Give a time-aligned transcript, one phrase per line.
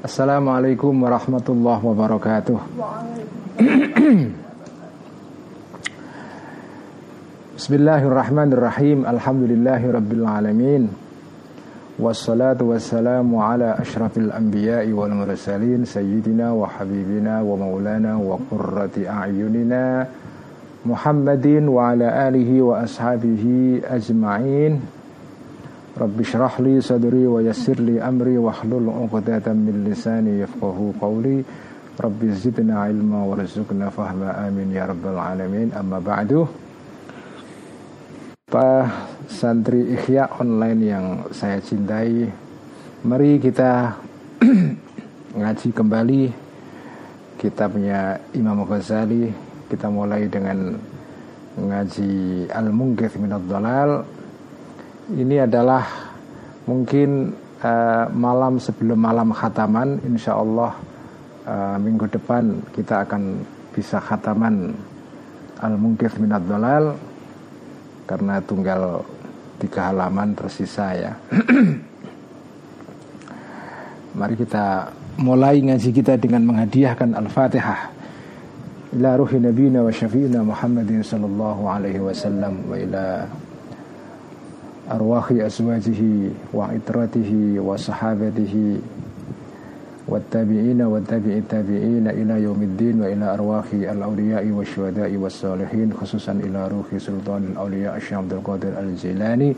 [0.00, 2.56] Assalamualaikum warahmatullahi wabarakatuh.
[7.60, 9.04] Bismillahirrahmanirrahim.
[9.04, 10.88] Alhamdulillahi rabbil alamin.
[12.00, 20.08] Wassalatu wassalamu ala ashrafil anbiya'i wal mursalin sayyidina wa habibina wa maulana wa qurrati a'yunina
[20.88, 24.80] Muhammadin wa ala alihi wa ashabihi ajma'in.
[25.98, 31.42] Li sadri wa yassir li amri wa hlul 'uqdatam min lisani yafqahu qawli.
[31.98, 35.74] Rabbi zidna ilma warzuqna fahma amin ya rabbal alamin.
[35.74, 36.70] Amma ba'du.
[38.50, 38.90] Pak
[39.30, 42.26] santri ikhya online yang saya cintai
[43.06, 43.94] Mari kita
[45.38, 46.22] ngaji kembali
[47.38, 49.30] kitabnya Imam Ghazali
[49.70, 50.74] Kita mulai dengan
[51.62, 54.02] ngaji Al-Munggith Minad Dalal
[55.10, 55.82] Ini adalah
[56.70, 57.34] mungkin
[57.66, 60.70] uh, malam sebelum malam khataman Insya Allah
[61.50, 63.42] uh, minggu depan kita akan
[63.74, 64.70] bisa khataman
[65.58, 66.94] Al-Munggith Minad Dalal
[68.06, 69.02] karena tunggal
[69.58, 71.12] tiga halaman tersisa ya.
[74.18, 77.80] Mari kita mulai ngaji kita dengan menghadiahkan Al-Fatihah
[78.94, 83.26] ila ruhi nabiyina wa syafi'ina Muhammadin sallallahu alaihi wasallam wa ila
[86.52, 88.80] wa itratihi wa sahabatihi
[90.10, 97.42] والتابعين والتابع التابعين إلى يوم الدين وإلى أرواح الأولياء والشهداء والصالحين خصوصا إلى روح سلطان
[97.52, 99.54] الأولياء الشيخ عبد القادر الجيلاني.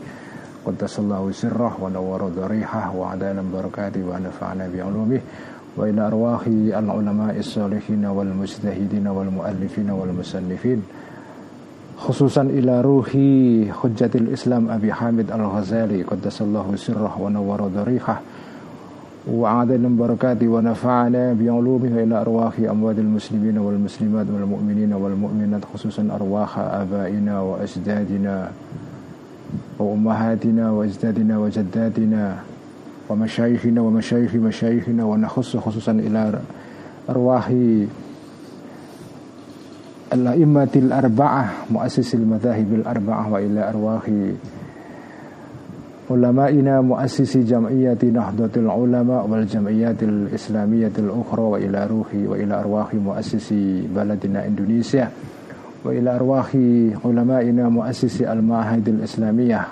[0.65, 5.21] قدس الله سره ونور ضريحه وعدال بركاته ونفعنا بعلومه.
[5.77, 6.41] وإلى أرواح
[6.77, 10.79] العلماء الصالحين والمجتهدين والمؤلفين والمصنفين.
[11.97, 13.09] خصوصا إلى روح
[13.81, 18.21] حجة الإسلام أبي حامد الغزالي قدس الله سره ونور ضريحه
[19.27, 28.51] وأعدنا بركاته ونفعنا بعلومه إلى أرواح أموات المسلمين والمسلمات والمؤمنين والمؤمنات خصوصا أرواح آبائنا وأجدادنا
[29.79, 32.37] وأمهاتنا وأجدادنا وجداتنا
[33.09, 36.39] ومشايخنا ومشايخ مشايخنا ونخص خصوصا إلى
[37.09, 37.53] أرواح
[40.13, 44.11] الأئمة الأربعة مؤسس المذاهب الأربعة وإلى أرواح
[46.11, 55.09] علمائنا مؤسسي جمعية نهضة العلماء والجمعيات الإسلامية الأخرى وإلى روحي وإلى أرواح مؤسسي بلدنا إندونيسيا
[55.85, 56.55] وإلى أرواح
[57.05, 59.65] علمائنا مؤسسي المعاهد الإسلامية.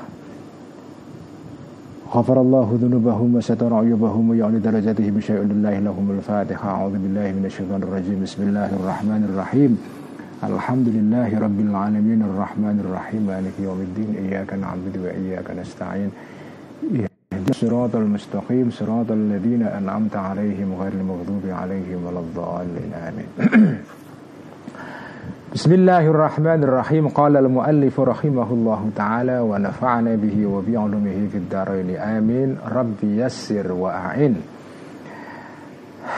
[2.14, 6.70] غفر الله ذنوبهم وستر عيوبهم ويعلي درجاتهم بشيء لله لهم الفاتحة.
[6.70, 8.24] أعوذ بالله من الشيطان الرجيم.
[8.24, 10.01] بسم الله الرحمن الرحيم.
[10.42, 16.12] الحمد لله رب العالمين الرحمن الرحيم مالك يوم الدين إياك نعبد وإياك نستعين.
[16.84, 23.30] اهدنا الصراط المستقيم صراط الذين أنعمت عليهم غير المغضوب عليهم ولا الضالين آمين.
[25.54, 27.08] بسم الله الرحمن الرحيم.
[27.08, 32.58] قال المؤلف رحمه الله تعالى ونفعنا به وبعلمه في الدارين آمين.
[32.66, 34.36] ربي يسر وأعين.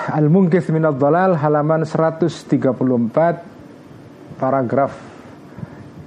[0.03, 3.52] Al-Mungkith Minad Dalal halaman 134
[4.43, 4.91] paragraf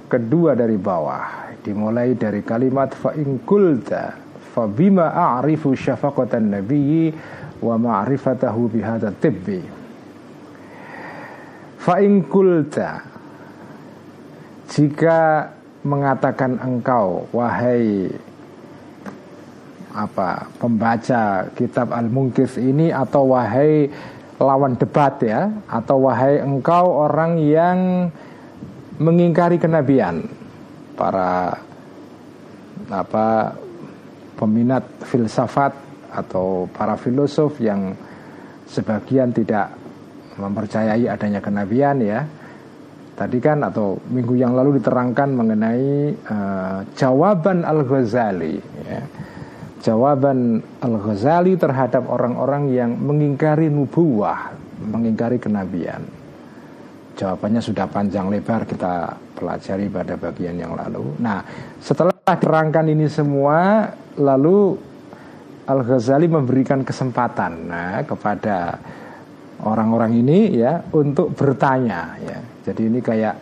[0.05, 1.57] kedua dari bawah.
[1.57, 4.13] Dimulai dari kalimat fa in kulta
[4.53, 7.11] fa bima a'rifu syafaqatan nabiyyi
[7.65, 9.59] wa ma'rifatahu bihadza tibbi.
[11.81, 13.01] Fa in kulta
[14.69, 15.49] jika
[15.81, 18.11] mengatakan engkau wahai
[19.97, 23.89] apa pembaca kitab Al-Munkis ini atau wahai
[24.37, 27.77] lawan debat ya atau wahai engkau orang yang
[28.97, 30.25] mengingkari kenabian
[30.97, 31.53] para
[32.89, 33.53] apa
[34.37, 35.73] peminat filsafat
[36.13, 37.93] atau para filosof yang
[38.65, 39.73] sebagian tidak
[40.37, 42.25] mempercayai adanya kenabian ya
[43.17, 49.01] tadi kan atau minggu yang lalu diterangkan mengenai uh, jawaban Al Ghazali ya.
[49.81, 56.16] jawaban Al Ghazali terhadap orang-orang yang mengingkari nubuah mengingkari kenabian
[57.17, 61.17] Jawabannya sudah panjang lebar kita pelajari pada bagian yang lalu.
[61.17, 61.41] Nah,
[61.81, 63.89] setelah diterangkan ini semua,
[64.21, 64.77] lalu
[65.65, 68.77] Al Ghazali memberikan kesempatan nah, kepada
[69.65, 72.37] orang-orang ini ya untuk bertanya ya.
[72.69, 73.35] Jadi ini kayak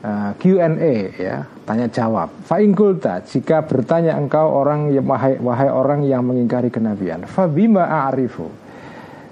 [0.00, 1.36] uh, eh, Q&A ya,
[1.68, 2.32] tanya jawab.
[2.46, 8.48] Fa'ingkulta jika bertanya engkau orang yang wahai, wahai orang yang mengingkari kenabian, fabima a'rifu.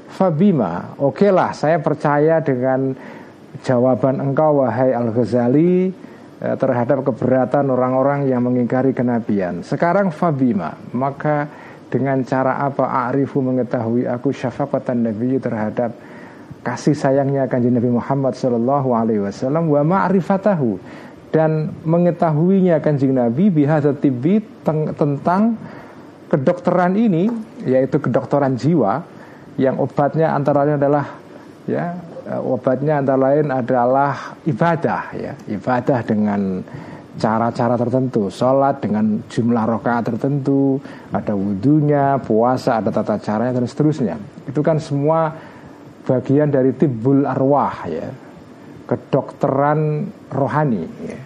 [0.09, 2.97] Fabima, oke lah saya percaya dengan
[3.65, 5.91] jawaban engkau wahai Al-Ghazali
[6.41, 9.65] eh, terhadap keberatan orang-orang yang mengingkari kenabian.
[9.65, 11.49] Sekarang Fabima, maka
[11.89, 15.97] dengan cara apa arifu mengetahui aku syafaqatan nabi terhadap
[16.61, 20.77] kasih sayangnya kanjeng Nabi Muhammad Shallallahu Alaihi Wasallam wa ma'rifatahu
[21.33, 24.41] dan mengetahuinya kanjeng Nabi bihadza tibbi
[24.93, 25.57] tentang
[26.29, 27.33] kedokteran ini
[27.65, 29.01] yaitu kedokteran jiwa
[29.57, 31.05] yang obatnya antara lain adalah
[31.65, 31.97] ya
[32.37, 35.33] obatnya antara lain adalah ibadah ya.
[35.49, 36.61] Ibadah dengan
[37.17, 38.29] cara-cara tertentu.
[38.29, 40.77] Sholat dengan jumlah rakaat tertentu
[41.09, 44.17] ada wudhunya puasa ada tata caranya dan seterusnya.
[44.45, 45.33] Itu kan semua
[46.05, 48.09] bagian dari tibbul arwah ya.
[48.89, 51.21] Kedokteran rohani ya.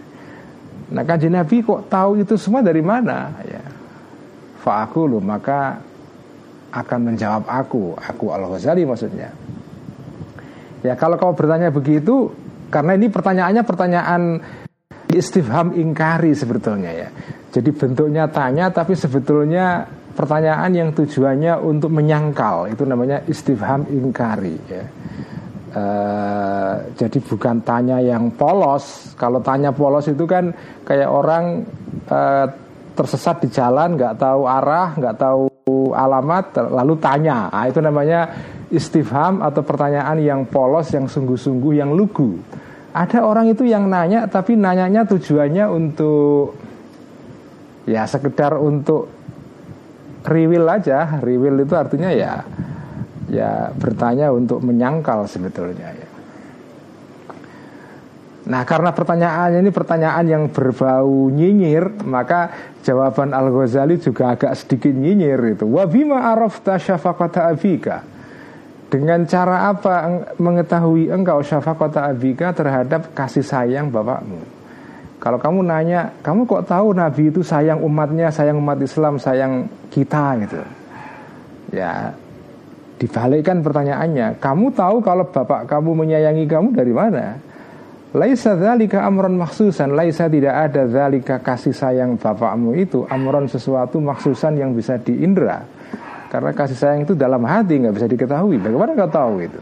[0.93, 3.31] nah kan Nabi kok tahu itu semua dari mana?
[3.47, 3.63] Ya.
[4.67, 5.79] Fa'akulu maka
[6.75, 7.95] akan menjawab aku.
[7.99, 9.42] Aku al ghazali maksudnya
[10.83, 12.31] ya kalau kau bertanya begitu
[12.69, 14.23] karena ini pertanyaannya pertanyaan
[15.13, 17.09] istifham ingkari sebetulnya ya.
[17.53, 19.85] Jadi bentuknya tanya tapi sebetulnya
[20.17, 24.85] pertanyaan yang tujuannya untuk menyangkal itu namanya istifham ingkari ya.
[25.73, 29.17] Uh, jadi bukan tanya yang polos.
[29.17, 30.53] Kalau tanya polos itu kan
[30.85, 31.65] kayak orang
[32.13, 32.45] uh,
[32.93, 35.49] tersesat di jalan, nggak tahu arah, nggak tahu
[35.97, 37.49] alamat, lalu tanya.
[37.49, 38.21] Nah, itu namanya
[38.73, 42.41] istifham atau pertanyaan yang polos, yang sungguh-sungguh, yang lugu.
[42.93, 46.57] Ada orang itu yang nanya tapi nanyanya tujuannya untuk
[47.85, 49.13] ya sekedar untuk
[50.25, 51.21] riwil aja.
[51.21, 52.45] Riwil itu artinya ya
[53.33, 56.09] ya bertanya untuk menyangkal sebetulnya ya.
[58.43, 62.51] Nah karena pertanyaannya ini pertanyaan yang berbau nyinyir Maka
[62.83, 68.03] jawaban Al-Ghazali juga agak sedikit nyinyir itu Wabima arafta syafaqata abika
[68.93, 70.05] dengan cara apa
[70.37, 74.37] mengetahui engkau syafaqata abika terhadap kasih sayang bapakmu?
[75.17, 80.45] Kalau kamu nanya, kamu kok tahu Nabi itu sayang umatnya, sayang umat Islam, sayang kita
[80.45, 80.61] gitu.
[81.73, 82.13] Ya,
[83.01, 87.39] dibalikkan pertanyaannya, kamu tahu kalau bapak kamu menyayangi kamu dari mana?
[88.13, 94.61] Laisa dzalika amron maksusan, laisa tidak ada dzalika kasih sayang bapakmu itu amron sesuatu maksusan
[94.61, 95.65] yang bisa diindra.
[96.33, 98.57] Karena kasih sayang itu dalam hati nggak bisa diketahui.
[98.57, 99.61] Bagaimana kau tahu itu?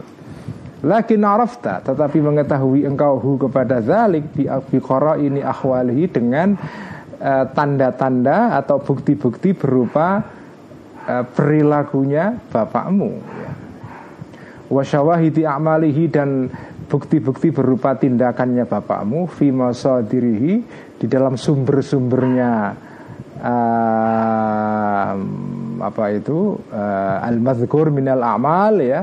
[0.87, 6.55] Lakin arafta tetapi mengetahui engkau hu kepada zalik bi ini ahwalihi dengan
[7.19, 10.23] uh, tanda-tanda atau bukti-bukti berupa
[11.05, 13.51] uh, perilakunya bapakmu ya.
[14.71, 15.43] Wasyawahidi
[16.07, 16.47] dan
[16.87, 19.51] bukti-bukti berupa tindakannya bapakmu fi
[20.07, 20.53] dirihi
[20.95, 22.51] di dalam sumber-sumbernya
[23.41, 25.11] uh,
[25.81, 29.01] apa itu uh, al-madhkur minal amal ya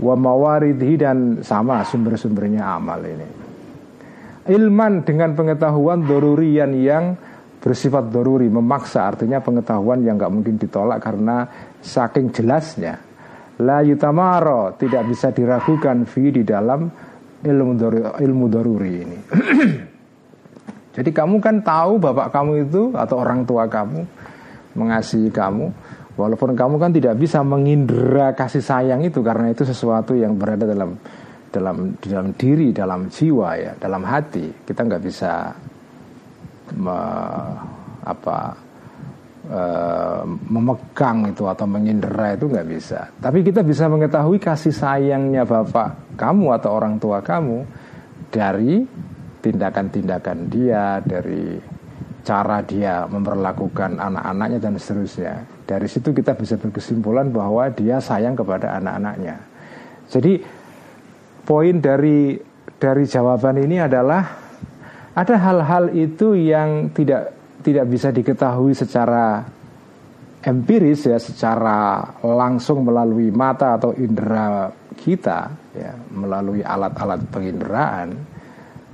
[0.00, 3.28] wa mawaridhi dan sama sumber-sumbernya amal ini.
[4.50, 7.16] Ilman dengan pengetahuan dorurian yang
[7.60, 11.44] bersifat doruri memaksa artinya pengetahuan yang nggak mungkin ditolak karena
[11.84, 12.96] saking jelasnya
[13.60, 16.88] la yutamaro tidak bisa diragukan fi di dalam
[17.44, 19.18] ilmu doruri, ilmu doruri ini.
[20.90, 24.02] Jadi kamu kan tahu bapak kamu itu atau orang tua kamu
[24.74, 25.70] mengasihi kamu
[26.20, 31.00] Walaupun kamu kan tidak bisa mengindra kasih sayang itu karena itu sesuatu yang berada dalam
[31.48, 34.52] dalam dalam diri, dalam jiwa ya, dalam hati.
[34.68, 35.48] Kita nggak bisa
[36.76, 36.98] me,
[38.04, 38.38] apa
[39.48, 39.62] e,
[40.26, 43.00] memegang itu atau mengindra itu nggak bisa.
[43.16, 47.64] Tapi kita bisa mengetahui kasih sayangnya bapak kamu atau orang tua kamu
[48.28, 48.84] dari
[49.40, 51.56] tindakan-tindakan dia, dari
[52.20, 55.34] cara dia memperlakukan anak-anaknya dan seterusnya.
[55.64, 59.36] Dari situ kita bisa berkesimpulan bahwa dia sayang kepada anak-anaknya.
[60.10, 60.42] Jadi
[61.46, 62.36] poin dari
[62.80, 64.22] dari jawaban ini adalah
[65.16, 69.44] ada hal-hal itu yang tidak tidak bisa diketahui secara
[70.40, 78.08] empiris ya, secara langsung melalui mata atau indera kita ya, melalui alat-alat penginderaan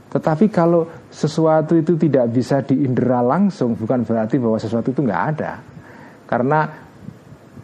[0.06, 5.52] tetapi kalau sesuatu itu tidak bisa diindera langsung, bukan berarti bahwa sesuatu itu nggak ada.
[6.26, 6.60] Karena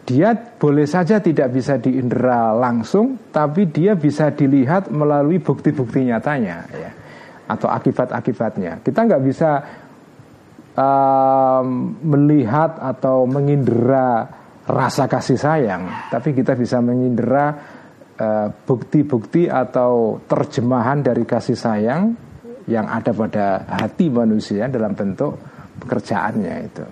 [0.03, 6.91] dia boleh saja tidak bisa diindera langsung, tapi dia bisa dilihat melalui bukti-bukti nyatanya, ya,
[7.47, 8.83] atau akibat-akibatnya.
[8.83, 9.51] Kita nggak bisa
[10.75, 14.27] um, melihat atau mengindera
[14.67, 17.79] rasa kasih sayang, tapi kita bisa mengindera
[18.63, 22.13] bukti-bukti atau terjemahan dari kasih sayang
[22.67, 25.35] yang ada pada hati manusia dalam bentuk
[25.83, 26.85] pekerjaannya itu.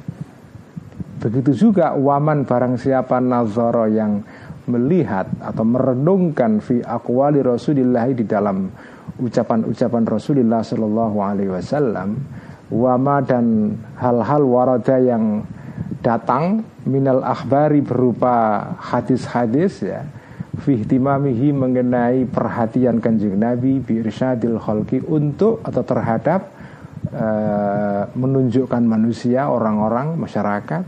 [1.22, 4.26] Begitu juga waman barang siapa nazaro yang
[4.66, 8.70] melihat atau merenungkan fi akwali Rasulillah di dalam
[9.22, 12.10] ucapan-ucapan Rasulullah Shallallahu Alaihi Wasallam
[12.72, 15.44] wama dan hal-hal warada yang
[16.02, 20.02] datang minal akhbari berupa hadis-hadis ya
[20.52, 26.52] fihtimamihi mengenai perhatian kanjeng Nabi bi irsyadil khalqi untuk atau terhadap
[27.16, 30.84] uh, menunjukkan manusia orang-orang masyarakat.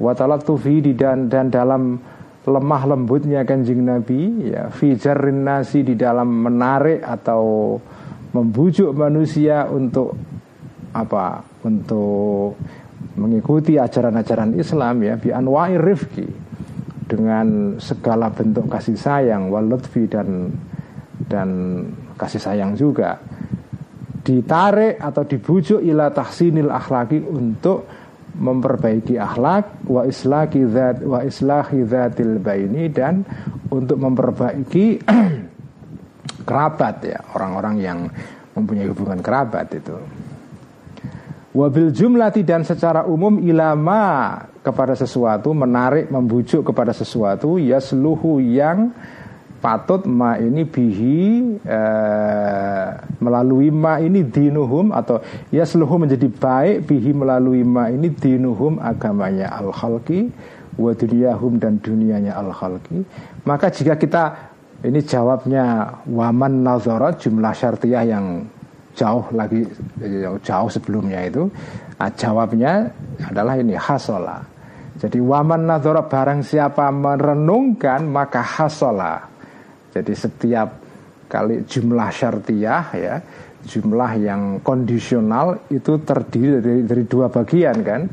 [0.00, 1.98] Wa di dan dan dalam
[2.46, 4.96] lemah lembutnya kanjeng Nabi ya fi
[5.34, 7.76] nasi di dalam menarik atau
[8.30, 10.14] membujuk manusia untuk
[10.94, 11.42] apa?
[11.66, 12.56] Untuk
[13.18, 16.49] mengikuti ajaran-ajaran Islam ya bi anwa'i rifki
[17.10, 20.54] dengan segala bentuk kasih sayang walutfi dan
[21.26, 21.48] dan
[22.14, 23.18] kasih sayang juga.
[24.22, 27.90] Ditarik atau dibujuk ila tahsinil akhlaki untuk
[28.38, 33.26] memperbaiki akhlak wa islahi dzat wa islahi dzatil baini dan
[33.74, 35.02] untuk memperbaiki
[36.48, 37.98] kerabat ya orang-orang yang
[38.54, 39.96] mempunyai hubungan kerabat itu.
[41.50, 48.92] Wabil jumlati dan secara umum ilama kepada sesuatu menarik membujuk kepada sesuatu ya seluruh yang
[49.60, 51.20] patut ma ini bihi
[51.64, 52.88] eh,
[53.20, 55.20] melalui ma ini dinuhum atau
[55.52, 60.32] ya seluruh menjadi baik bihi melalui ma ini dinuhum agamanya al khalqi
[60.80, 63.04] wa dunyahum dan dunianya al khalqi
[63.44, 68.48] maka jika kita ini jawabnya waman nazarat jumlah syartiyah yang
[69.00, 69.64] jauh lagi
[70.44, 71.48] jauh sebelumnya itu
[71.96, 72.92] nah, jawabnya
[73.24, 74.44] adalah ini hasola.
[75.00, 79.24] Jadi waman nadhara barang siapa merenungkan maka hasola.
[79.96, 80.68] Jadi setiap
[81.32, 83.16] kali jumlah syartiyah ya
[83.64, 88.04] jumlah yang kondisional itu terdiri dari, dari dua bagian kan?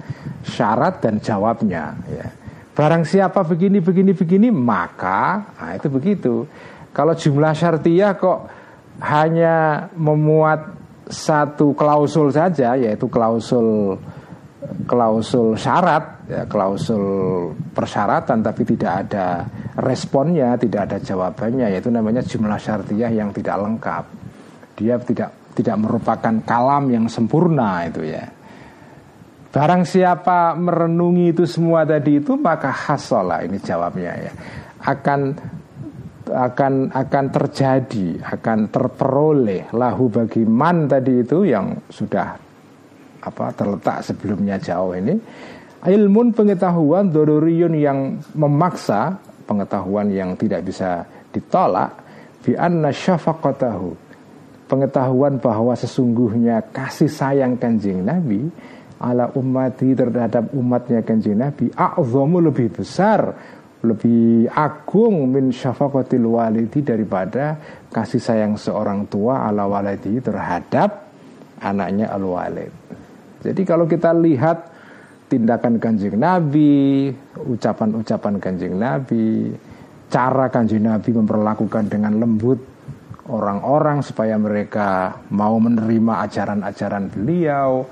[0.47, 2.27] Syarat dan jawabnya ya.
[2.71, 6.47] Barang siapa begini begini begini maka nah itu begitu.
[6.95, 8.39] Kalau jumlah syartiyah kok
[9.03, 10.76] hanya memuat
[11.07, 13.95] satu klausul saja yaitu klausul
[14.83, 17.03] klausul syarat ya klausul
[17.71, 19.47] persyaratan tapi tidak ada
[19.79, 24.05] responnya tidak ada jawabannya yaitu namanya jumlah syartiyah yang tidak lengkap.
[24.77, 28.29] Dia tidak tidak merupakan kalam yang sempurna itu ya.
[29.49, 34.31] Barang siapa merenungi itu semua tadi itu maka hasolah ini jawabnya ya.
[34.85, 35.33] Akan
[36.29, 42.35] akan akan terjadi, akan terperoleh lahu bagi man tadi itu yang sudah
[43.23, 45.15] apa terletak sebelumnya jauh ini.
[45.87, 49.15] Ilmun pengetahuan dororiun yang memaksa
[49.47, 51.93] pengetahuan yang tidak bisa ditolak
[52.43, 54.07] bi anna syafaqatahu.
[54.67, 58.51] Pengetahuan bahwa sesungguhnya kasih sayang kanjeng Nabi
[58.99, 63.31] ala ummati terhadap umatnya kanjeng Nabi a'zamu lebih besar
[63.85, 67.57] lebih agung min syafaqatil walidi daripada
[67.93, 71.05] kasih sayang seorang tua ala walidi terhadap
[71.61, 72.73] anaknya al walid.
[73.45, 74.73] Jadi kalau kita lihat
[75.29, 79.53] tindakan kanjeng Nabi, ucapan-ucapan kanjeng Nabi,
[80.09, 82.57] cara kanjeng Nabi memperlakukan dengan lembut
[83.27, 87.85] orang-orang supaya mereka mau menerima ajaran-ajaran beliau,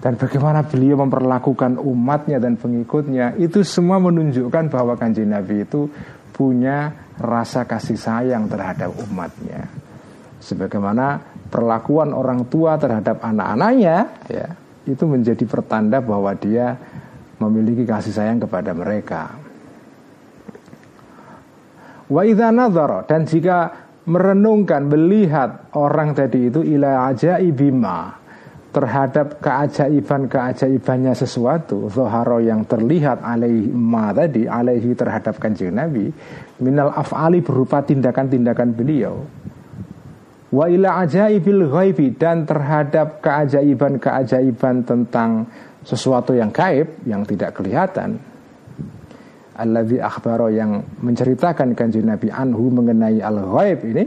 [0.00, 5.92] dan bagaimana beliau memperlakukan umatnya dan pengikutnya itu semua menunjukkan bahwa kanjeng Nabi itu
[6.32, 6.88] punya
[7.20, 9.68] rasa kasih sayang terhadap umatnya.
[10.40, 11.20] Sebagaimana
[11.52, 13.96] perlakuan orang tua terhadap anak-anaknya
[14.32, 14.48] ya
[14.88, 16.80] itu menjadi pertanda bahwa dia
[17.36, 19.36] memiliki kasih sayang kepada mereka.
[22.08, 22.24] Wa
[23.04, 23.58] dan jika
[24.08, 28.19] merenungkan melihat orang tadi itu ila ajaibima
[28.70, 36.06] terhadap keajaiban-keajaibannya sesuatu Zoharo yang terlihat alaihi ma tadi alaihi terhadap kanjeng Nabi
[36.62, 39.26] minal af'ali berupa tindakan-tindakan beliau.
[40.50, 45.46] Wa ila ajaibil ghaibi dan terhadap keajaiban-keajaiban tentang
[45.82, 48.18] sesuatu yang gaib yang tidak kelihatan.
[49.60, 54.04] Alladzi akhbaro yang menceritakan kanjeng Nabi anhu mengenai al-ghaib ini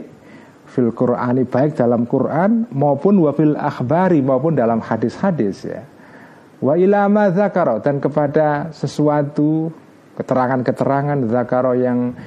[0.73, 5.85] fil Qur'ani baik dalam Quran maupun wafil akhbari maupun dalam hadis-hadis ya.
[6.57, 9.69] Wa ilama zakaro dan kepada sesuatu
[10.17, 12.17] keterangan-keterangan zakaro yang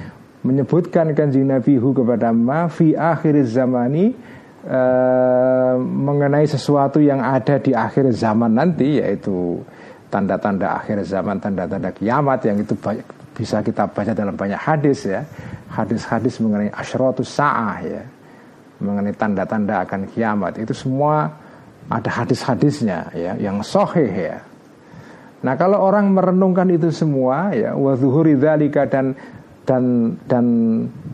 [0.47, 4.15] menyebutkan kanjeng Nabi kepada ma fi akhir zamani
[4.63, 9.59] uh, mengenai sesuatu yang ada di akhir zaman nanti yaitu
[10.07, 13.03] tanda-tanda akhir zaman, tanda-tanda kiamat yang itu banyak,
[13.35, 15.27] bisa kita baca dalam banyak hadis ya.
[15.67, 18.03] Hadis-hadis mengenai asyratus sa'ah ya
[18.77, 21.29] mengenai tanda-tanda akan kiamat itu semua
[21.87, 24.37] ada hadis-hadisnya ya yang soheh ya.
[25.41, 29.15] Nah kalau orang merenungkan itu semua ya wazuhuri dan
[29.67, 30.45] dan dan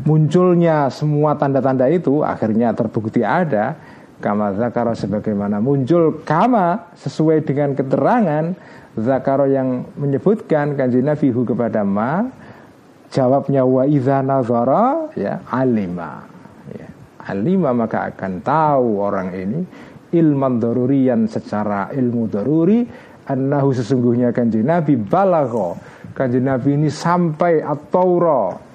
[0.06, 3.76] munculnya semua tanda-tanda itu akhirnya terbukti ada
[4.22, 8.56] kama zakaro sebagaimana muncul kama sesuai dengan keterangan
[8.96, 12.30] zakaro yang menyebutkan kanji Nabi hu kepada ma
[13.12, 16.33] jawabnya wa idza nazara ya alima
[17.28, 19.60] alima maka akan tahu orang ini
[20.14, 22.86] ilman darurian secara ilmu daruri
[23.28, 25.80] annahu sesungguhnya kanji Nabi balago
[26.14, 28.74] kanji Nabi ini sampai at-taura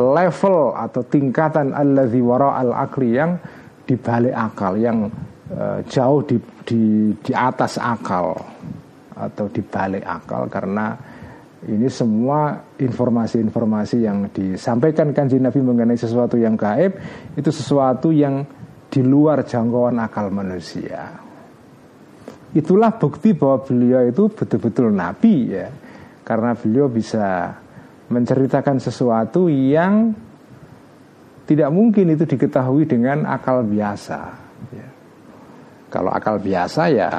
[0.00, 3.36] level atau tingkatan alladzi wara al akli yang
[3.84, 5.10] di balik akal yang
[5.52, 8.38] uh, jauh di, di di atas akal
[9.18, 10.48] atau di balik akal.
[10.48, 10.96] Karena
[11.68, 16.96] ini semua informasi-informasi yang disampaikan kanji Nabi mengenai sesuatu yang gaib
[17.36, 18.48] itu sesuatu yang
[18.88, 21.20] di luar jangkauan akal manusia.
[22.50, 25.70] Itulah bukti bahwa beliau itu betul-betul nabi ya.
[26.26, 27.54] Karena beliau bisa
[28.10, 30.10] menceritakan sesuatu yang
[31.46, 34.20] tidak mungkin itu diketahui dengan akal biasa.
[34.74, 34.88] Ya.
[35.90, 37.10] Kalau akal biasa ya,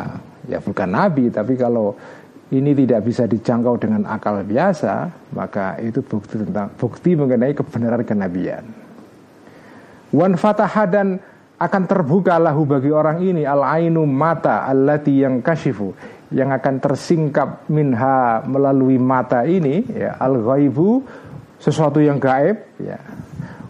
[0.52, 1.32] ya bukan nabi.
[1.32, 1.96] Tapi kalau
[2.52, 8.64] ini tidak bisa dijangkau dengan akal biasa, maka itu bukti tentang bukti mengenai kebenaran kenabian.
[10.12, 11.16] Wan fataha dan
[11.62, 15.94] akan terbuka lahu bagi orang ini al ainu mata allati yang kashifu
[16.34, 21.06] yang akan tersingkap minha melalui mata ini ya al ghaibu
[21.62, 22.98] sesuatu yang gaib ya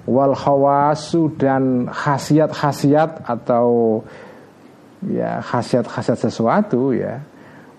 [0.08, 4.02] wal khawasu dan khasiat-khasiat atau
[5.06, 7.20] ya khasiat-khasiat sesuatu ya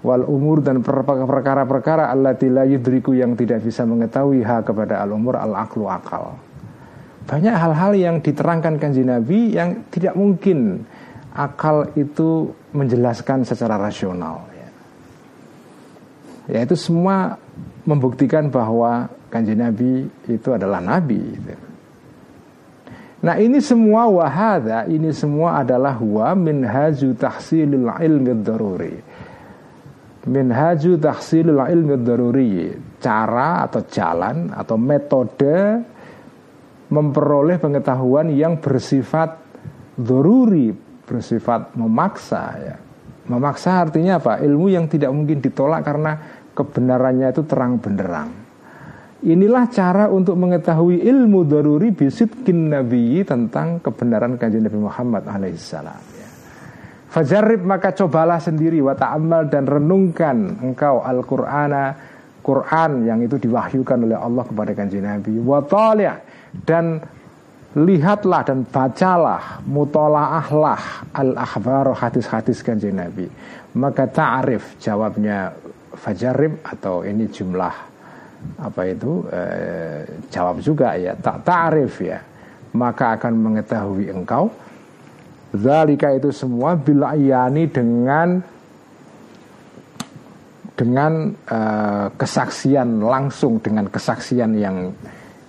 [0.03, 5.39] wal umur dan perkara-perkara Allah la yudriku yang tidak bisa mengetahui ha kepada al umur
[5.39, 6.35] al aklu akal
[7.23, 10.83] banyak hal-hal yang diterangkan kanji Nabi yang tidak mungkin
[11.33, 14.43] akal itu menjelaskan secara rasional
[16.51, 16.67] ya.
[16.67, 17.39] itu semua
[17.87, 21.23] membuktikan bahwa kanji Nabi itu adalah Nabi.
[23.23, 28.99] Nah ini semua wahada Ini semua adalah Wa minhaju tahsilil ilmi daruri
[30.23, 32.71] Minhaju tahsilil ilmi daruri
[33.03, 35.83] Cara atau jalan Atau metode
[36.93, 39.43] Memperoleh pengetahuan yang bersifat
[39.99, 40.71] Daruri
[41.03, 42.77] Bersifat memaksa ya.
[43.27, 44.39] Memaksa artinya apa?
[44.39, 46.19] Ilmu yang tidak mungkin ditolak karena
[46.55, 48.43] kebenarannya itu terang benderang
[49.23, 56.12] Inilah cara untuk mengetahui ilmu daruri bisidkin nabi tentang kebenaran kajian Nabi Muhammad alaihissalam.
[57.13, 61.93] Fajarib maka cobalah sendiri wa ta'amal dan renungkan engkau Al-Qur'ana
[62.41, 65.37] Quran yang itu diwahyukan oleh Allah kepada kanjeng Nabi.
[65.39, 65.61] Wa
[66.65, 67.05] dan
[67.77, 73.29] lihatlah dan bacalah mutolaahlah al-akhbar hadis-hadis kanjeng Nabi.
[73.77, 75.53] Maka ta'arif jawabnya
[75.97, 77.93] fajarib atau ini jumlah
[78.59, 82.19] apa itu eh, jawab juga ya tak tarif ya
[82.75, 84.51] maka akan mengetahui engkau
[85.53, 88.41] Zalika itu semua bila iyani dengan
[90.73, 94.91] dengan uh, kesaksian langsung dengan kesaksian yang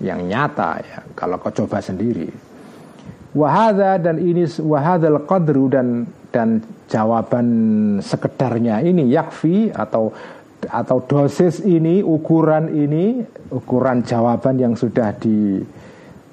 [0.04, 1.00] yang nyata ya.
[1.16, 2.28] Kalau kau coba sendiri.
[3.34, 6.62] Wahada dan ini wahadal qadru dan dan
[6.92, 7.48] jawaban
[8.04, 10.14] sekedarnya ini yakfi atau
[10.70, 13.20] atau dosis ini, ukuran ini,
[13.52, 15.12] ukuran jawaban yang sudah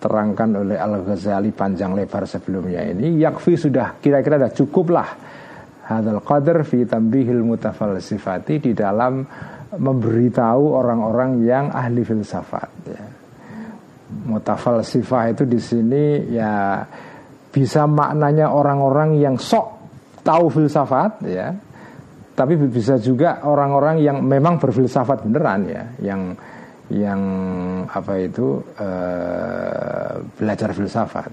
[0.01, 5.09] diterangkan oleh Al-Ghazali panjang lebar sebelumnya ini, yakfi sudah kira-kira sudah cukup lah
[5.93, 9.21] hadal qadr fi tambihil mutafalsifati di dalam
[9.77, 13.05] memberitahu orang-orang yang ahli filsafat ya.
[14.11, 16.81] Mutafalsifah itu di sini ya
[17.53, 19.69] bisa maknanya orang-orang yang sok
[20.25, 21.53] tahu filsafat ya
[22.33, 26.33] tapi bisa juga orang-orang yang memang berfilsafat beneran ya yang
[26.91, 27.23] yang
[27.87, 31.31] apa itu uh, belajar filsafat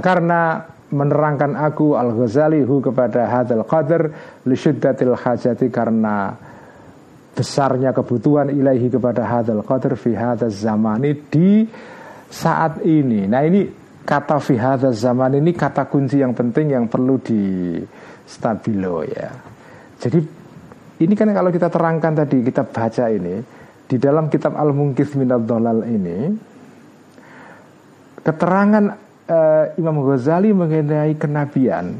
[0.00, 0.64] karena
[0.94, 4.08] menerangkan aku Al-Ghazali hu kepada hadal qadr
[4.48, 6.32] li syiddatil hajati karena
[7.34, 11.66] besarnya kebutuhan ilahi kepada hadal qadr fi hadal zamani di
[12.30, 13.26] saat ini.
[13.26, 13.66] Nah ini
[14.06, 17.42] kata fi hadal zaman ini kata kunci yang penting yang perlu di
[18.24, 19.34] stabilo ya.
[19.98, 20.18] Jadi
[21.02, 23.42] ini kan kalau kita terangkan tadi kita baca ini
[23.90, 26.30] di dalam kitab Al Mungkis Minad Dolal ini
[28.22, 28.84] keterangan
[29.26, 31.98] uh, Imam Ghazali mengenai kenabian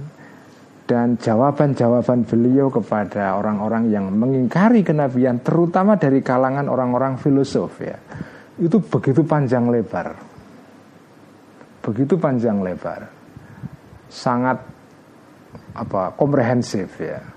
[0.86, 7.96] dan jawaban-jawaban beliau kepada orang-orang yang mengingkari kenabian terutama dari kalangan orang-orang filosof ya.
[8.60, 10.14] Itu begitu panjang lebar.
[11.82, 13.10] Begitu panjang lebar.
[14.06, 14.60] Sangat
[15.74, 17.33] apa komprehensif ya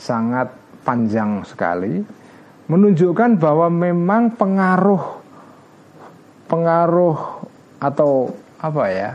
[0.00, 0.48] sangat
[0.80, 2.00] panjang sekali
[2.72, 5.04] menunjukkan bahwa memang pengaruh
[6.48, 7.18] pengaruh
[7.76, 9.10] atau apa ya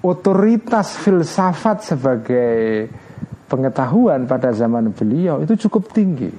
[0.00, 2.88] otoritas filsafat sebagai
[3.48, 6.32] pengetahuan pada zaman beliau itu cukup tinggi.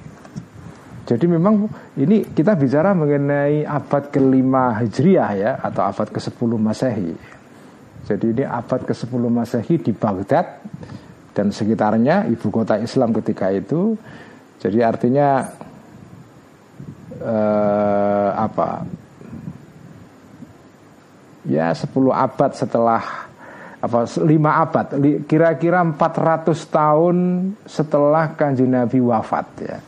[1.06, 1.70] Jadi memang
[2.02, 7.14] ini kita bicara mengenai abad kelima Hijriah ya atau abad ke-10 Masehi.
[8.06, 10.66] Jadi ini abad ke-10 Masehi di Baghdad
[11.36, 13.92] dan sekitarnya ibu kota Islam ketika itu.
[14.56, 15.44] Jadi artinya
[17.20, 18.88] eh, apa?
[21.46, 23.26] Ya 10 abad setelah
[23.76, 24.98] apa lima abad
[25.30, 27.16] kira-kira 400 tahun
[27.68, 29.78] setelah kanjeng Nabi wafat ya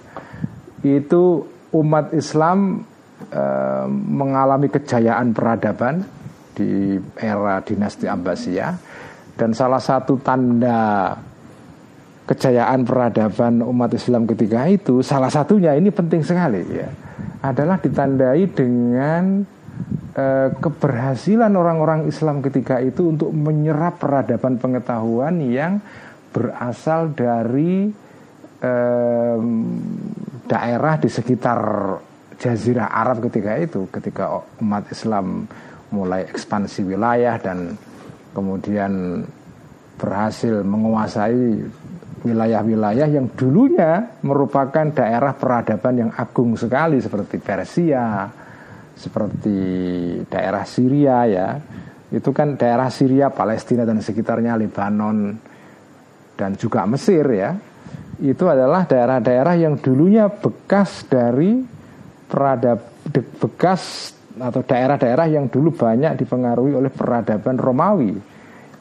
[0.87, 1.43] itu
[1.75, 2.87] umat Islam
[3.27, 3.43] e,
[3.91, 6.07] mengalami kejayaan peradaban
[6.55, 8.73] di era dinasti Abbasiyah
[9.35, 11.17] dan salah satu tanda
[12.29, 16.93] kejayaan peradaban umat Islam ketika itu salah satunya ini penting sekali ya
[17.41, 19.49] adalah ditandai dengan
[20.13, 20.27] e,
[20.61, 25.81] keberhasilan orang-orang Islam ketika itu untuk menyerap peradaban pengetahuan yang
[26.29, 27.89] berasal dari
[30.51, 31.61] daerah di sekitar
[32.39, 35.51] Jazirah Arab ketika itu, ketika umat Islam
[35.91, 37.75] mulai ekspansi wilayah dan
[38.31, 39.23] kemudian
[39.99, 41.67] berhasil menguasai
[42.23, 48.27] wilayah-wilayah yang dulunya merupakan daerah peradaban yang agung sekali seperti Persia,
[48.95, 49.59] seperti
[50.27, 51.49] daerah Syria ya.
[52.09, 55.37] Itu kan daerah Syria, Palestina dan sekitarnya Lebanon
[56.39, 57.51] dan juga Mesir ya
[58.19, 61.63] itu adalah daerah-daerah yang dulunya bekas dari
[62.27, 62.83] peradab
[63.39, 68.15] bekas atau daerah-daerah yang dulu banyak dipengaruhi oleh peradaban Romawi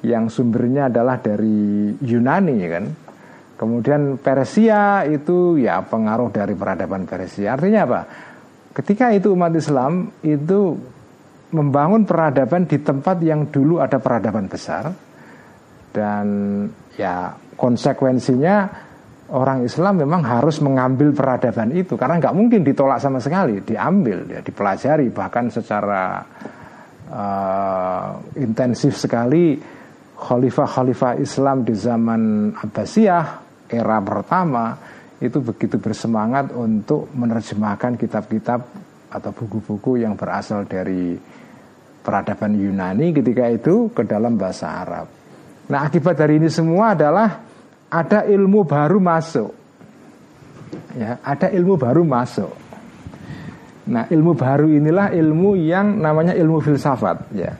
[0.02, 2.86] yang sumbernya adalah dari Yunani kan.
[3.58, 7.58] Kemudian Persia itu ya pengaruh dari peradaban Persia.
[7.58, 8.02] Artinya apa?
[8.78, 10.78] Ketika itu umat Islam itu
[11.50, 14.93] membangun peradaban di tempat yang dulu ada peradaban besar
[15.89, 16.28] dan
[16.93, 18.56] ya konsekuensinya
[19.34, 24.46] orang Islam memang harus mengambil peradaban itu karena nggak mungkin ditolak sama sekali, diambil, ya,
[24.46, 26.22] dipelajari bahkan secara
[27.10, 29.58] uh, intensif sekali
[30.13, 34.76] khalifah-khalifah Islam di zaman Abbasiyah era pertama
[35.18, 38.60] itu begitu bersemangat untuk menerjemahkan kitab-kitab
[39.08, 41.18] atau buku-buku yang berasal dari
[42.04, 45.08] peradaban Yunani ketika itu ke dalam bahasa Arab.
[45.68, 47.44] Nah akibat dari ini semua adalah
[47.92, 49.52] ada ilmu baru masuk.
[50.96, 52.52] Ya, ada ilmu baru masuk.
[53.88, 57.56] Nah, ilmu baru inilah ilmu yang namanya ilmu filsafat, ya.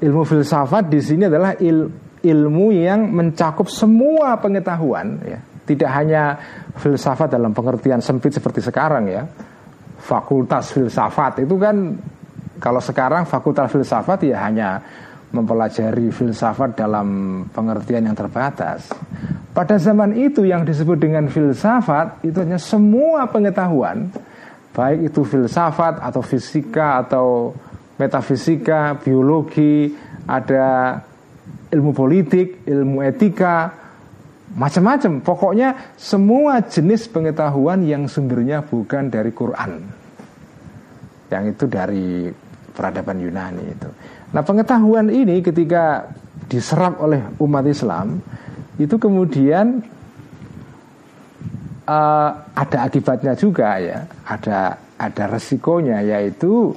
[0.00, 5.38] Ilmu filsafat di sini adalah il, ilmu yang mencakup semua pengetahuan, ya.
[5.62, 6.34] Tidak hanya
[6.74, 9.22] filsafat dalam pengertian sempit seperti sekarang ya.
[10.02, 11.94] Fakultas filsafat itu kan
[12.58, 14.82] kalau sekarang fakultas filsafat ya hanya
[15.30, 18.90] mempelajari filsafat dalam pengertian yang terbatas.
[19.54, 24.10] Pada zaman itu yang disebut dengan filsafat itu hanya semua pengetahuan
[24.72, 27.52] baik itu filsafat atau fisika atau
[28.00, 29.92] metafisika, biologi,
[30.24, 30.96] ada
[31.72, 33.72] ilmu politik, ilmu etika,
[34.52, 35.24] macam-macam.
[35.24, 39.80] Pokoknya semua jenis pengetahuan yang sumbernya bukan dari Quran.
[41.32, 42.08] Yang itu dari
[42.76, 43.88] peradaban Yunani itu.
[44.32, 46.08] Nah, pengetahuan ini ketika
[46.48, 48.20] diserap oleh umat Islam
[48.76, 49.80] itu kemudian
[51.88, 56.72] uh, ada akibatnya juga ya, ada ada resikonya yaitu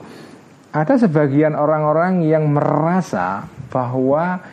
[0.75, 4.43] ada sebagian orang-orang yang merasa bahwa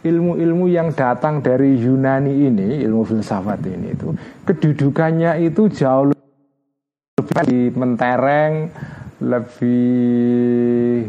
[0.00, 4.12] ilmu-ilmu yang datang dari Yunani ini, ilmu filsafat ini itu
[4.48, 6.10] kedudukannya itu jauh
[7.20, 8.72] lebih mentereng,
[9.20, 11.04] lebih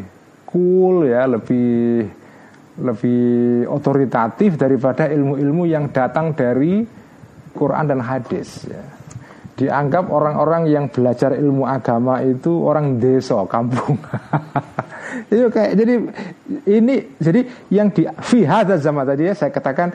[0.47, 2.03] cool ya, lebih
[2.81, 3.23] lebih
[3.67, 6.83] otoritatif daripada ilmu-ilmu yang datang dari
[7.51, 8.83] Quran dan hadis ya.
[9.51, 13.99] Dianggap orang-orang yang belajar ilmu agama itu orang desa, kampung.
[15.27, 15.93] itu kayak jadi
[16.67, 18.47] ini jadi yang di fi
[18.77, 19.89] zaman tadi ya saya katakan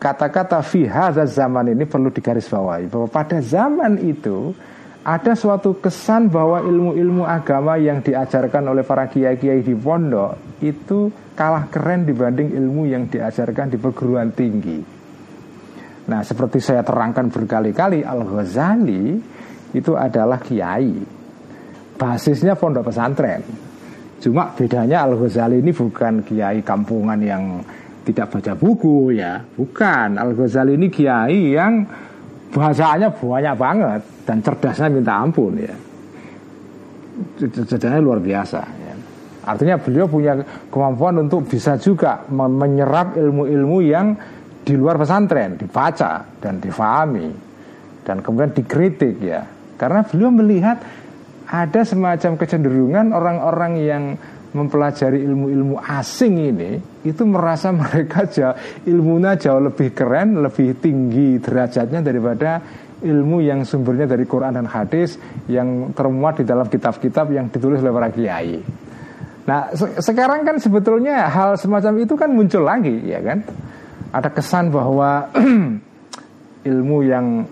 [0.00, 0.88] kata-kata fi
[1.28, 4.54] zaman ini perlu digarisbawahi bahwa pada zaman itu
[5.00, 11.72] ada suatu kesan bahwa ilmu-ilmu agama yang diajarkan oleh para kiai-kiai di pondok itu kalah
[11.72, 15.00] keren dibanding ilmu yang diajarkan di perguruan tinggi.
[16.04, 19.04] Nah, seperti saya terangkan berkali-kali, Al-Ghazali
[19.72, 21.00] itu adalah kiai.
[21.96, 23.69] Basisnya pondok pesantren.
[24.20, 27.64] Cuma bedanya Al-Ghazali ini bukan kiai kampungan yang
[28.04, 30.20] tidak baca buku ya, bukan.
[30.20, 31.88] Al-Ghazali ini kiai yang
[32.52, 35.74] bahasanya banyak banget dan cerdasnya minta ampun ya.
[37.48, 38.94] Cerdasnya luar biasa ya.
[39.40, 40.36] Artinya beliau punya
[40.68, 44.12] kemampuan untuk bisa juga menyerap ilmu-ilmu yang
[44.60, 47.32] di luar pesantren, dibaca dan difahami
[48.04, 49.48] dan kemudian dikritik ya.
[49.80, 50.76] Karena beliau melihat
[51.50, 54.04] ada semacam kecenderungan orang-orang yang
[54.50, 58.54] mempelajari ilmu-ilmu asing ini itu merasa mereka jauh
[58.86, 62.62] ilmunya jauh lebih keren, lebih tinggi derajatnya daripada
[63.00, 65.16] ilmu yang sumbernya dari Quran dan hadis
[65.48, 68.60] yang termuat di dalam kitab-kitab yang ditulis oleh para kiai.
[69.48, 73.40] Nah, se sekarang kan sebetulnya hal semacam itu kan muncul lagi, ya kan?
[74.12, 75.32] Ada kesan bahwa
[76.70, 77.48] ilmu yang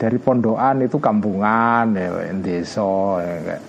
[0.00, 3.60] dari pondokan itu kampungan, ya, desa, ya,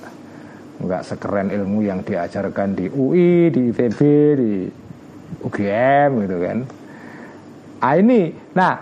[0.79, 3.99] nggak sekeren ilmu yang diajarkan di UI, di ITB,
[4.39, 4.53] di
[5.43, 6.57] UGM gitu kan.
[7.83, 8.79] Ah ini, nah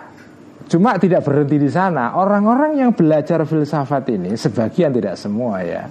[0.70, 2.14] cuma tidak berhenti di sana.
[2.14, 5.90] Orang-orang yang belajar filsafat ini sebagian tidak semua ya.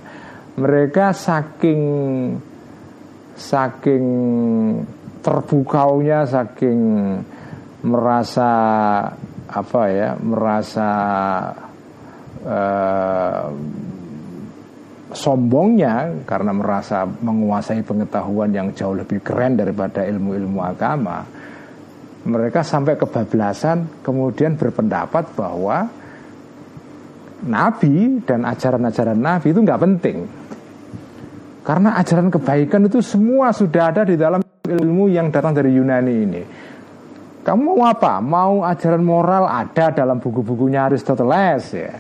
[0.55, 1.83] Mereka saking
[3.35, 4.05] saking
[5.27, 6.79] terbukaunya, saking
[7.83, 8.51] merasa
[9.49, 10.91] apa ya, merasa
[12.45, 13.49] uh,
[15.13, 21.25] sombongnya karena merasa menguasai pengetahuan yang jauh lebih keren daripada ilmu-ilmu agama
[22.29, 25.89] mereka sampai kebablasan kemudian berpendapat bahwa
[27.49, 30.19] nabi dan ajaran-ajaran nabi itu nggak penting.
[31.65, 36.43] Karena ajaran kebaikan itu semua sudah ada di dalam ilmu yang datang dari Yunani ini
[37.49, 38.21] kamu mau apa?
[38.21, 41.97] Mau ajaran moral ada dalam buku-bukunya Aristoteles ya.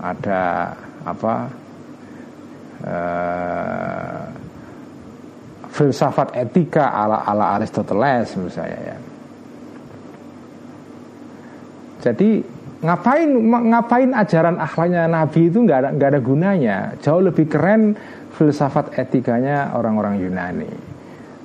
[0.00, 0.72] Ada
[1.04, 1.34] apa
[2.80, 4.24] uh,
[5.68, 8.96] filsafat etika ala ala Aristoteles misalnya ya.
[12.08, 12.40] Jadi
[12.80, 16.78] ngapain ngapain ajaran akhlaknya Nabi itu nggak ada nggak ada gunanya.
[17.04, 17.92] Jauh lebih keren
[18.32, 20.72] filsafat etikanya orang-orang Yunani.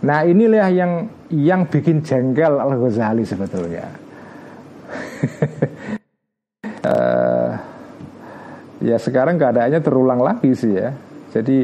[0.08, 3.88] Nah inilah yang yang bikin jengkel Al Ghazali sebetulnya.
[6.84, 7.50] uh,
[8.92, 10.92] ya sekarang keadaannya terulang lagi sih ya.
[11.32, 11.64] Jadi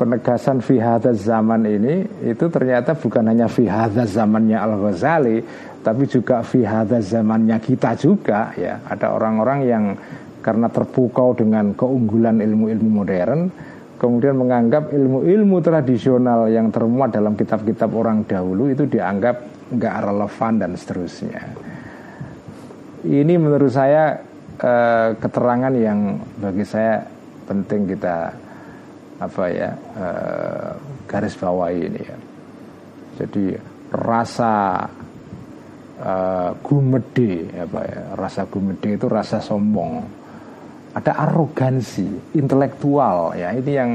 [0.00, 5.38] penegasan fihada zaman ini itu ternyata bukan hanya fihada zamannya Al Ghazali,
[5.84, 8.80] tapi juga fihada zamannya kita juga ya.
[8.88, 9.84] Ada orang-orang yang
[10.42, 13.40] karena terpukau dengan keunggulan ilmu-ilmu modern,
[14.02, 20.74] kemudian menganggap ilmu-ilmu tradisional yang termuat dalam kitab-kitab orang dahulu itu dianggap nggak relevan dan
[20.74, 21.42] seterusnya.
[23.06, 24.18] Ini menurut saya
[24.58, 26.98] eh, keterangan yang bagi saya
[27.46, 28.34] penting kita
[29.22, 30.74] apa ya uh,
[31.06, 32.18] garis bawahi ini ya.
[33.22, 33.54] Jadi
[33.94, 34.82] rasa
[36.02, 40.21] uh, gumede apa ya, rasa gumede itu rasa sombong.
[40.92, 43.90] Ada arogansi intelektual ya ini yang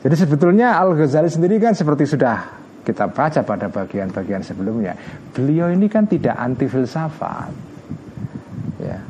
[0.00, 4.94] jadi sebetulnya Al Ghazali sendiri kan seperti sudah kita baca pada bagian-bagian sebelumnya.
[5.34, 7.50] Beliau ini kan tidak anti filsafat.
[8.78, 9.02] Ya.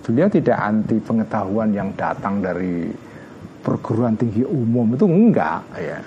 [0.00, 2.88] Beliau tidak anti pengetahuan yang datang dari
[3.60, 6.00] perguruan tinggi umum itu enggak ya.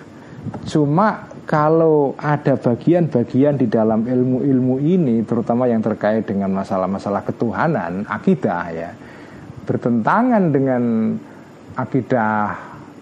[0.66, 8.63] Cuma kalau ada bagian-bagian di dalam ilmu-ilmu ini terutama yang terkait dengan masalah-masalah ketuhanan, akidah
[8.74, 8.89] ya,
[9.63, 10.84] bertentangan dengan
[11.73, 12.54] akidah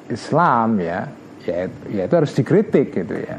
[0.07, 1.07] Islam ya,
[1.45, 3.37] ya, ya itu harus dikritik gitu ya.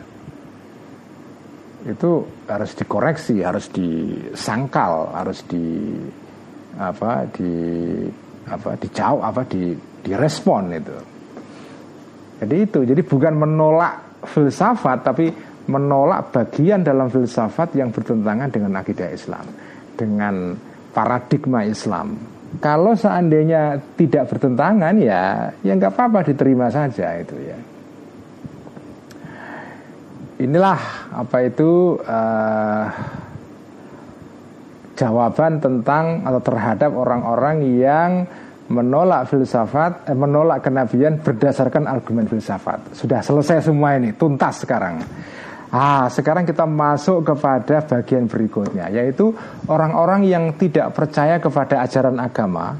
[1.82, 5.98] Itu harus dikoreksi, harus disangkal, harus di
[6.78, 7.52] apa di
[8.46, 10.96] apa dijauh apa di direspon itu.
[12.42, 15.30] Jadi itu, jadi bukan menolak filsafat tapi
[15.70, 19.46] menolak bagian dalam filsafat yang bertentangan dengan akidah Islam,
[19.94, 20.58] dengan
[20.90, 22.31] paradigma Islam.
[22.60, 27.58] Kalau seandainya tidak bertentangan ya, ya nggak apa-apa diterima saja itu ya.
[30.42, 30.80] Inilah
[31.16, 32.84] apa itu uh,
[34.98, 38.10] jawaban tentang atau terhadap orang-orang yang
[38.68, 42.96] menolak filsafat, eh, menolak kenabian berdasarkan argumen filsafat.
[42.96, 45.00] Sudah selesai semua ini, tuntas sekarang.
[45.72, 49.32] Ah, sekarang kita masuk kepada bagian berikutnya, yaitu
[49.72, 52.76] orang-orang yang tidak percaya kepada ajaran agama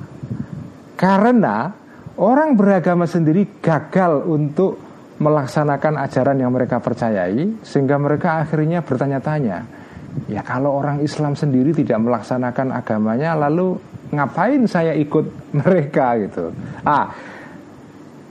[1.03, 1.75] karena
[2.15, 4.79] orang beragama sendiri gagal untuk
[5.19, 9.59] melaksanakan ajaran yang mereka percayai, sehingga mereka akhirnya bertanya-tanya,
[10.31, 13.83] ya kalau orang Islam sendiri tidak melaksanakan agamanya, lalu
[14.15, 15.27] ngapain saya ikut
[15.65, 16.55] mereka gitu.
[16.87, 17.11] Ah,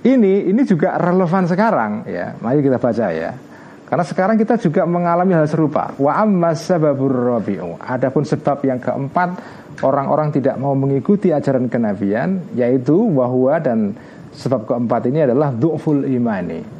[0.07, 2.39] ini ini juga relevan sekarang ya.
[2.39, 3.35] Mari kita baca ya.
[3.91, 5.91] Karena sekarang kita juga mengalami hal serupa.
[5.99, 7.43] Wa ammas sababur.
[7.83, 9.35] Adapun sebab yang keempat
[9.83, 13.91] orang-orang tidak mau mengikuti ajaran kenabian yaitu bahwa dan
[14.31, 16.79] sebab keempat ini adalah du'ful imani.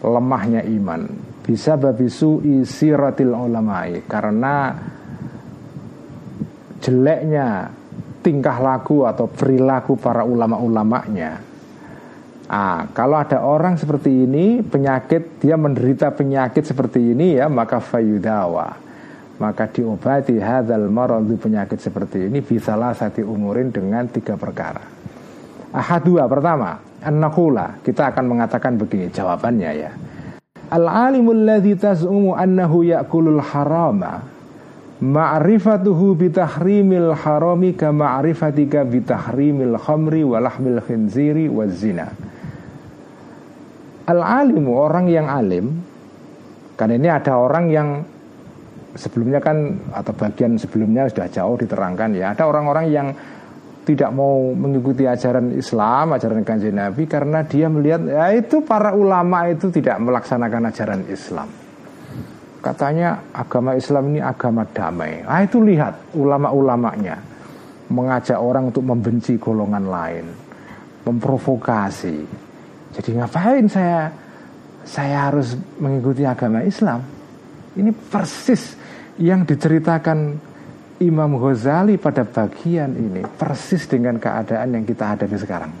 [0.00, 1.04] lemahnya iman
[1.44, 4.72] bisa babisu isiratil ulamai karena
[6.80, 7.68] jeleknya
[8.24, 11.49] tingkah laku atau perilaku para ulama-ulamanya.
[12.50, 18.74] Ah, kalau ada orang seperti ini penyakit dia menderita penyakit seperti ini ya maka fayudawa
[19.38, 24.82] maka diobati hadal maradu penyakit seperti ini bisalah sati umurin dengan tiga perkara.
[25.70, 29.94] Ahadua pertama an-nakula kita akan mengatakan begini jawabannya ya.
[30.74, 34.26] Al-alimul ladzi taz'umu annahu ya'kulul harama
[35.00, 42.12] Ma'rifatuhu bitahrimil harami ka ma'rifatika bitahrimil khamri walahmil khinziri wazina
[44.10, 45.70] Al-alimu orang yang alim
[46.74, 47.88] Karena ini ada orang yang
[48.98, 53.08] Sebelumnya kan Atau bagian sebelumnya sudah jauh diterangkan ya Ada orang-orang yang
[53.90, 59.48] tidak mau mengikuti ajaran Islam, ajaran kanjeng Nabi karena dia melihat ya itu para ulama
[59.50, 61.48] itu tidak melaksanakan ajaran Islam.
[62.60, 65.24] Katanya agama Islam ini agama damai.
[65.24, 67.16] Ah itu lihat ulama-ulamanya
[67.90, 70.26] mengajak orang untuk membenci golongan lain,
[71.08, 72.49] memprovokasi.
[72.96, 74.10] Jadi ngapain saya
[74.82, 77.02] saya harus mengikuti agama Islam?
[77.78, 78.74] Ini persis
[79.20, 80.18] yang diceritakan
[81.00, 85.72] Imam Ghazali pada bagian ini persis dengan keadaan yang kita hadapi sekarang.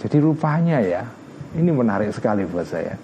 [0.00, 1.02] Jadi rupanya ya,
[1.56, 2.94] ini menarik sekali buat saya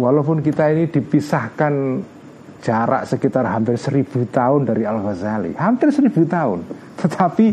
[0.00, 1.74] Walaupun kita ini dipisahkan
[2.62, 6.64] jarak sekitar hampir seribu tahun dari Al-Ghazali Hampir seribu tahun
[7.00, 7.46] Tetapi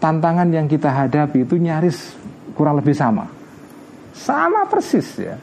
[0.00, 2.16] tantangan yang kita hadapi itu nyaris
[2.56, 3.28] kurang lebih sama.
[4.16, 5.36] Sama persis ya.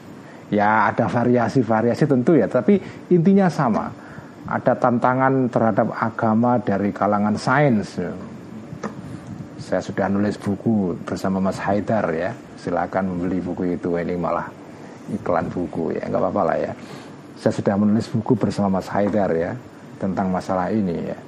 [0.50, 2.50] Ya ada variasi-variasi tentu ya.
[2.50, 2.82] Tapi
[3.14, 3.88] intinya sama.
[4.48, 8.12] Ada tantangan terhadap agama dari kalangan sains ya.
[9.62, 12.32] Saya sudah nulis buku bersama Mas Haidar ya.
[12.58, 13.94] Silakan membeli buku itu.
[13.94, 14.48] Ini malah
[15.12, 16.08] iklan buku ya.
[16.08, 16.72] Nggak apa-apa lah ya.
[17.38, 19.52] Saya sudah menulis buku bersama Mas Haidar ya
[20.00, 21.18] tentang masalah ini ya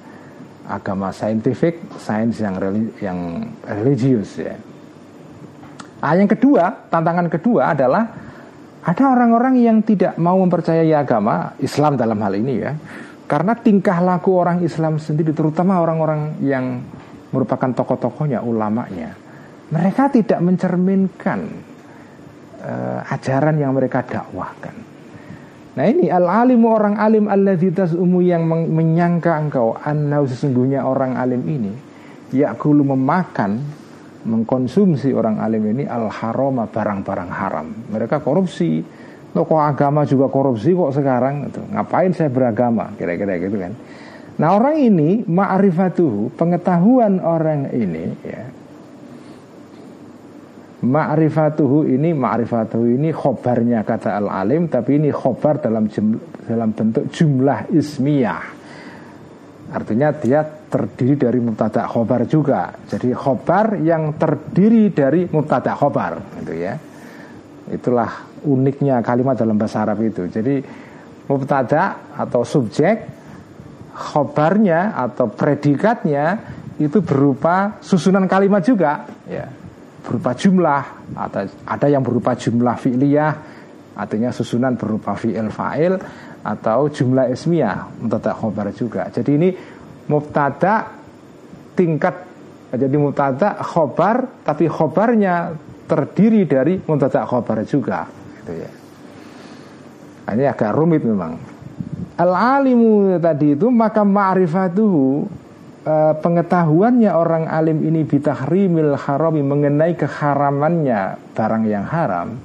[0.71, 3.19] agama saintifik sains yang reli, yang
[3.67, 4.55] religius ya
[6.01, 8.05] ah, yang kedua tantangan kedua adalah
[8.81, 12.73] ada orang-orang yang tidak mau mempercayai agama Islam dalam hal ini ya
[13.27, 16.81] karena tingkah laku orang Islam sendiri terutama orang-orang yang
[17.31, 19.15] merupakan tokoh-tokohnya ulamanya
[19.71, 21.47] mereka tidak mencerminkan
[22.61, 24.90] uh, ajaran yang mereka dakwahkan.
[25.71, 31.73] Nah ini al-alimu orang alim alladzi tas'umu yang menyangka engkau annau sesungguhnya orang alim ini
[32.35, 33.63] yakulu memakan
[34.27, 37.67] mengkonsumsi orang alim ini al-harama barang-barang haram.
[37.91, 38.83] Mereka korupsi.
[39.31, 41.63] Tokoh agama juga korupsi kok sekarang itu.
[41.71, 42.91] Ngapain saya beragama?
[42.99, 43.71] Kira-kira gitu kan.
[44.43, 48.43] Nah orang ini ma'rifatuhu pengetahuan orang ini ya
[50.81, 57.69] Ma'rifatuhu ini ma'rifatuhu ini khobarnya kata al-alim tapi ini khobar dalam jumlah, dalam bentuk jumlah
[57.69, 58.43] ismiyah.
[59.77, 62.73] Artinya dia terdiri dari mubtada khobar juga.
[62.89, 66.75] Jadi khobar yang terdiri dari mubtada khobar gitu ya.
[67.69, 70.33] Itulah uniknya kalimat dalam bahasa Arab itu.
[70.33, 70.65] Jadi
[71.29, 73.05] mubtada atau subjek
[73.93, 76.41] khobarnya atau predikatnya
[76.81, 79.60] itu berupa susunan kalimat juga ya
[80.11, 80.83] berupa jumlah
[81.15, 83.33] atau ada yang berupa jumlah fi'liyah
[83.95, 85.95] artinya susunan berupa fi'il fa'il
[86.41, 89.07] atau jumlah ismiyah mubtada khobar juga.
[89.13, 89.49] Jadi ini
[90.11, 90.89] mubtada
[91.79, 92.27] tingkat
[92.75, 98.09] jadi mubtada khobar tapi khobarnya terdiri dari mubtada khobar juga.
[98.41, 98.71] Gitu ya.
[100.27, 101.37] Nah, ini agak rumit memang.
[102.21, 105.25] Al alimu tadi itu maka ma'rifatuhu
[105.85, 112.37] uh, pengetahuannya orang alim ini bitahrimil harami mengenai keharamannya barang yang haram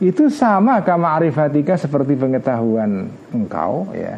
[0.00, 4.16] itu sama kama arifatika seperti pengetahuan engkau ya.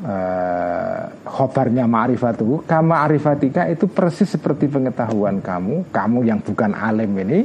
[0.00, 7.44] Uh, khobarnya ma'rifatuhu kama arifatika itu persis seperti pengetahuan kamu kamu yang bukan alim ini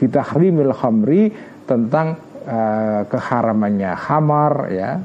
[0.00, 1.28] bitahrimil khamri
[1.68, 2.16] tentang
[2.48, 4.96] uh, keharamannya hamar ya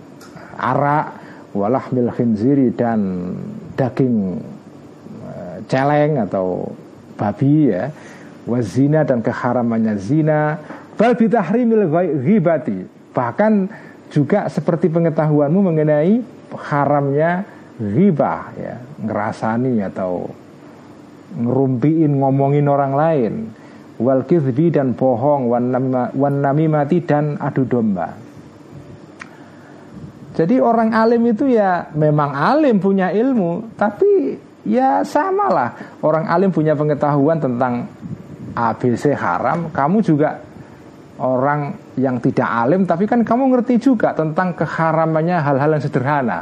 [0.55, 1.05] arak
[1.51, 2.99] walahmil khinziri dan
[3.75, 4.39] daging
[5.23, 6.71] uh, celeng atau
[7.19, 7.91] babi ya.
[8.45, 10.59] Wazina dan keharamannya zina.
[10.95, 11.89] Bal bitahrimil
[12.21, 12.85] ghibati.
[13.11, 13.53] Bahkan
[14.13, 16.21] juga seperti pengetahuanmu mengenai
[16.53, 17.43] haramnya
[17.81, 18.75] ghibah ya.
[19.01, 20.29] Ngerasani atau
[21.35, 23.33] ngerumpiin ngomongin orang lain.
[23.95, 28.24] Wal dan bohong wan namimati dan adu domba
[30.35, 34.35] jadi orang alim itu ya memang alim punya ilmu, tapi
[34.67, 35.99] ya samalah.
[36.03, 37.87] Orang alim punya pengetahuan tentang
[38.51, 40.43] ABC haram, kamu juga
[41.15, 46.39] orang yang tidak alim tapi kan kamu ngerti juga tentang keharamannya hal-hal yang sederhana.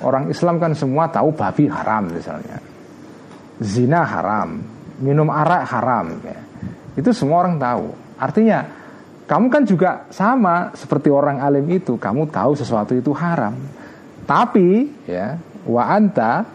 [0.00, 2.56] Orang Islam kan semua tahu babi haram misalnya.
[3.60, 4.60] Zina haram.
[4.96, 6.40] Minum arak haram ya.
[6.96, 7.92] itu semua orang tahu.
[8.16, 8.64] Artinya
[9.26, 11.98] kamu kan juga sama seperti orang alim itu.
[11.98, 13.58] Kamu tahu sesuatu itu haram.
[14.22, 15.34] Tapi ya
[15.66, 16.46] wa anta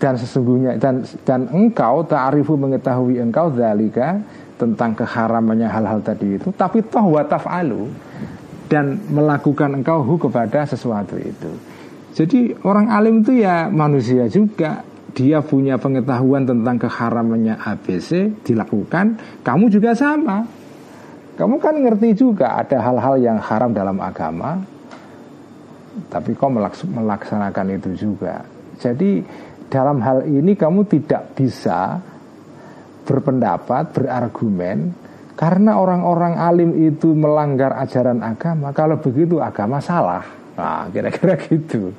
[0.00, 4.20] dan sesungguhnya dan dan engkau ta'rifu mengetahui engkau zalika
[4.56, 7.88] tentang keharamannya hal-hal tadi itu tapi toh wa taf'alu
[8.68, 11.52] dan melakukan engkau hu kepada sesuatu itu.
[12.12, 14.84] Jadi orang alim itu ya manusia juga.
[15.10, 19.18] Dia punya pengetahuan tentang keharamannya ABC dilakukan.
[19.42, 20.59] Kamu juga sama
[21.40, 24.60] kamu kan ngerti juga ada hal-hal yang haram dalam agama
[26.12, 28.44] tapi kau melaksanakan itu juga
[28.76, 29.24] jadi
[29.70, 32.02] dalam hal ini kamu tidak bisa
[33.06, 34.92] berpendapat, berargumen
[35.36, 40.26] karena orang-orang alim itu melanggar ajaran agama, kalau begitu agama salah.
[40.56, 41.94] Nah, kira-kira gitu.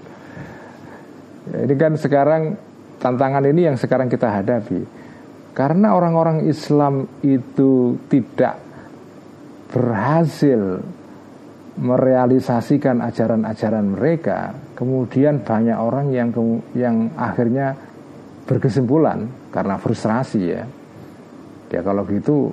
[1.50, 2.54] Ini kan sekarang
[3.02, 4.86] tantangan ini yang sekarang kita hadapi.
[5.58, 8.56] Karena orang-orang Islam itu tidak
[9.72, 10.84] berhasil
[11.80, 16.30] merealisasikan ajaran-ajaran mereka, kemudian banyak orang yang
[16.76, 17.74] yang akhirnya
[18.46, 20.64] berkesimpulan karena frustrasi ya
[21.72, 22.52] Ya kalau gitu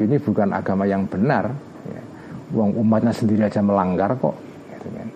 [0.00, 1.52] ini bukan agama yang benar.
[1.84, 2.02] Ya.
[2.56, 4.32] Uang umatnya sendiri aja melanggar kok.
[4.72, 5.08] Gitu kan.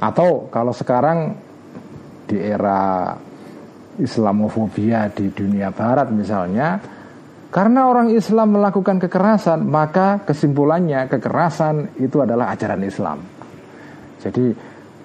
[0.00, 1.36] Atau kalau sekarang
[2.24, 3.12] di era
[4.00, 6.80] Islamofobia di dunia Barat misalnya,
[7.52, 13.20] karena orang Islam melakukan kekerasan, maka kesimpulannya kekerasan itu adalah ajaran Islam.
[14.24, 14.56] Jadi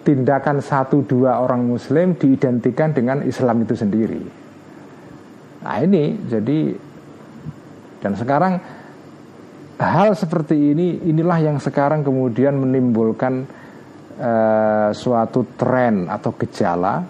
[0.07, 4.23] tindakan satu dua orang Muslim diidentikan dengan Islam itu sendiri.
[5.67, 6.71] Nah ini jadi
[7.99, 8.63] dan sekarang
[9.75, 13.43] hal seperti ini inilah yang sekarang kemudian menimbulkan
[14.23, 17.03] uh, suatu tren atau gejala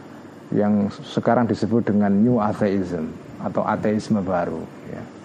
[0.49, 4.65] yang sekarang disebut dengan new atheism atau ateisme baru.
[4.89, 5.16] Ya.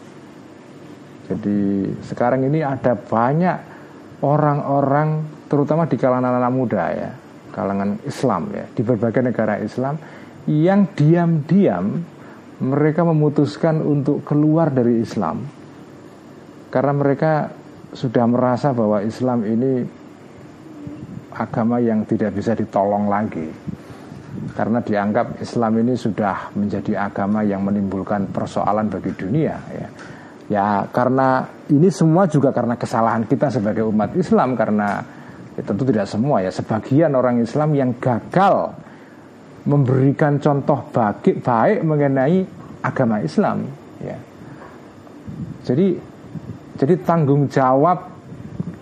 [1.32, 3.56] Jadi sekarang ini ada banyak
[4.20, 7.10] orang-orang terutama di kalangan anak muda ya,
[7.56, 9.96] kalangan Islam ya, di berbagai negara Islam
[10.46, 12.04] yang diam-diam
[12.62, 15.42] mereka memutuskan untuk keluar dari Islam
[16.70, 17.50] karena mereka
[17.92, 19.84] sudah merasa bahwa Islam ini
[21.36, 23.44] agama yang tidak bisa ditolong lagi
[24.56, 29.88] karena dianggap Islam ini sudah menjadi agama yang menimbulkan persoalan bagi dunia ya.
[30.52, 35.00] Ya karena ini semua juga karena kesalahan kita sebagai umat Islam karena
[35.56, 38.76] ya, tentu tidak semua ya sebagian orang Islam yang gagal
[39.64, 42.44] memberikan contoh baik baik mengenai
[42.84, 43.64] agama Islam
[44.04, 44.18] ya.
[45.64, 45.96] Jadi
[46.76, 48.12] jadi tanggung jawab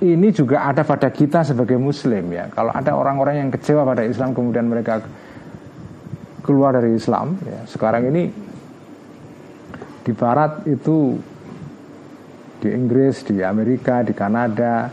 [0.03, 2.51] ini juga ada pada kita sebagai muslim ya.
[2.51, 4.99] Kalau ada orang-orang yang kecewa pada Islam kemudian mereka
[6.43, 7.63] keluar dari Islam ya.
[7.71, 8.27] Sekarang ini
[10.01, 11.21] di barat itu
[12.61, 14.93] di Inggris, di Amerika, di Kanada,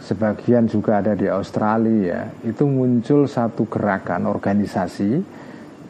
[0.00, 2.22] sebagian juga ada di Australia ya.
[2.48, 5.44] Itu muncul satu gerakan organisasi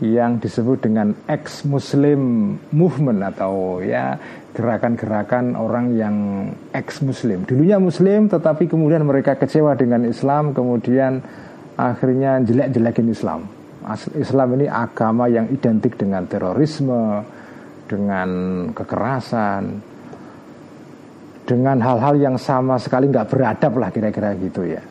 [0.05, 4.21] yang disebut dengan ex-Muslim movement atau ya
[4.53, 6.17] gerakan-gerakan orang yang
[6.73, 7.49] ex-Muslim.
[7.49, 11.21] Dulunya Muslim tetapi kemudian mereka kecewa dengan Islam, kemudian
[11.77, 13.41] akhirnya jelek-jelekin Islam.
[14.19, 17.23] Islam ini agama yang identik dengan terorisme,
[17.87, 18.29] dengan
[18.75, 19.79] kekerasan,
[21.47, 24.83] dengan hal-hal yang sama sekali nggak beradab lah kira-kira gitu ya.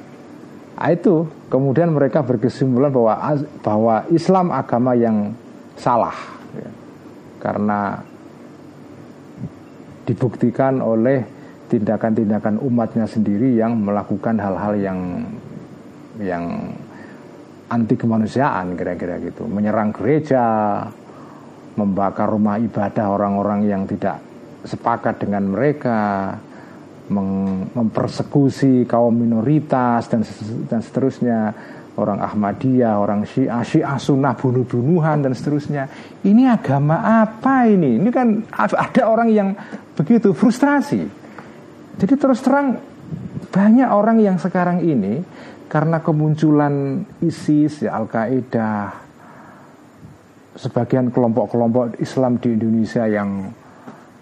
[0.76, 3.16] Nah, itu kemudian mereka berkesimpulan bahwa
[3.64, 5.32] bahwa Islam agama yang
[5.76, 6.16] salah
[6.56, 6.72] ya.
[7.44, 8.00] karena
[10.08, 11.24] dibuktikan oleh
[11.68, 15.00] tindakan-tindakan umatnya sendiri yang melakukan hal-hal yang
[16.20, 16.72] yang
[17.68, 20.44] anti kemanusiaan kira-kira gitu menyerang gereja
[21.76, 24.22] membakar rumah ibadah orang-orang yang tidak
[24.64, 26.32] sepakat dengan mereka
[27.10, 30.26] mempersekusi kaum minoritas dan
[30.66, 31.54] dan seterusnya
[31.96, 35.88] orang Ahmadiyah, orang Syiah, Syiah Sunnah bunuh-bunuhan dan seterusnya.
[36.26, 37.96] Ini agama apa ini?
[38.00, 39.56] Ini kan ada orang yang
[39.96, 41.02] begitu frustrasi.
[41.96, 42.76] Jadi terus terang
[43.56, 45.24] banyak orang yang sekarang ini
[45.72, 48.92] karena kemunculan ISIS, ya, Al-Qaeda,
[50.60, 53.52] sebagian kelompok-kelompok Islam di Indonesia yang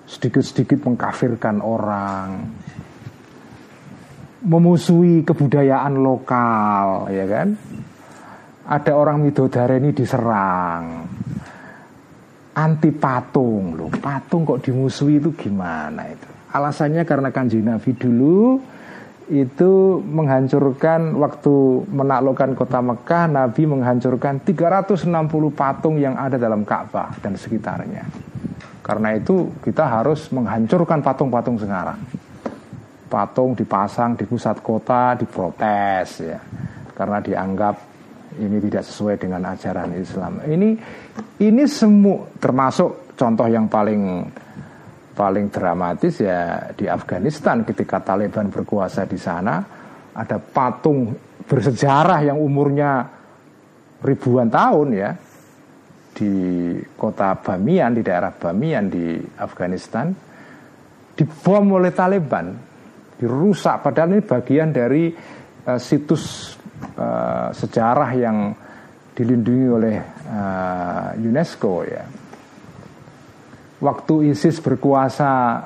[0.06, 2.28] sedikit-sedikit mengkafirkan orang,
[4.44, 7.56] memusuhi kebudayaan lokal, ya kan?
[8.64, 11.04] Ada orang ini diserang,
[12.56, 16.28] anti patung loh, patung kok dimusuhi itu gimana itu?
[16.54, 18.62] Alasannya karena kanjeng Nabi dulu
[19.32, 21.56] itu menghancurkan waktu
[21.88, 25.08] menaklukkan kota Mekah Nabi menghancurkan 360
[25.56, 28.04] patung yang ada dalam Ka'bah dan sekitarnya
[28.84, 31.96] karena itu kita harus menghancurkan patung-patung sekarang
[33.14, 36.42] patung dipasang di pusat kota diprotes ya.
[36.98, 37.76] Karena dianggap
[38.42, 40.42] ini tidak sesuai dengan ajaran Islam.
[40.42, 40.70] Ini
[41.46, 44.26] ini semua termasuk contoh yang paling
[45.14, 49.62] paling dramatis ya di Afghanistan ketika Taliban berkuasa di sana
[50.18, 51.14] ada patung
[51.46, 53.06] bersejarah yang umurnya
[54.02, 55.12] ribuan tahun ya
[56.18, 56.34] di
[56.98, 60.10] kota Bamiyan di daerah Bamiyan di Afghanistan
[61.14, 62.73] dibom oleh Taliban
[63.24, 65.08] dirusak padahal ini bagian dari
[65.64, 66.56] uh, situs
[67.00, 68.52] uh, sejarah yang
[69.16, 69.96] dilindungi oleh
[70.28, 72.04] uh, UNESCO ya
[73.84, 75.60] waktu ISIS berkuasa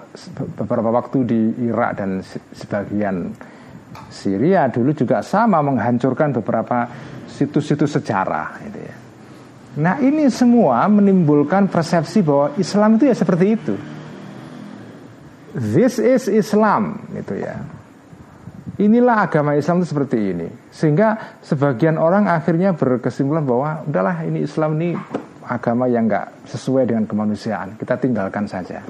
[0.57, 3.29] beberapa waktu di Irak dan sebagian
[4.09, 6.89] Syria dulu juga sama menghancurkan beberapa
[7.29, 8.95] situs-situs sejarah gitu ya.
[9.77, 13.75] Nah ini semua menimbulkan persepsi bahwa Islam itu ya seperti itu.
[15.57, 17.57] This is Islam gitu ya.
[18.77, 20.47] Inilah agama Islam itu seperti ini.
[20.69, 24.93] Sehingga sebagian orang akhirnya berkesimpulan bahwa udahlah ini Islam ini
[25.49, 27.73] agama yang nggak sesuai dengan kemanusiaan.
[27.73, 28.85] Kita tinggalkan saja.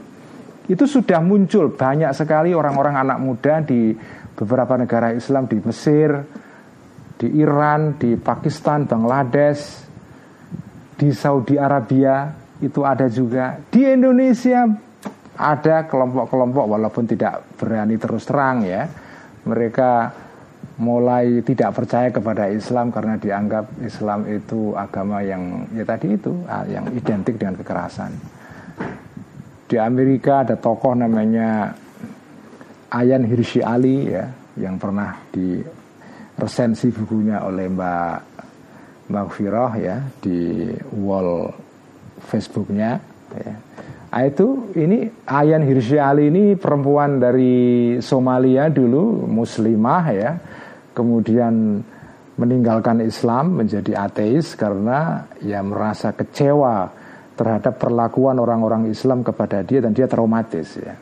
[0.68, 3.96] Itu sudah muncul banyak sekali orang-orang anak muda di
[4.36, 6.20] beberapa negara Islam di Mesir,
[7.16, 9.88] di Iran, di Pakistan, Bangladesh,
[11.00, 12.28] di Saudi Arabia
[12.60, 13.56] itu ada juga.
[13.72, 14.68] Di Indonesia
[15.38, 18.90] ada kelompok-kelompok walaupun tidak berani terus terang ya.
[19.48, 19.92] Mereka
[20.78, 26.66] mulai tidak percaya kepada Islam karena dianggap Islam itu agama yang ya tadi itu ah,
[26.66, 28.12] yang identik dengan kekerasan.
[29.68, 31.74] Di Amerika ada tokoh namanya
[32.88, 35.60] Ayan Hirsi Ali ya yang pernah di
[36.40, 38.18] resensi bukunya oleh Mbak
[39.12, 41.52] Mbak Firoh ya di wall
[42.32, 42.96] Facebooknya
[43.36, 43.56] ya.
[44.18, 50.42] Nah, itu ini Ayan Hirsi Ali ini perempuan dari Somalia dulu muslimah ya
[50.98, 51.86] kemudian
[52.34, 56.90] meninggalkan Islam menjadi ateis karena ya merasa kecewa
[57.38, 60.98] terhadap perlakuan orang-orang Islam kepada dia dan dia traumatis ya.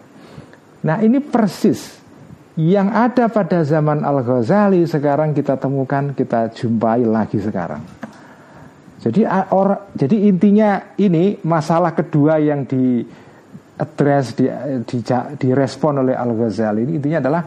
[0.83, 1.95] Nah ini persis
[2.59, 7.79] yang ada pada zaman Al Ghazali sekarang kita temukan kita jumpai lagi sekarang.
[9.05, 9.21] Jadi
[9.53, 13.05] or, jadi intinya ini masalah kedua yang di
[13.77, 14.49] address di,
[14.81, 14.97] di
[15.37, 17.41] direspon oleh Al Ghazali ini intinya adalah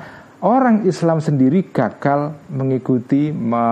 [0.47, 3.67] orang Islam sendiri gagal mengikuti me,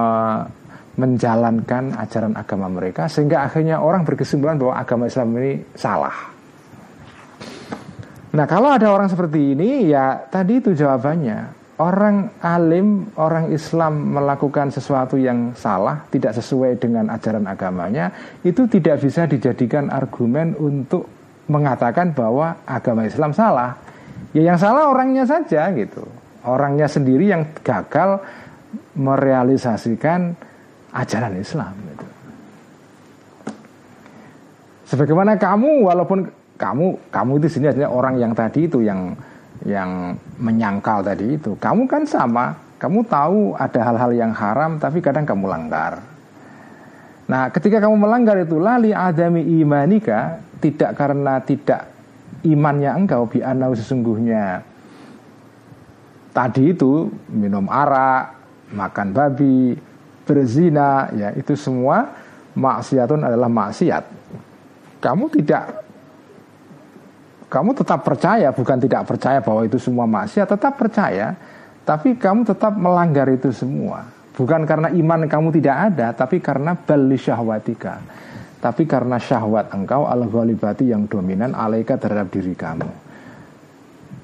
[0.98, 6.16] menjalankan ajaran agama mereka sehingga akhirnya orang berkesimpulan bahwa agama Islam ini salah.
[8.34, 14.72] Nah kalau ada orang seperti ini ya tadi itu jawabannya Orang alim, orang Islam melakukan
[14.72, 18.08] sesuatu yang salah Tidak sesuai dengan ajaran agamanya
[18.40, 21.04] Itu tidak bisa dijadikan argumen untuk
[21.52, 23.76] mengatakan bahwa agama Islam salah
[24.32, 26.08] Ya yang salah orangnya saja gitu
[26.46, 28.22] orangnya sendiri yang gagal
[28.94, 30.32] merealisasikan
[30.94, 31.74] ajaran Islam.
[31.74, 32.06] Gitu.
[34.94, 39.12] Sebagaimana kamu, walaupun kamu kamu itu sini orang yang tadi itu yang
[39.64, 45.24] yang menyangkal tadi itu, kamu kan sama, kamu tahu ada hal-hal yang haram, tapi kadang
[45.24, 46.02] kamu langgar.
[47.26, 51.90] Nah, ketika kamu melanggar itu lali adami imanika tidak karena tidak
[52.46, 53.42] imannya engkau bi
[53.74, 54.62] sesungguhnya
[56.30, 58.36] tadi itu minum arak,
[58.76, 59.72] makan babi,
[60.28, 62.12] berzina, ya itu semua
[62.52, 64.04] maksiatun adalah maksiat.
[65.00, 65.85] Kamu tidak
[67.46, 71.38] kamu tetap percaya, bukan tidak percaya bahwa itu semua maksiat, tetap percaya,
[71.86, 74.10] tapi kamu tetap melanggar itu semua.
[74.34, 78.02] Bukan karena iman kamu tidak ada, tapi karena bali syahwatika.
[78.58, 83.06] Tapi karena syahwat engkau al-ghalibati yang dominan alaika terhadap diri kamu.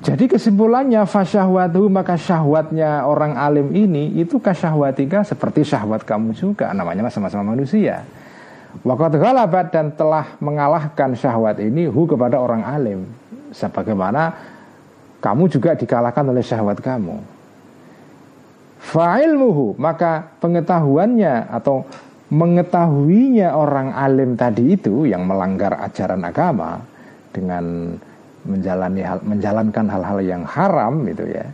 [0.02, 7.06] Jadi kesimpulannya fasyahwatu maka syahwatnya orang alim ini itu kasyahwatika seperti syahwat kamu juga namanya
[7.06, 8.02] sama-sama manusia.
[8.80, 13.04] Wakat galabat dan telah mengalahkan syahwat ini hu kepada orang alim.
[13.52, 14.32] Sebagaimana
[15.20, 17.20] kamu juga dikalahkan oleh syahwat kamu.
[18.80, 21.84] Fa'ilmuhu maka pengetahuannya atau
[22.32, 26.80] mengetahuinya orang alim tadi itu yang melanggar ajaran agama
[27.28, 27.94] dengan
[28.42, 31.46] menjalani hal, menjalankan hal-hal yang haram itu ya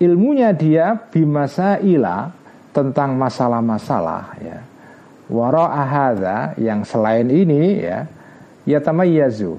[0.00, 2.32] ilmunya dia bimasa ila
[2.72, 4.58] tentang masalah-masalah ya
[5.28, 8.04] wara ahada yang selain ini ya
[8.68, 9.56] ya tamayyazu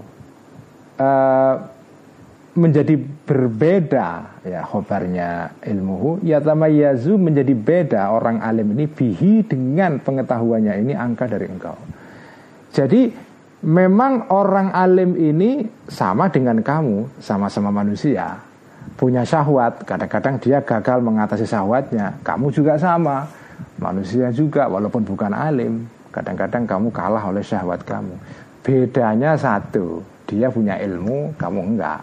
[1.01, 1.55] uh,
[2.55, 2.95] menjadi
[3.27, 10.93] berbeda ya khobarnya ilmuhu ya tamayyazu menjadi beda orang alim ini bihi dengan pengetahuannya ini
[10.95, 11.75] angka dari engkau.
[12.71, 13.11] Jadi
[13.65, 18.39] memang orang alim ini sama dengan kamu sama-sama manusia
[18.95, 23.27] punya syahwat kadang-kadang dia gagal mengatasi syahwatnya kamu juga sama
[23.77, 28.15] manusia juga walaupun bukan alim kadang-kadang kamu kalah oleh syahwat kamu
[28.63, 32.01] bedanya satu dia punya ilmu kamu enggak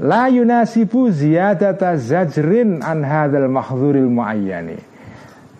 [0.00, 4.80] La yunasibu ziyadata zajrin an hadal mahdzuril muayyani.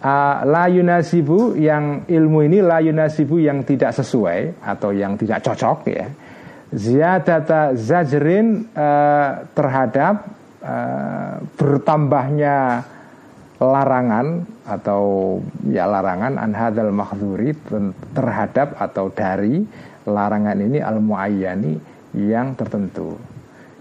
[0.01, 5.78] Uh, la yunasibu yang ilmu ini la yunasibu yang tidak sesuai atau yang tidak cocok
[5.92, 6.09] ya.
[6.72, 12.84] Ziyadata zajrin uh, terhadap uh, bertambahnya
[13.61, 15.36] larangan atau
[15.68, 17.52] ya larangan an hadal mahdzuri
[18.16, 19.61] terhadap atau dari
[20.08, 21.76] larangan ini al muayyani
[22.16, 23.20] yang tertentu.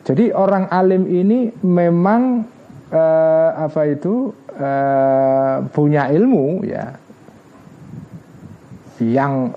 [0.04, 2.44] Jadi orang alim ini memang
[2.92, 6.98] uh, apa itu uh, punya ilmu ya
[9.00, 9.56] yang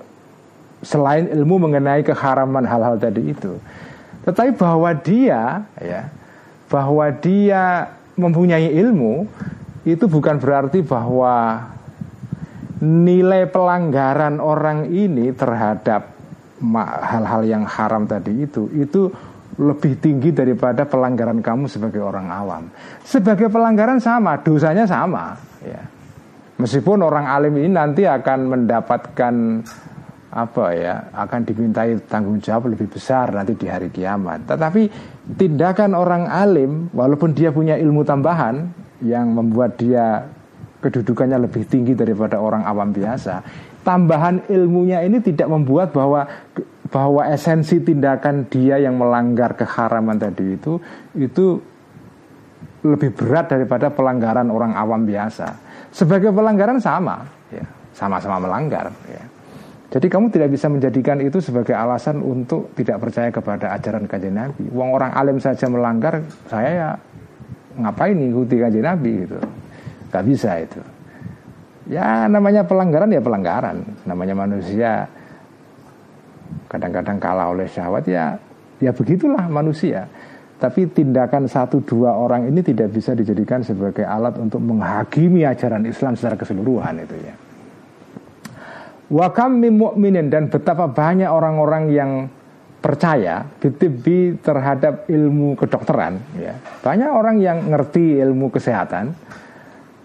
[0.83, 3.59] selain ilmu mengenai keharaman hal-hal tadi itu.
[4.23, 6.07] Tetapi bahwa dia ya
[6.73, 7.85] bahwa dia
[8.17, 9.29] mempunyai ilmu
[9.85, 11.69] itu bukan berarti bahwa
[12.81, 16.09] nilai pelanggaran orang ini terhadap
[17.05, 19.13] hal-hal yang haram tadi itu itu
[19.61, 22.63] lebih tinggi daripada pelanggaran kamu sebagai orang awam.
[23.05, 25.37] Sebagai pelanggaran sama, dosanya sama.
[25.61, 25.85] Ya.
[26.57, 29.61] Meskipun orang alim ini nanti akan mendapatkan
[30.33, 34.49] apa ya, akan dimintai tanggung jawab lebih besar nanti di hari kiamat.
[34.49, 34.81] Tetapi
[35.37, 38.65] tindakan orang alim, walaupun dia punya ilmu tambahan
[39.05, 40.25] yang membuat dia
[40.81, 43.45] kedudukannya lebih tinggi daripada orang awam biasa,
[43.85, 46.25] tambahan ilmunya ini tidak membuat bahwa
[46.89, 50.77] bahwa esensi tindakan dia yang melanggar keharaman tadi itu
[51.17, 51.57] itu
[52.83, 55.55] lebih berat daripada pelanggaran orang awam biasa.
[55.93, 57.21] Sebagai pelanggaran sama,
[57.53, 57.63] ya,
[57.93, 58.91] sama-sama melanggar.
[59.07, 59.32] Ya.
[59.93, 64.65] Jadi kamu tidak bisa menjadikan itu sebagai alasan untuk tidak percaya kepada ajaran kajian Nabi.
[64.73, 66.89] Uang orang alim saja melanggar, saya ya
[67.77, 69.37] ngapain ikuti kajian Nabi gitu.
[70.09, 70.81] Gak bisa itu.
[71.93, 73.85] Ya namanya pelanggaran ya pelanggaran.
[74.09, 75.05] Namanya manusia
[76.73, 78.33] kadang-kadang kalah oleh syahwat ya
[78.81, 80.09] ya begitulah manusia
[80.57, 86.17] tapi tindakan satu dua orang ini tidak bisa dijadikan sebagai alat untuk menghakimi ajaran Islam
[86.17, 87.35] secara keseluruhan itu ya.
[89.11, 92.11] Wakam mu'minin dan betapa banyak orang-orang yang
[92.79, 96.55] percaya bitibi terhadap ilmu kedokteran ya.
[96.83, 99.15] Banyak orang yang ngerti ilmu kesehatan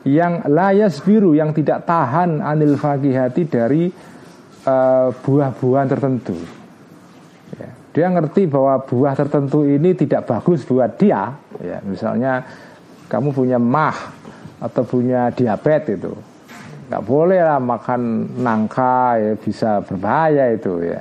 [0.07, 3.91] yang layas biru yang tidak tahan anil fakihati dari
[4.67, 6.39] uh, buah-buahan tertentu
[7.99, 12.47] dia ngerti bahwa buah tertentu ini tidak bagus buat dia ya misalnya
[13.11, 14.15] kamu punya mah
[14.63, 16.15] atau punya diabetes itu
[16.89, 21.01] nggak boleh lah makan nangka ya bisa berbahaya itu ya.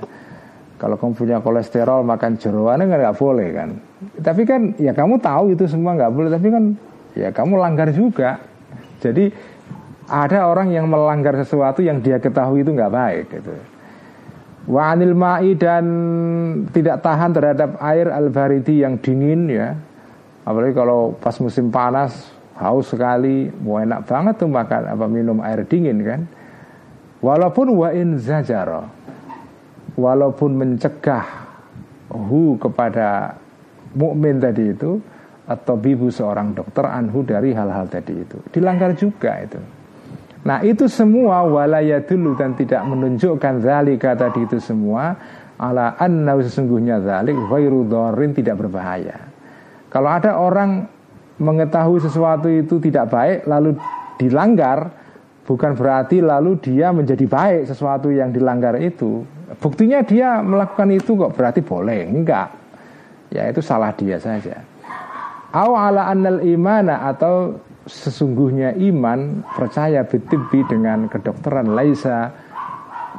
[0.77, 3.69] Kalau kamu punya kolesterol makan jeroan kan nggak boleh kan.
[4.21, 6.63] Tapi kan ya kamu tahu itu semua nggak boleh tapi kan
[7.15, 8.37] ya kamu langgar juga.
[8.99, 9.31] Jadi
[10.07, 13.55] ada orang yang melanggar sesuatu yang dia ketahui itu nggak baik gitu.
[14.67, 15.85] Wa anil ma'i dan
[16.75, 19.71] tidak tahan terhadap air al-baridi yang dingin ya.
[20.43, 25.63] Apalagi kalau pas musim panas haus sekali, mau enak banget tuh makan apa minum air
[25.65, 26.21] dingin kan.
[27.21, 28.89] Walaupun wa in zajara.
[29.97, 31.25] Walaupun mencegah
[32.13, 33.33] hu kepada
[33.97, 35.01] mukmin tadi itu
[35.47, 38.37] atau bibu seorang dokter anhu dari hal-hal tadi itu.
[38.53, 39.57] Dilanggar juga itu.
[40.45, 45.17] Nah itu semua walaya dulu dan tidak menunjukkan zalika tadi itu semua
[45.57, 47.89] ala anna sesungguhnya zalik ghairu
[48.37, 49.17] tidak berbahaya.
[49.89, 50.96] Kalau ada orang
[51.37, 53.77] mengetahui sesuatu itu tidak baik lalu
[54.17, 54.89] dilanggar
[55.47, 59.23] bukan berarti lalu dia menjadi baik sesuatu yang dilanggar itu.
[59.63, 62.03] Buktinya dia melakukan itu kok berarti boleh?
[62.03, 62.51] Enggak.
[63.31, 64.59] Ya itu salah dia saja.
[65.55, 67.55] Aw ala annal imana atau
[67.87, 72.27] sesungguhnya iman percaya bitibbi dengan kedokteran laisa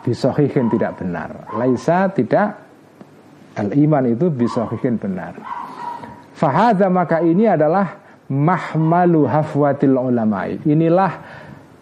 [0.05, 2.53] bisohihin tidak benar laisa tidak
[3.57, 5.35] al iman itu bisohihin benar
[6.37, 10.61] fahada maka ini adalah mahmalu hafwatil ulamai.
[10.69, 11.13] Inilah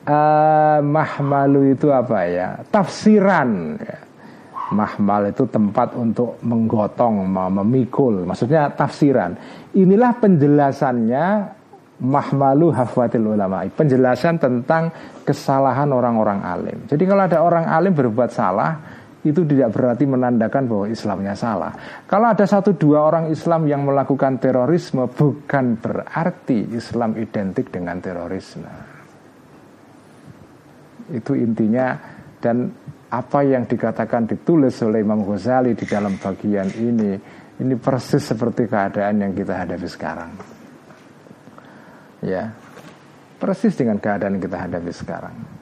[0.07, 2.49] uh, mahmalu itu apa ya?
[2.71, 3.51] Tafsiran.
[3.79, 3.99] Ya.
[4.67, 8.27] Mahmal itu tempat untuk menggotong, memikul.
[8.27, 9.39] Maksudnya tafsiran.
[9.79, 11.25] Inilah penjelasannya
[12.03, 14.91] mahmalu hafwatil ulama penjelasan tentang
[15.25, 16.79] kesalahan orang-orang alim.
[16.91, 18.77] Jadi kalau ada orang alim berbuat salah
[19.27, 21.75] itu tidak berarti menandakan bahwa Islamnya salah.
[22.07, 28.71] Kalau ada satu dua orang Islam yang melakukan terorisme, bukan berarti Islam identik dengan terorisme.
[31.11, 31.99] Itu intinya
[32.39, 32.71] dan
[33.11, 37.19] apa yang dikatakan ditulis oleh Imam Ghazali di dalam bagian ini,
[37.59, 40.31] ini persis seperti keadaan yang kita hadapi sekarang.
[42.23, 42.51] Ya,
[43.39, 45.56] persis dengan keadaan yang kita hadapi sekarang.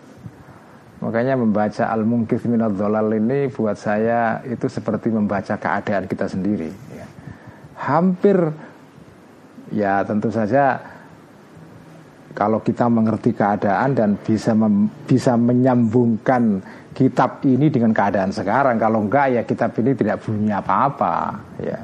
[1.05, 6.73] Makanya membaca Al-Mungkith Minad Dolal ini buat saya itu seperti membaca keadaan kita sendiri.
[6.97, 7.05] Ya.
[7.77, 8.41] Hampir
[9.69, 10.81] ya tentu saja
[12.33, 16.65] kalau kita mengerti keadaan dan bisa mem, bisa menyambungkan
[16.97, 18.81] kitab ini dengan keadaan sekarang.
[18.81, 21.37] Kalau enggak ya kitab ini tidak punya apa-apa.
[21.61, 21.79] Ya.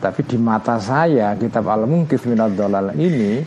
[0.00, 3.44] Tapi di mata saya kitab Al-Mungkith Minad Dolal ini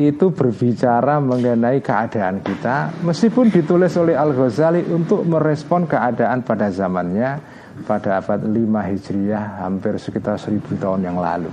[0.00, 3.04] itu berbicara mengenai keadaan kita.
[3.04, 8.52] Meskipun ditulis oleh Al-Ghazali untuk merespon keadaan pada zamannya pada abad 5
[8.88, 11.50] Hijriah hampir sekitar 1000 tahun yang lalu.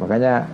[0.00, 0.48] Makanya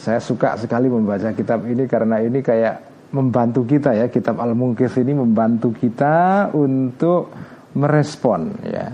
[0.00, 4.10] saya suka sekali membaca kitab ini karena ini kayak membantu kita ya.
[4.10, 7.30] Kitab Al-Mungkis ini membantu kita untuk
[7.72, 8.92] merespon ya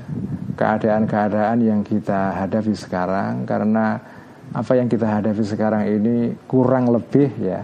[0.54, 3.48] keadaan-keadaan yang kita hadapi sekarang.
[3.48, 4.17] Karena
[4.54, 7.60] apa yang kita hadapi sekarang ini kurang lebih ya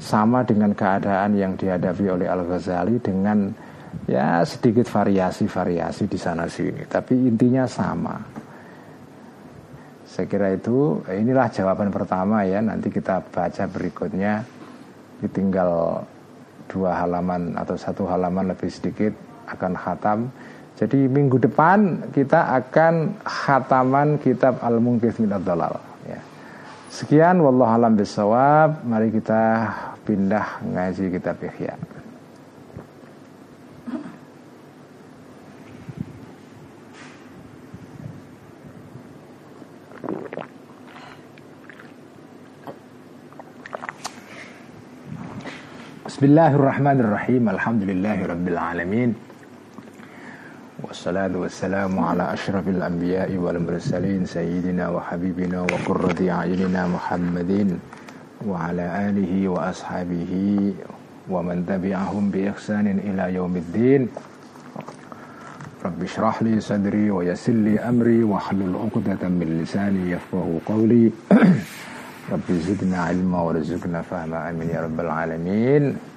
[0.00, 3.52] sama dengan keadaan yang dihadapi oleh Al Ghazali dengan
[4.08, 8.16] ya sedikit variasi-variasi di sana sini, tapi intinya sama.
[10.12, 12.60] Saya kira itu inilah jawaban pertama ya.
[12.60, 14.44] Nanti kita baca berikutnya.
[15.24, 16.02] Ditinggal
[16.68, 19.16] dua halaman atau satu halaman lebih sedikit
[19.48, 20.28] akan khatam.
[20.72, 25.76] Jadi minggu depan kita akan khataman kitab Al-Mungkith Minad Dalal.
[26.08, 26.20] Ya.
[26.88, 28.80] Sekian wallahualam bisawab.
[28.82, 29.68] Mari kita
[30.02, 31.76] pindah ngaji kitab Ihya.
[46.02, 47.50] Bismillahirrahmanirrahim.
[47.50, 49.31] Alhamdulillahirabbil alamin.
[50.92, 57.78] والصلاة والسلام على أشرف الأنبياء والمرسلين سيدنا وحبيبنا وقرة أعيننا محمد
[58.44, 60.32] وعلى آله وأصحابه
[61.32, 64.08] ومن تبعهم بإحسان إلى يوم الدين.
[65.84, 71.08] رب اشرح لي صدري ويسر لي أمري واحلل عقدة من لساني يفقه قولي.
[72.32, 74.50] رب زدنا علما ورزقنا فهما.
[74.50, 76.11] آمين يا رب العالمين.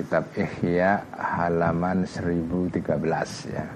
[0.00, 3.68] Kitab Ihya halaman 1013 ya.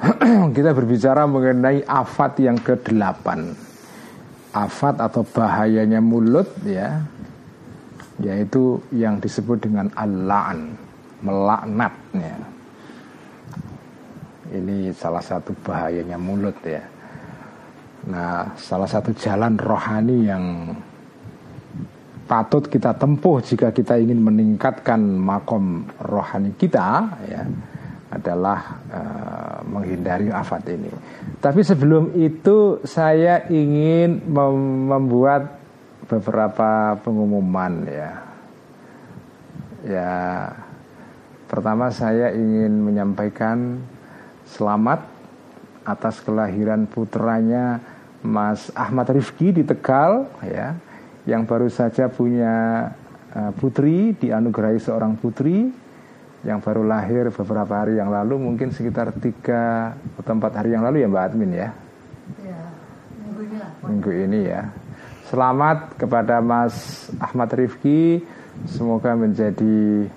[0.56, 3.26] Kita berbicara mengenai afat yang ke-8.
[4.50, 6.98] Afat atau bahayanya mulut ya.
[8.18, 10.74] Yaitu yang disebut dengan al-la'an,
[11.22, 12.36] melaknat ya.
[14.50, 16.82] Ini salah satu bahayanya mulut ya.
[18.10, 20.74] Nah, salah satu jalan rohani yang
[22.30, 27.42] patut kita tempuh jika kita ingin meningkatkan makom rohani kita ya
[28.10, 30.90] adalah uh, menghindari afat ini.
[31.42, 35.58] Tapi sebelum itu saya ingin mem membuat
[36.06, 38.12] beberapa pengumuman ya.
[39.80, 40.14] Ya,
[41.50, 43.82] pertama saya ingin menyampaikan
[44.44, 45.06] selamat
[45.86, 47.80] atas kelahiran putranya
[48.20, 50.76] Mas Ahmad Rifki di Tegal ya
[51.30, 52.90] yang baru saja punya
[53.30, 55.70] uh, putri dianugerahi seorang putri
[56.42, 61.06] yang baru lahir beberapa hari yang lalu mungkin sekitar tiga atau empat hari yang lalu
[61.06, 61.68] ya Mbak Admin ya,
[62.42, 62.60] ya
[63.22, 64.62] minggu, ini minggu ini ya.
[65.30, 68.18] Selamat kepada Mas Ahmad Rifki.
[68.66, 70.10] Semoga menjadi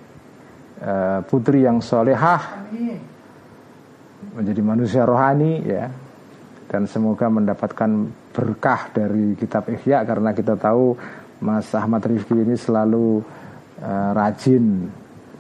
[0.82, 2.66] uh, putri yang solehah.
[4.34, 5.94] Menjadi manusia rohani ya
[6.74, 10.98] dan semoga mendapatkan berkah dari kitab Ihya karena kita tahu
[11.38, 13.22] Mas Ahmad Rifki ini selalu
[13.78, 14.90] uh, rajin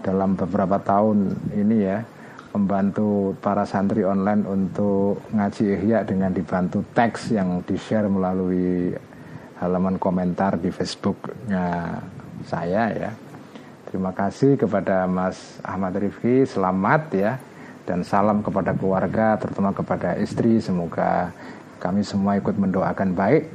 [0.06, 2.06] dalam beberapa tahun ini ya
[2.54, 8.94] membantu para santri online untuk ngaji Ihya dengan dibantu teks yang di-share melalui
[9.58, 11.98] halaman komentar di Facebooknya
[12.46, 13.10] saya ya.
[13.90, 17.34] Terima kasih kepada Mas Ahmad Rifki, selamat ya
[17.84, 20.60] dan salam kepada keluarga terutama kepada istri.
[20.60, 21.32] Semoga
[21.84, 23.52] kami semua ikut mendoakan baik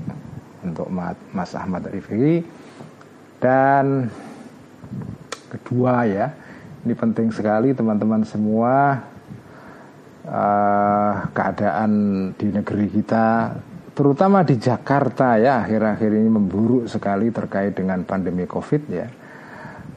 [0.60, 0.90] untuk
[1.32, 2.44] Mas Ahmad Rifki
[3.38, 4.10] dan
[5.48, 6.34] kedua ya
[6.84, 9.00] ini penting sekali teman-teman semua
[10.26, 11.90] uh, keadaan
[12.34, 13.54] di negeri kita
[13.94, 19.08] terutama di Jakarta ya akhir-akhir ini memburuk sekali terkait dengan pandemi Covid ya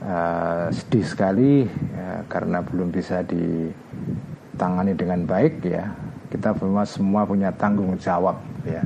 [0.02, 5.90] uh, sedih sekali ya, karena belum bisa ditangani dengan baik ya.
[6.32, 6.56] Kita
[6.88, 8.82] semua punya tanggung jawab ya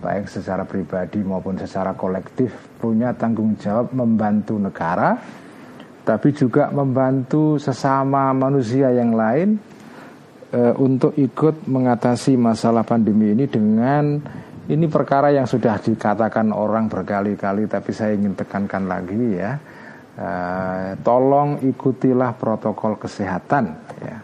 [0.00, 5.20] baik secara pribadi maupun secara kolektif punya tanggung jawab membantu negara
[6.02, 9.60] tapi juga membantu sesama manusia yang lain
[10.48, 14.16] e, untuk ikut mengatasi masalah pandemi ini dengan
[14.72, 19.60] ini perkara yang sudah dikatakan orang berkali-kali tapi saya ingin tekankan lagi ya
[20.20, 20.30] e,
[21.00, 23.64] tolong ikutilah protokol kesehatan
[24.04, 24.18] ya.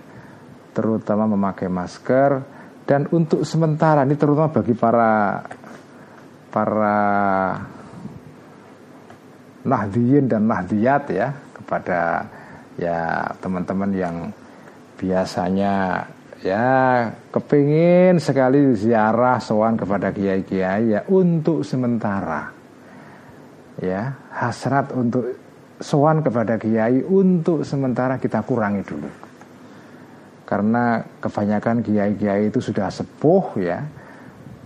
[0.76, 2.54] Terutama memakai masker.
[2.84, 5.42] Dan untuk sementara ini terutama bagi para
[6.52, 7.00] para
[9.66, 12.22] nahdiyin dan nahdiyat ya kepada
[12.78, 14.16] ya teman-teman yang
[14.94, 16.06] biasanya
[16.44, 22.54] ya kepingin sekali ziarah sowan kepada kiai-kiai ya untuk sementara
[23.82, 25.45] ya hasrat untuk
[25.80, 29.10] sowan kepada kiai untuk sementara kita kurangi dulu.
[30.46, 33.82] Karena kebanyakan kiai-kiai itu sudah sepuh ya.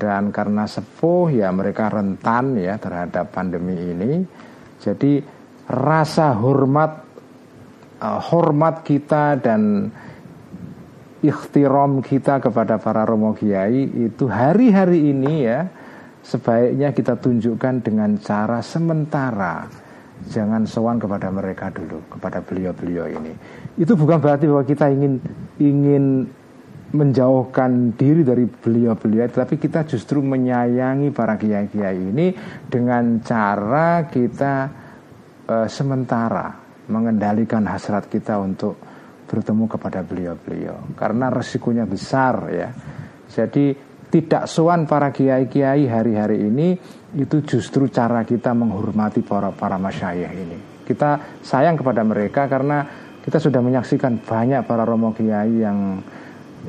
[0.01, 4.25] Dan karena sepuh ya mereka rentan ya terhadap pandemi ini.
[4.81, 5.21] Jadi
[5.69, 7.05] rasa hormat
[8.01, 9.93] uh, hormat kita dan
[11.21, 15.69] ikhtiram kita kepada para romo kiai itu hari-hari ini ya
[16.25, 19.69] sebaiknya kita tunjukkan dengan cara sementara
[20.29, 23.33] jangan sowan kepada mereka dulu kepada beliau-beliau ini.
[23.81, 25.17] Itu bukan berarti bahwa kita ingin
[25.57, 26.05] ingin
[26.91, 32.35] menjauhkan diri dari beliau-beliau tapi kita justru menyayangi para kiai-kiai ini
[32.67, 34.55] dengan cara kita
[35.47, 36.51] e, sementara
[36.91, 38.75] mengendalikan hasrat kita untuk
[39.31, 40.99] bertemu kepada beliau-beliau.
[40.99, 42.69] Karena resikonya besar ya.
[43.31, 43.79] Jadi
[44.11, 46.75] tidak sowan para kiai-kiai hari-hari ini
[47.19, 52.87] itu justru cara kita menghormati para para masyayikh ini kita sayang kepada mereka karena
[53.23, 56.03] kita sudah menyaksikan banyak para romo kiai yang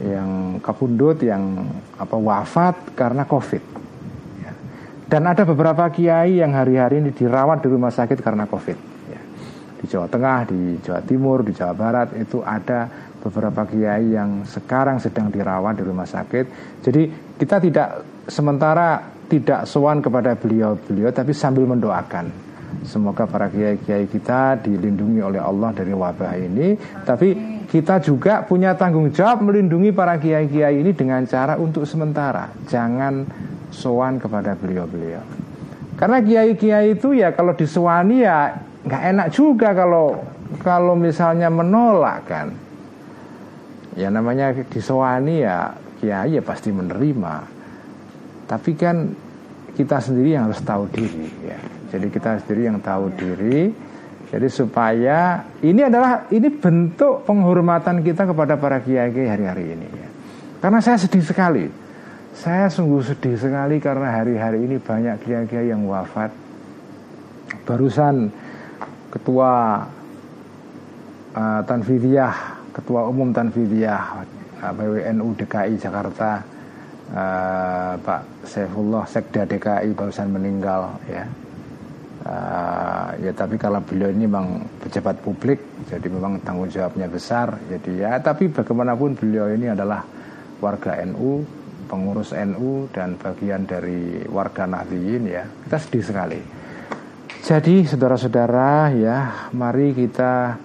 [0.02, 1.68] yang kapundut yang
[1.98, 3.64] apa wafat karena covid
[4.42, 4.54] ya.
[5.10, 8.78] dan ada beberapa kiai yang hari-hari ini dirawat di rumah sakit karena covid
[9.12, 9.22] ya.
[9.78, 12.88] di Jawa Tengah di Jawa Timur di Jawa Barat itu ada
[13.22, 16.46] beberapa kiai yang sekarang sedang dirawat di rumah sakit
[16.82, 17.02] jadi
[17.38, 17.90] kita tidak
[18.26, 22.28] sementara tidak sowan kepada beliau-beliau tapi sambil mendoakan
[22.84, 26.76] semoga para kiai-kiai kita dilindungi oleh Allah dari wabah ini
[27.08, 32.52] tapi kita juga punya tanggung jawab melindungi para kiai-kiai ini dengan cara untuk sementara.
[32.68, 33.24] Jangan
[33.72, 35.24] sowan kepada beliau-beliau.
[35.96, 40.20] Karena kiai-kiai itu ya kalau disewani ya nggak enak juga kalau
[40.60, 42.52] kalau misalnya menolak kan.
[43.96, 45.72] Ya namanya disewani ya
[46.04, 47.61] kiai ya pasti menerima.
[48.52, 49.08] Tapi kan
[49.72, 51.60] kita sendiri yang harus tahu diri ya.
[51.96, 53.72] Jadi kita sendiri yang tahu diri
[54.32, 60.08] jadi supaya ini adalah ini bentuk penghormatan kita kepada para kiai kiai hari-hari ini ya.
[60.64, 61.68] Karena saya sedih sekali.
[62.32, 66.32] Saya sungguh sedih sekali karena hari-hari ini banyak kiai-kiai yang wafat.
[67.68, 68.32] Barusan
[69.12, 69.84] ketua
[71.36, 72.36] uh, Tanfidiyah,
[72.72, 74.24] ketua umum Tanfidiyah
[74.64, 76.40] PWNU DKI Jakarta
[77.12, 81.24] uh, Pak Saifullah Sekda DKI barusan meninggal ya.
[82.22, 85.58] Uh, ya tapi kalau beliau ini memang pejabat publik
[85.90, 90.06] jadi memang tanggung jawabnya besar jadi ya tapi bagaimanapun beliau ini adalah
[90.62, 91.42] warga NU
[91.92, 95.44] pengurus NU dan bagian dari warga Nahdliyin ya.
[95.44, 96.40] Kita sedih sekali.
[97.44, 99.18] Jadi saudara-saudara ya
[99.52, 100.56] mari kita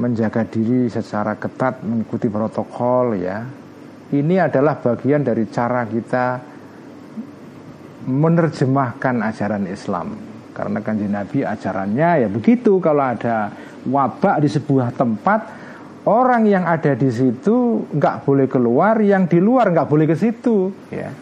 [0.00, 3.44] menjaga diri secara ketat mengikuti protokol ya
[4.10, 6.42] ini adalah bagian dari cara kita
[8.10, 10.18] menerjemahkan ajaran Islam.
[10.50, 12.82] Karena kanji Nabi ajarannya ya begitu.
[12.82, 13.54] Kalau ada
[13.86, 15.40] wabak di sebuah tempat
[16.10, 20.74] orang yang ada di situ nggak boleh keluar yang di luar nggak boleh ke situ.
[20.90, 21.14] Ya.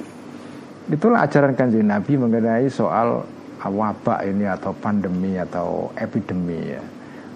[0.88, 3.20] Itulah ajaran kanji Nabi mengenai soal
[3.60, 6.82] wabak ini atau pandemi atau epidemi ya.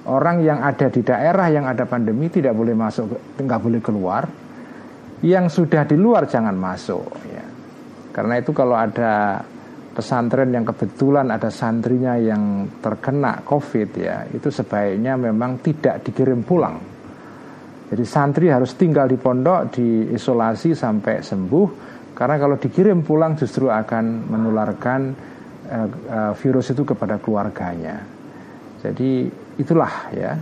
[0.09, 4.24] Orang yang ada di daerah yang ada pandemi tidak boleh masuk nggak boleh keluar
[5.22, 7.44] yang sudah di luar jangan masuk ya
[8.12, 9.40] karena itu kalau ada
[9.92, 16.76] pesantren yang kebetulan ada santrinya yang terkena COVID ya, itu sebaiknya memang tidak dikirim pulang.
[17.92, 21.66] Jadi santri harus tinggal di pondok, diisolasi sampai sembuh,
[22.16, 25.00] karena kalau dikirim pulang justru akan menularkan
[25.68, 28.00] uh, uh, virus itu kepada keluarganya.
[28.80, 29.28] Jadi
[29.60, 30.32] itulah ya.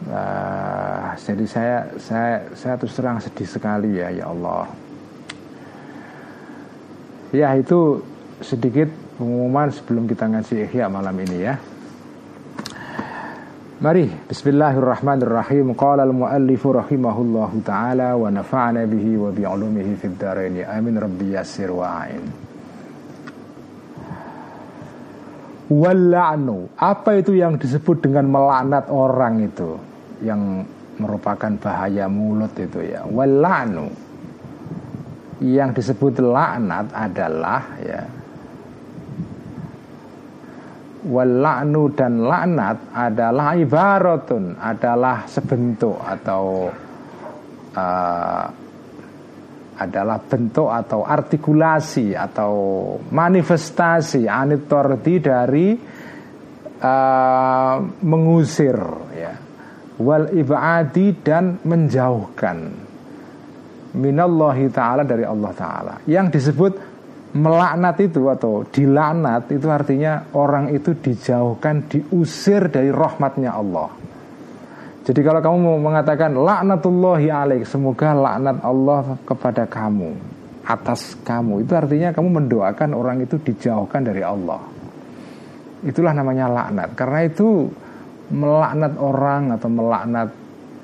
[0.00, 4.64] Uh, jadi saya saya saya terus terang sedih sekali ya ya Allah.
[7.36, 8.00] Ya itu
[8.40, 8.88] sedikit
[9.20, 11.54] pengumuman sebelum kita ngasih ihya malam ini ya.
[13.80, 15.76] Mari Bismillahirrahmanirrahim.
[15.76, 20.64] Qala al-muallifu rahimahullahu ta'ala Wa nafa'ana bihi wa bi'ulumihi fid daraini.
[20.64, 22.24] Amin Rabbi yasir wa'in
[25.72, 29.89] Walla'nu Apa itu yang disebut dengan melaknat orang itu
[30.20, 30.68] Yang
[31.00, 33.08] merupakan bahaya mulut itu ya.
[33.08, 33.88] Walla'nu
[35.40, 38.20] Yang disebut laknat adalah ya.
[41.00, 46.68] Walaknu dan laknat adalah ibaratun adalah sebentuk atau
[47.72, 48.44] uh,
[49.80, 52.52] adalah bentuk atau artikulasi atau
[53.08, 55.72] manifestasi anitorti dari
[56.84, 58.76] uh, mengusir
[59.16, 59.34] ya
[60.00, 62.58] wal ibadi dan menjauhkan
[63.94, 66.90] minallahi taala dari Allah taala yang disebut
[67.34, 73.90] melaknat itu atau dilaknat itu artinya orang itu dijauhkan, diusir dari rahmatnya Allah.
[75.06, 80.10] Jadi kalau kamu mau mengatakan laknatullahi alaik, semoga laknat Allah kepada kamu,
[80.66, 84.60] atas kamu, itu artinya kamu mendoakan orang itu dijauhkan dari Allah.
[85.80, 86.92] Itulah namanya laknat.
[86.98, 87.70] Karena itu
[88.30, 90.28] melaknat orang atau melaknat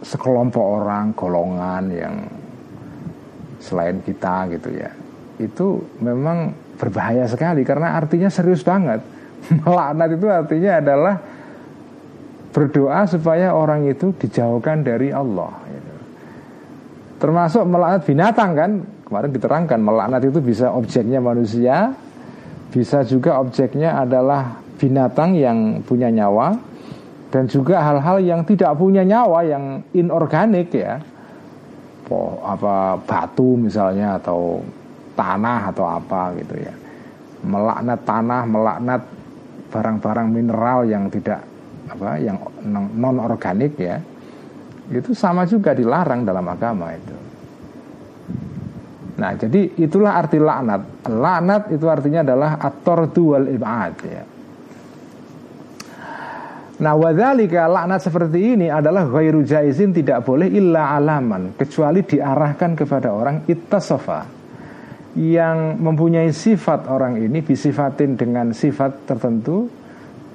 [0.02, 2.14] sekelompok orang, golongan yang
[3.62, 4.90] selain kita gitu ya
[5.36, 9.00] itu memang berbahaya sekali karena artinya serius banget.
[9.64, 11.14] Melaknat itu artinya adalah
[12.56, 15.52] berdoa supaya orang itu dijauhkan dari Allah.
[15.68, 15.94] Gitu.
[17.20, 18.70] Termasuk melaknat binatang kan
[19.04, 21.92] kemarin diterangkan melaknat itu bisa objeknya manusia,
[22.72, 26.56] bisa juga objeknya adalah binatang yang punya nyawa
[27.30, 29.64] dan juga hal-hal yang tidak punya nyawa yang
[29.94, 31.02] inorganik ya.
[32.46, 34.62] apa batu misalnya atau
[35.18, 36.74] tanah atau apa gitu ya.
[37.42, 39.02] Melaknat tanah melaknat
[39.74, 41.42] barang-barang mineral yang tidak
[41.90, 42.38] apa yang
[42.94, 43.98] non organik ya.
[44.86, 47.16] Itu sama juga dilarang dalam agama itu.
[49.18, 51.10] Nah jadi itulah arti laknat.
[51.10, 54.35] Laknat itu artinya adalah ator dual ibad ya
[56.76, 63.16] Nah wadhalika laknat seperti ini adalah ghairu jaizin tidak boleh illa alaman kecuali diarahkan kepada
[63.16, 64.28] orang ittasofa
[65.16, 69.72] yang mempunyai sifat orang ini disifatin dengan sifat tertentu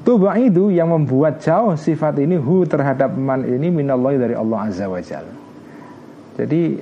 [0.02, 4.90] Tuba itu yang membuat jauh sifat ini hu terhadap man ini minallahi dari Allah Azza
[4.90, 5.30] wa Jal.
[6.42, 6.74] Jadi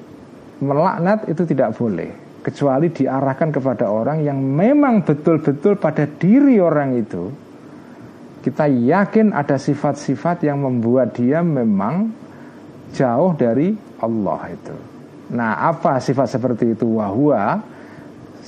[0.63, 7.27] melaknat itu tidak boleh kecuali diarahkan kepada orang yang memang betul-betul pada diri orang itu
[8.39, 12.11] kita yakin ada sifat-sifat yang membuat dia memang
[12.95, 14.75] jauh dari Allah itu.
[15.29, 16.97] Nah, apa sifat seperti itu?
[16.97, 17.61] Wahua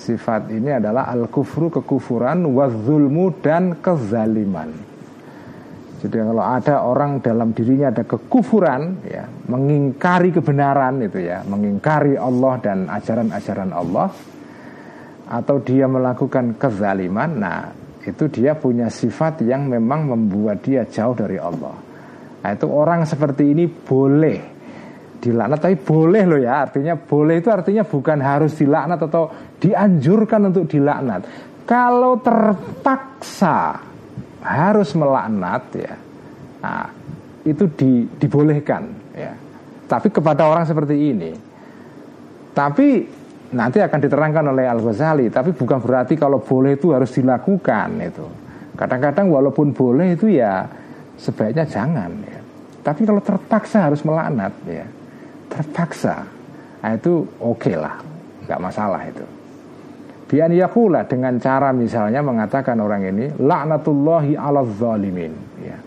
[0.01, 4.73] Sifat ini adalah al-kufru kekufuran wazulmu dan kezaliman.
[6.01, 12.57] Jadi kalau ada orang dalam dirinya ada kekufuran ya, mengingkari kebenaran itu ya, mengingkari Allah
[12.57, 14.09] dan ajaran-ajaran Allah
[15.29, 17.69] atau dia melakukan kezaliman, nah
[18.01, 21.77] itu dia punya sifat yang memang membuat dia jauh dari Allah.
[22.41, 24.39] Nah, itu orang seperti ini boleh
[25.21, 26.65] dilaknat tapi boleh loh ya.
[26.65, 29.29] Artinya boleh itu artinya bukan harus dilaknat atau
[29.61, 31.21] dianjurkan untuk dilaknat.
[31.69, 33.77] Kalau terpaksa
[34.41, 35.93] harus melaknat ya
[36.65, 36.89] nah,
[37.45, 39.33] itu di, dibolehkan ya.
[39.85, 41.31] Tapi kepada orang seperti ini.
[42.51, 43.20] Tapi
[43.51, 48.25] nanti akan diterangkan oleh Al Ghazali tapi bukan berarti kalau boleh itu harus dilakukan itu.
[48.75, 50.65] Kadang-kadang walaupun boleh itu ya
[51.19, 52.39] sebaiknya jangan ya.
[52.81, 54.87] Tapi kalau terpaksa harus melaknat ya.
[55.51, 56.25] Terpaksa.
[56.81, 57.93] Nah, itu oke okay lah
[58.47, 59.25] nggak masalah itu.
[60.31, 65.77] Bian yakula dengan cara misalnya mengatakan orang ini laknatullahi ala zalimin ya.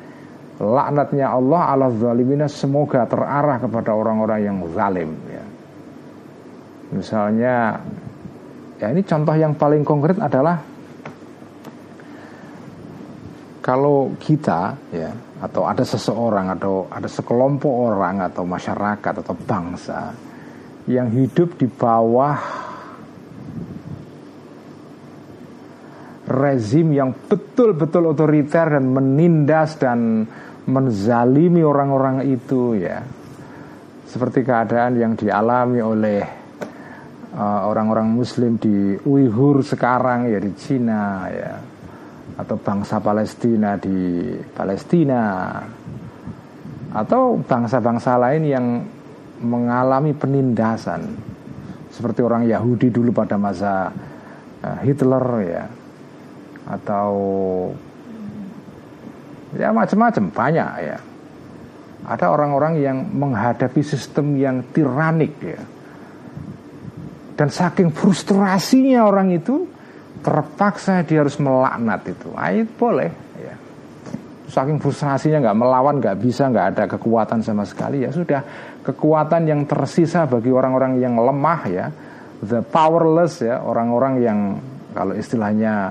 [0.61, 5.34] Laknatnya Allah ala zalimin semoga terarah kepada orang-orang yang zalim ya.
[6.95, 7.75] Misalnya
[8.79, 10.63] ya ini contoh yang paling konkret adalah
[13.59, 15.11] kalau kita ya
[15.43, 20.15] atau ada seseorang atau ada sekelompok orang atau masyarakat atau bangsa
[20.87, 22.37] yang hidup di bawah
[26.29, 30.25] rezim yang betul-betul otoriter dan menindas dan
[30.65, 33.05] menzalimi orang-orang itu ya.
[34.05, 36.44] Seperti keadaan yang dialami oleh
[37.35, 41.53] orang-orang uh, Muslim di Uighur sekarang ya di Cina ya
[42.35, 45.23] atau bangsa Palestina di Palestina
[46.95, 48.67] atau bangsa-bangsa lain yang
[49.43, 51.15] mengalami penindasan
[51.91, 53.91] seperti orang Yahudi dulu pada masa
[54.63, 55.65] eh, Hitler ya
[56.71, 57.11] atau
[59.55, 60.99] ya macam-macam banyak ya
[62.05, 65.61] ada orang-orang yang menghadapi sistem yang tiranik ya.
[67.35, 69.67] Dan saking frustrasinya orang itu
[70.23, 72.31] terpaksa dia harus melaknat itu.
[72.39, 73.11] Ah, itu boleh
[73.43, 73.55] ya.
[74.47, 78.41] Saking frustrasinya nggak melawan, nggak bisa, nggak ada kekuatan sama sekali ya sudah.
[78.87, 81.87] Kekuatan yang tersisa bagi orang-orang yang lemah ya,
[82.45, 84.39] the powerless ya, orang-orang yang
[84.95, 85.91] kalau istilahnya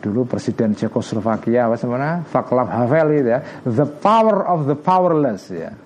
[0.00, 3.40] dulu presiden Cekoslovakia apa sebenarnya Václav Havel itu ya.
[3.66, 5.85] The power of the powerless ya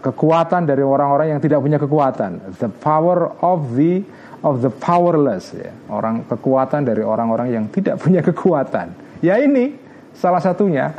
[0.00, 2.56] kekuatan dari orang-orang yang tidak punya kekuatan.
[2.56, 4.02] The power of the
[4.40, 5.74] of the powerless ya.
[5.92, 8.94] Orang kekuatan dari orang-orang yang tidak punya kekuatan.
[9.20, 9.76] Ya ini
[10.16, 10.94] salah satunya.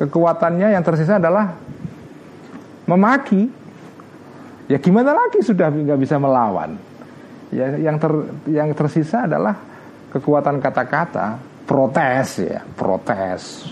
[0.00, 1.52] Kekuatannya yang tersisa adalah
[2.88, 3.52] memaki.
[4.70, 6.78] Ya gimana lagi sudah nggak bisa melawan?
[7.50, 8.12] Ya yang ter
[8.48, 9.58] yang tersisa adalah
[10.14, 11.36] kekuatan kata-kata
[11.68, 12.64] protes ya.
[12.74, 13.68] Protes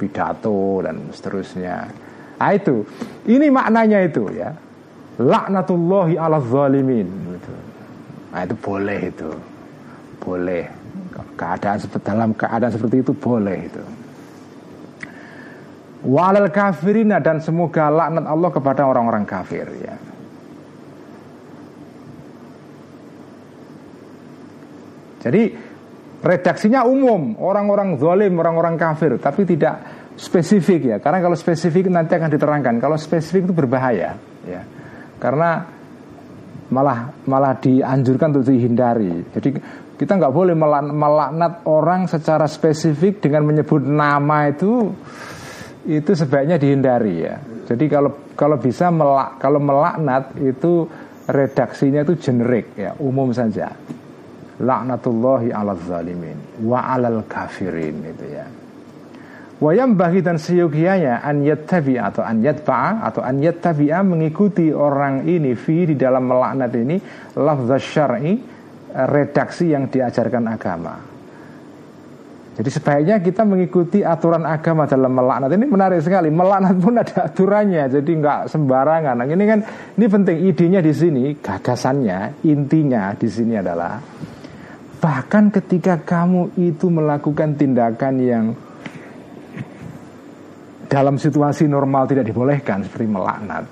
[0.00, 1.86] pidato dan seterusnya
[2.42, 2.82] nah itu.
[3.22, 4.50] Ini maknanya itu ya.
[5.22, 7.06] Laknatullahi ala zalimin.
[8.34, 9.30] Nah itu boleh itu.
[10.18, 10.66] Boleh.
[11.38, 13.82] Keadaan seperti dalam keadaan seperti itu boleh itu.
[16.02, 19.94] Walal kafirina dan semoga laknat Allah kepada orang-orang kafir ya.
[25.22, 25.54] Jadi
[26.26, 30.96] redaksinya umum, orang-orang zalim, orang-orang kafir, tapi tidak spesifik ya.
[30.98, 32.74] Karena kalau spesifik nanti akan diterangkan.
[32.80, 34.62] Kalau spesifik itu berbahaya ya.
[35.18, 35.64] Karena
[36.72, 39.24] malah malah dianjurkan untuk dihindari.
[39.32, 39.48] Jadi
[39.96, 40.56] kita nggak boleh
[40.92, 44.90] melaknat orang secara spesifik dengan menyebut nama itu
[45.86, 47.36] itu sebaiknya dihindari ya.
[47.68, 50.88] Jadi kalau kalau bisa melak kalau melaknat itu
[51.28, 53.70] redaksinya itu generik ya, umum saja
[54.62, 58.46] laknatullahi ala zalimin wa alal kafirin itu ya
[59.62, 65.54] Wayam bagi dan seyogianya an yattabi atau an yatba'a atau an yattabi'a mengikuti orang ini
[65.54, 66.98] fi di dalam melaknat ini
[67.38, 68.34] lafzaz syar'i
[68.90, 70.98] redaksi yang diajarkan agama.
[72.52, 76.28] Jadi sebaiknya kita mengikuti aturan agama dalam melaknat ini menarik sekali.
[76.28, 79.14] Melaknat pun ada aturannya, jadi nggak sembarangan.
[79.14, 79.60] Nah, ini kan
[79.94, 83.96] ini penting idenya di sini, gagasannya, intinya di sini adalah
[85.02, 88.44] Bahkan ketika kamu itu melakukan tindakan yang
[90.92, 93.64] dalam situasi normal tidak dibolehkan seperti melaknat,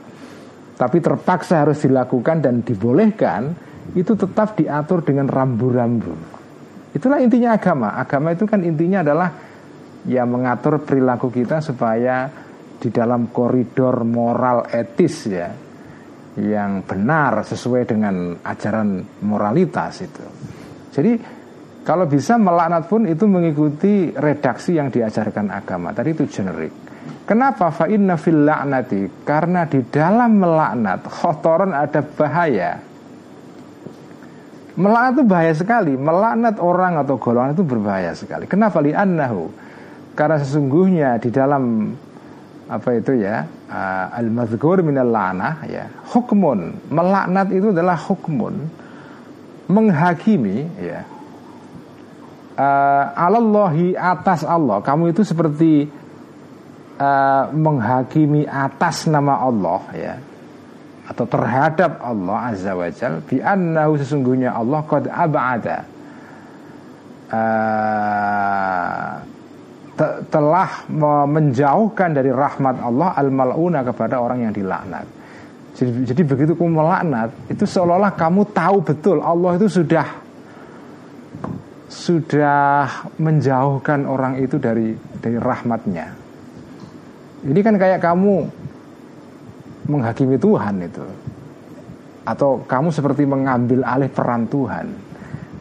[0.80, 3.52] tapi terpaksa harus dilakukan dan dibolehkan,
[3.92, 6.40] itu tetap diatur dengan rambu-rambu.
[6.96, 7.92] Itulah intinya agama.
[8.00, 9.28] Agama itu kan intinya adalah
[10.08, 12.32] ya mengatur perilaku kita supaya
[12.80, 15.52] di dalam koridor moral etis ya
[16.40, 20.24] yang benar sesuai dengan ajaran moralitas itu.
[20.96, 21.12] Jadi
[21.84, 25.92] kalau bisa melaknat pun itu mengikuti redaksi yang diajarkan agama.
[25.92, 26.89] Tadi itu generik.
[27.24, 29.22] Kenapa fa inna fil la'nati?
[29.22, 32.80] Karena di dalam melaknat khotoran ada bahaya.
[34.74, 35.92] Melaknat itu bahaya sekali.
[35.94, 38.50] Melaknat orang atau golongan itu berbahaya sekali.
[38.50, 39.50] Kenapa li annahu?
[40.18, 41.94] Karena sesungguhnya di dalam
[42.70, 48.70] apa itu ya uh, al mazkur minal la'nah ya hukmun melaknat itu adalah hukmun
[49.66, 51.02] menghakimi ya
[52.54, 55.90] uh, alallahi atas Allah kamu itu seperti
[57.00, 60.14] uh, menghakimi atas nama Allah ya
[61.10, 65.78] atau terhadap Allah azza wajal bi annahu sesungguhnya Allah qad ab'ada
[67.34, 69.12] uh,
[70.30, 70.70] telah
[71.28, 75.04] menjauhkan dari rahmat Allah al-mal'una kepada orang yang dilaknat
[75.76, 80.06] jadi, jadi begitu kamu melaknat itu seolah-olah kamu tahu betul Allah itu sudah
[81.90, 82.86] sudah
[83.18, 86.19] menjauhkan orang itu dari dari rahmatnya.
[87.40, 88.48] Ini kan kayak kamu
[89.88, 91.04] menghakimi Tuhan itu.
[92.28, 94.92] Atau kamu seperti mengambil alih peran Tuhan.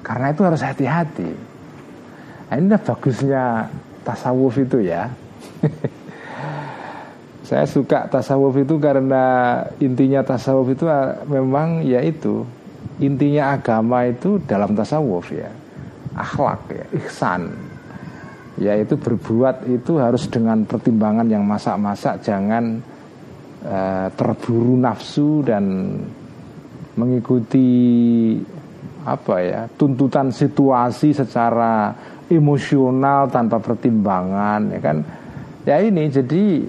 [0.03, 1.31] Karena itu harus hati-hati.
[2.49, 3.69] Nah, ini bagusnya
[4.03, 5.07] tasawuf itu ya.
[7.49, 12.45] Saya suka tasawuf itu karena intinya tasawuf itu ah, memang yaitu
[12.99, 15.49] intinya agama itu dalam tasawuf ya
[16.19, 17.47] akhlak ya ihsan
[18.59, 22.83] yaitu berbuat itu harus dengan pertimbangan yang masak-masak jangan
[23.63, 25.95] uh, terburu nafsu dan
[26.99, 27.71] mengikuti
[29.07, 31.95] apa ya tuntutan situasi secara
[32.27, 34.97] emosional tanpa pertimbangan ya kan?
[35.63, 36.65] Ya ini jadi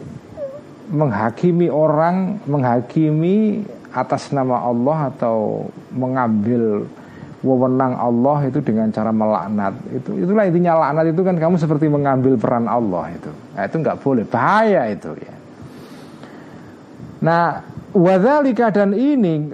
[0.90, 6.86] menghakimi orang, menghakimi atas nama Allah atau mengambil
[7.40, 12.36] wewenang Allah itu dengan cara melaknat itu itulah intinya laknat itu kan kamu seperti mengambil
[12.36, 15.40] peran Allah itu nah, itu nggak boleh bahaya itu ya
[17.20, 17.60] Nah,
[17.92, 19.52] wadzalika dan ini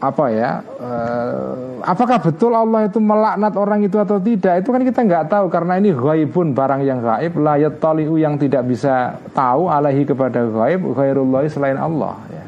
[0.00, 0.64] apa ya?
[0.80, 4.64] Uh, apakah betul Allah itu melaknat orang itu atau tidak?
[4.64, 8.64] Itu kan kita nggak tahu karena ini ghaibun barang yang gaib, la yattali'u yang tidak
[8.64, 12.44] bisa tahu alaihi kepada gaib ghairullah selain Allah ya.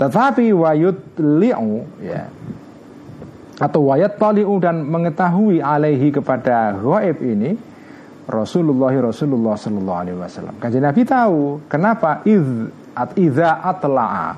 [0.00, 2.26] Tetapi wayut li'u ya
[3.62, 7.54] atau wayat tali'u dan mengetahui alaihi kepada gaib ini
[8.26, 10.58] Rasulullah Rasulullah Sallallahu Alaihi Wasallam.
[10.58, 12.42] Kajian Nabi tahu kenapa iz
[12.94, 14.34] at iza atla'a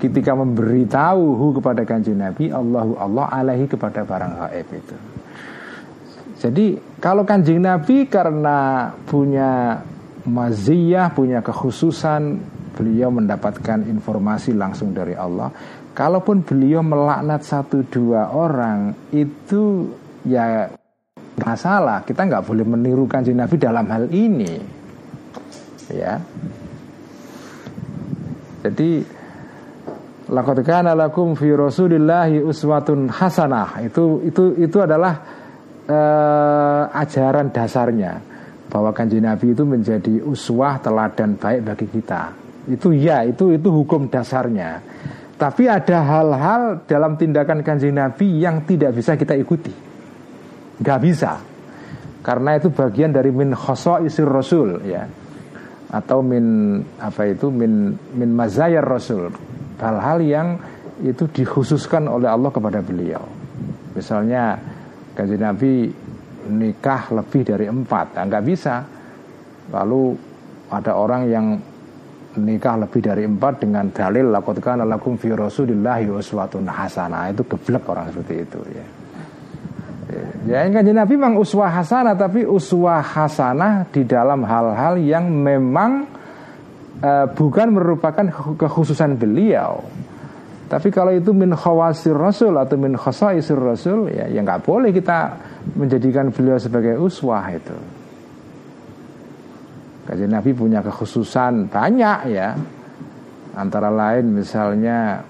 [0.00, 4.96] ketika memberitahu kepada kanjeng Nabi Allahu Allah alaihi kepada barang gaib itu.
[6.40, 6.66] Jadi
[7.00, 9.80] kalau kanjeng Nabi karena punya
[10.24, 12.36] maziyah, punya kekhususan,
[12.76, 15.48] beliau mendapatkan informasi langsung dari Allah.
[15.94, 19.94] Kalaupun beliau melaknat satu dua orang itu
[20.26, 20.66] ya
[21.38, 22.02] masalah.
[22.02, 24.58] Kita nggak boleh meniru kanjeng Nabi dalam hal ini.
[25.94, 26.18] Ya.
[28.66, 29.06] Jadi
[30.24, 33.84] Laqad kana lakum fi Rasulillahi uswatun hasanah.
[33.84, 35.20] Itu itu itu adalah
[35.84, 38.18] uh, ajaran dasarnya
[38.72, 42.32] bahwa kanjeng Nabi itu menjadi uswah teladan baik bagi kita.
[42.64, 44.80] Itu ya, itu itu hukum dasarnya.
[45.34, 49.74] Tapi ada hal-hal dalam tindakan kanjeng Nabi yang tidak bisa kita ikuti.
[50.78, 51.42] Gak bisa.
[52.24, 53.52] Karena itu bagian dari min
[54.06, 55.04] isir rasul ya.
[55.94, 59.30] Atau min apa itu min min mazayar rasul
[59.78, 60.48] hal-hal yang
[61.02, 63.22] itu dikhususkan oleh Allah kepada beliau.
[63.94, 64.58] Misalnya
[65.14, 65.90] kajian Nabi
[66.50, 68.84] nikah lebih dari empat, nah, bisa.
[69.72, 70.02] Lalu
[70.70, 71.46] ada orang yang
[72.38, 78.10] nikah lebih dari empat dengan dalil lakukan lakum fi rasulillahi uswatun hasanah itu geblek orang
[78.10, 78.86] seperti itu ya.
[80.44, 86.04] Ya kan Nabi memang uswah hasanah tapi uswah hasanah di dalam hal-hal yang memang
[87.00, 88.28] uh, bukan merupakan
[88.60, 89.80] kekhususan beliau.
[90.68, 95.38] Tapi kalau itu min khawasir rasul atau min khasaisir rasul ya ya nggak boleh kita
[95.76, 97.76] menjadikan beliau sebagai uswah itu.
[100.04, 102.52] Kajian Nabi punya kekhususan banyak ya.
[103.54, 105.22] Antara lain misalnya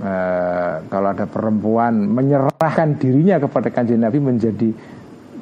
[0.00, 4.70] eh, kalau ada perempuan menyerahkan dirinya kepada kajian Nabi menjadi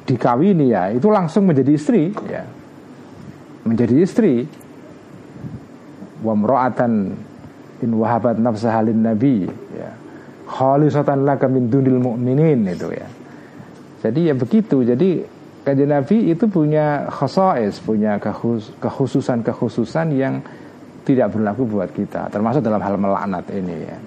[0.05, 2.43] dikawini ya, itu langsung menjadi istri ya.
[3.65, 4.45] Menjadi istri
[6.21, 6.93] wa mra'atan
[7.81, 9.89] in wahabat nafsaha lin nabi ya
[10.45, 13.07] khalisatan laka min dunil mu'minin itu ya
[14.05, 15.25] jadi ya begitu jadi
[15.61, 18.17] kajian Nabi itu punya khasais punya
[18.81, 20.41] kekhususan-kekhususan yang
[21.05, 23.97] tidak berlaku buat kita termasuk dalam hal melaknat ini ya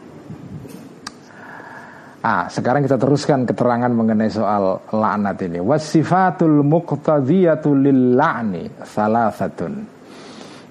[2.24, 5.60] Ah, sekarang kita teruskan keterangan mengenai soal laknat ini.
[5.60, 9.72] Wasifatul muqtadiyatu lil la'ni salasatun.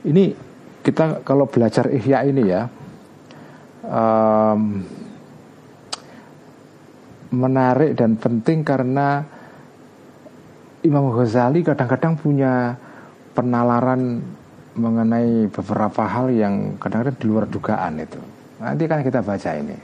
[0.02, 0.24] Ini
[0.82, 2.66] kita kalau belajar ihya ini ya
[3.86, 4.82] um,
[7.38, 9.22] menarik dan penting karena
[10.84, 12.76] Imam Ghazali kadang-kadang punya
[13.32, 14.20] penalaran
[14.76, 18.20] mengenai beberapa hal yang kadang-kadang di luar dugaan itu.
[18.60, 19.78] Nanti kan kita baca ini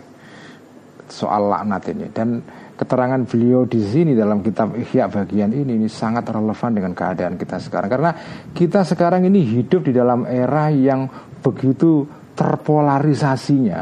[1.07, 2.05] soal laknat ini.
[2.11, 2.43] Dan
[2.75, 7.63] keterangan beliau di sini dalam kitab Ihya bagian ini ini sangat relevan dengan keadaan kita
[7.63, 7.89] sekarang.
[7.89, 8.11] Karena
[8.51, 11.07] kita sekarang ini hidup di dalam era yang
[11.39, 12.03] begitu
[12.35, 13.79] terpolarisasinya.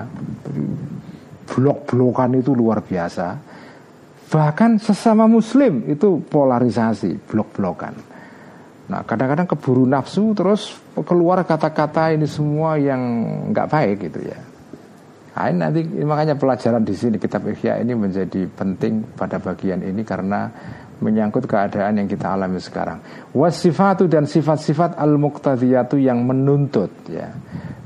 [1.48, 3.57] Blok-blokan itu luar biasa
[4.28, 7.96] bahkan sesama muslim itu polarisasi blok-blokan
[8.88, 13.00] nah kadang-kadang keburu nafsu terus keluar kata-kata ini semua yang
[13.52, 14.40] nggak baik gitu ya
[15.38, 20.02] Nah, ini nanti makanya pelajaran di sini kitab Ihya ini menjadi penting pada bagian ini
[20.02, 20.50] karena
[20.98, 22.98] menyangkut keadaan yang kita alami sekarang.
[23.38, 27.30] Wasifatu dan sifat-sifat al-muqtadiyatu yang menuntut ya.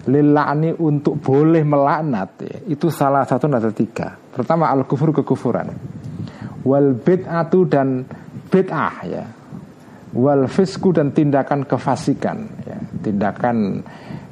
[0.08, 2.58] Lilani untuk boleh melaknat ya.
[2.72, 4.16] Itu salah satu ada tiga.
[4.32, 5.76] Pertama al-kufur kekufuran.
[6.62, 8.06] Wal bid'atu dan
[8.52, 9.26] bid'ah ya.
[10.12, 12.78] Wal fisku dan tindakan kefasikan ya.
[13.02, 13.82] Tindakan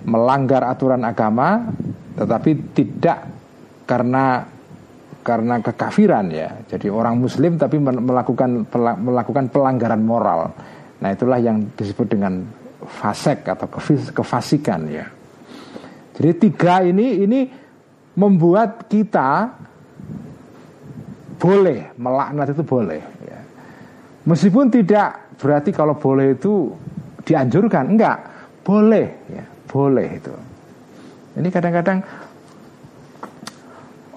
[0.06, 1.69] melanggar aturan agama
[2.15, 3.19] tetapi tidak
[3.88, 4.43] karena
[5.23, 6.49] karena kekafiran ya.
[6.65, 8.65] Jadi orang muslim tapi melakukan
[8.99, 10.51] melakukan pelanggaran moral.
[10.99, 12.43] Nah, itulah yang disebut dengan
[12.84, 13.68] fasek atau
[14.15, 15.06] kefasikan ya.
[16.19, 17.39] Jadi tiga ini ini
[18.19, 19.56] membuat kita
[21.39, 23.39] boleh melaknat itu boleh ya.
[24.27, 26.69] Meskipun tidak berarti kalau boleh itu
[27.23, 28.17] dianjurkan, enggak,
[28.61, 30.33] boleh ya, boleh itu.
[31.39, 32.03] Ini kadang-kadang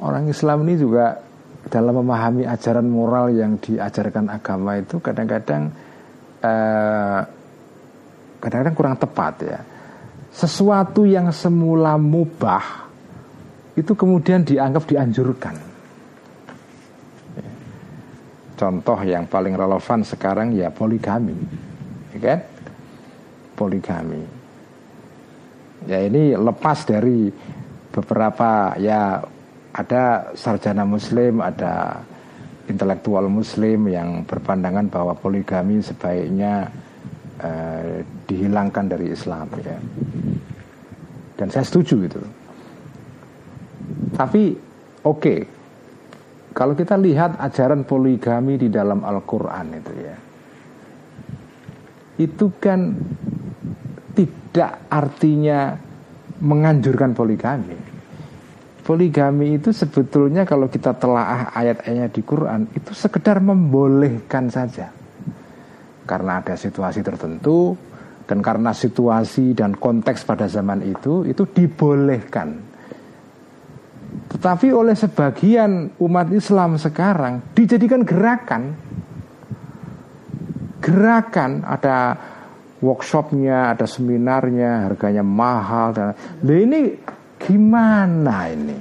[0.03, 1.17] orang Islam ini juga
[1.71, 7.21] dalam memahami ajaran moral yang diajarkan agama itu kadang-kadang kadang eh,
[8.43, 9.61] kadang-kadang kurang tepat ya.
[10.35, 12.91] sesuatu yang semula mubah
[13.79, 15.72] itu kemudian dianggap dianjurkan.
[18.63, 21.35] Contoh yang paling relevan sekarang ya poligami,
[22.15, 22.39] ya kan?
[23.59, 24.23] Poligami.
[25.91, 27.27] Ya ini lepas dari
[27.91, 29.19] beberapa ya
[29.75, 32.07] ada sarjana muslim, ada
[32.71, 36.71] intelektual muslim yang berpandangan bahwa poligami sebaiknya
[37.43, 37.99] uh,
[38.31, 39.75] dihilangkan dari Islam ya.
[41.35, 42.23] Dan saya setuju itu.
[44.15, 44.55] Tapi
[45.03, 45.39] oke, okay,
[46.53, 50.17] kalau kita lihat ajaran poligami di dalam Al-Quran itu ya,
[52.21, 52.81] itu kan
[54.13, 55.75] tidak artinya
[56.43, 57.79] menganjurkan poligami.
[58.83, 64.91] Poligami itu sebetulnya kalau kita telaah ayat-ayatnya di Quran itu sekedar membolehkan saja.
[66.03, 67.79] Karena ada situasi tertentu
[68.27, 72.72] dan karena situasi dan konteks pada zaman itu itu dibolehkan.
[74.33, 78.73] Tetapi oleh sebagian umat Islam sekarang dijadikan gerakan.
[80.83, 82.17] Gerakan ada
[82.83, 86.99] workshopnya, ada seminarnya, harganya mahal dan nah ini
[87.39, 88.79] gimana ini?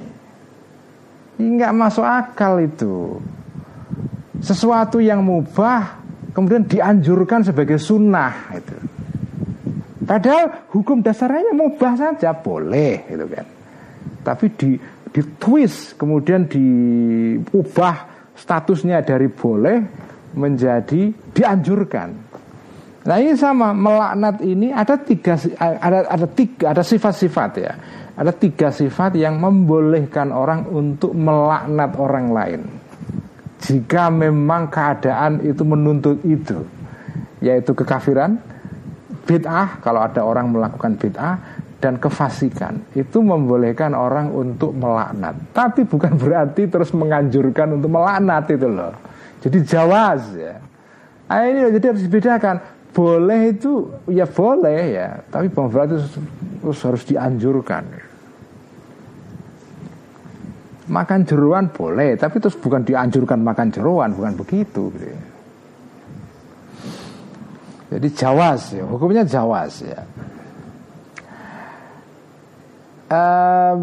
[1.38, 3.22] Ini nggak masuk akal itu.
[4.42, 6.02] Sesuatu yang mubah
[6.34, 8.78] kemudian dianjurkan sebagai sunnah itu.
[10.02, 13.46] Padahal hukum dasarnya mubah saja boleh gitu kan.
[14.22, 14.70] Tapi di
[15.12, 17.96] di twist kemudian diubah
[18.36, 19.78] statusnya dari boleh
[20.36, 22.10] menjadi dianjurkan.
[23.02, 27.74] Nah ini sama melaknat ini ada tiga ada ada tiga ada sifat-sifat ya.
[28.12, 32.62] Ada tiga sifat yang membolehkan orang untuk melaknat orang lain.
[33.62, 36.66] Jika memang keadaan itu menuntut itu,
[37.42, 38.38] yaitu kekafiran,
[39.26, 45.34] bid'ah kalau ada orang melakukan bid'ah dan kefasikan itu membolehkan orang untuk melaknat.
[45.52, 48.94] Tapi bukan berarti terus menganjurkan untuk melaknat itu loh.
[49.42, 50.56] Jadi jawaz ya.
[51.26, 52.56] Nah, ini jadi harus dibedakan
[52.92, 55.96] boleh itu ya boleh ya tapi bukan berarti
[56.60, 57.84] terus harus dianjurkan
[60.92, 65.08] makan jeruan boleh tapi terus bukan dianjurkan makan jeruan bukan begitu gitu.
[65.08, 65.22] Ya.
[67.96, 70.04] jadi jawas ya hukumnya jawas ya
[73.12, 73.82] um,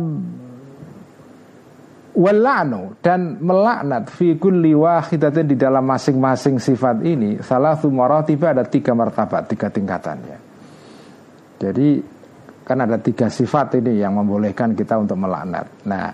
[2.19, 7.79] Wala'nu dan melaknat fi kulli wahidatin di dalam masing-masing sifat ini salah
[8.27, 10.39] tiba ada tiga martabat, tiga tingkatan ya.
[11.63, 12.03] Jadi
[12.67, 15.87] kan ada tiga sifat ini yang membolehkan kita untuk melaknat.
[15.87, 16.07] Nah,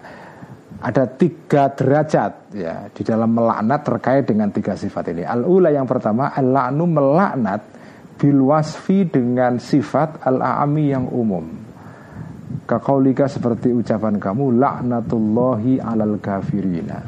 [0.85, 5.25] ada tiga derajat ya di dalam melaknat terkait dengan tiga sifat ini.
[5.25, 7.65] Al-ula yang pertama al-la'nu melaknat
[8.21, 11.64] bil wasfi dengan sifat al-a'ami yang umum.
[12.65, 17.03] Kakaulika seperti ucapan kamu laknatullahi alal kafirina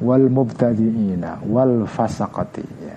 [0.00, 2.66] wal mubtadiina wal fasaqati.
[2.82, 2.96] Ya.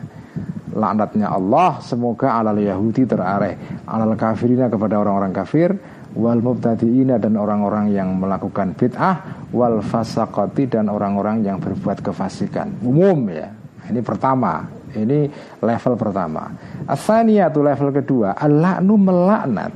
[0.72, 5.76] Laknatnya Allah semoga alal Yahudi terareh alal kafirina kepada orang-orang kafir
[6.15, 12.81] wal mubtadiina dan orang-orang yang melakukan bid'ah wal fasaqati dan orang-orang yang berbuat kefasikan.
[12.81, 13.51] Umum ya.
[13.91, 14.63] Ini pertama.
[14.91, 15.27] Ini
[15.63, 16.51] level pertama.
[16.88, 18.35] Asaniyatu level kedua.
[18.35, 19.72] Al-la'nu melaknat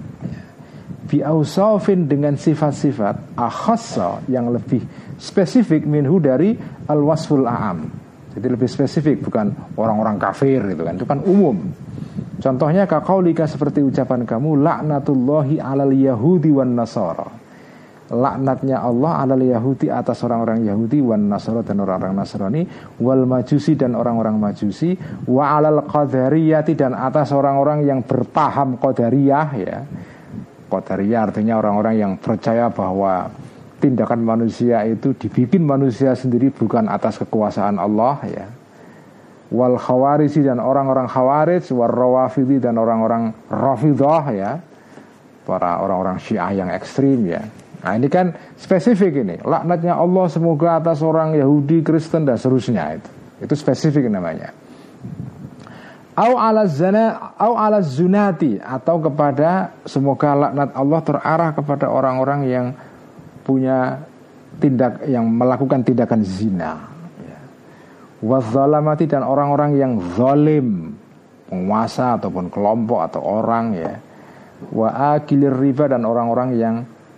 [1.06, 4.82] biausofin dengan sifat-sifat akhassa yang lebih
[5.15, 6.57] spesifik minhu dari
[6.90, 7.88] al-wasful a'am.
[8.36, 11.72] Jadi lebih spesifik bukan orang-orang kafir gitu kan, itu kan umum.
[12.36, 17.45] Contohnya kakaulika seperti ucapan kamu laknatullahi alal yahudi wan nasara.
[18.06, 22.61] Laknatnya Allah alal yahudi atas orang-orang Yahudi wan nasara dan orang-orang Nasrani
[23.02, 24.94] wal majusi dan orang-orang majusi
[25.26, 29.77] wa alal qadariyati dan atas orang-orang yang berpaham qadariyah ya
[30.80, 33.32] Qadariyah artinya orang-orang yang percaya bahwa
[33.80, 38.48] tindakan manusia itu dibikin manusia sendiri bukan atas kekuasaan Allah ya.
[39.54, 44.52] Wal khawarisi dan orang-orang khawarij, wal rawafidi dan orang-orang rafidah ya.
[45.46, 47.46] Para orang-orang syiah yang ekstrim ya.
[47.86, 49.38] Nah ini kan spesifik ini.
[49.46, 53.10] Laknatnya Allah semoga atas orang Yahudi, Kristen dan seterusnya itu.
[53.46, 54.65] Itu spesifik namanya
[56.16, 62.66] au ala zana au ala zunati atau kepada semoga laknat Allah terarah kepada orang-orang yang
[63.44, 64.00] punya
[64.58, 66.88] tindak yang melakukan tindakan zina.
[67.20, 67.40] Ya.
[68.24, 70.96] wazalamati dan orang-orang yang zalim
[71.52, 73.94] penguasa ataupun kelompok atau orang ya.
[74.72, 76.76] Wa akilir riba dan orang-orang yang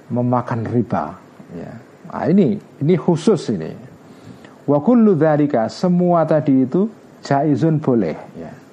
[0.10, 1.14] memakan riba
[1.53, 1.72] ya.
[2.10, 3.69] Nah, ini ini khusus ini.
[4.65, 5.15] Wa kullu
[5.69, 6.90] semua tadi itu
[7.22, 8.66] jaizun boleh ya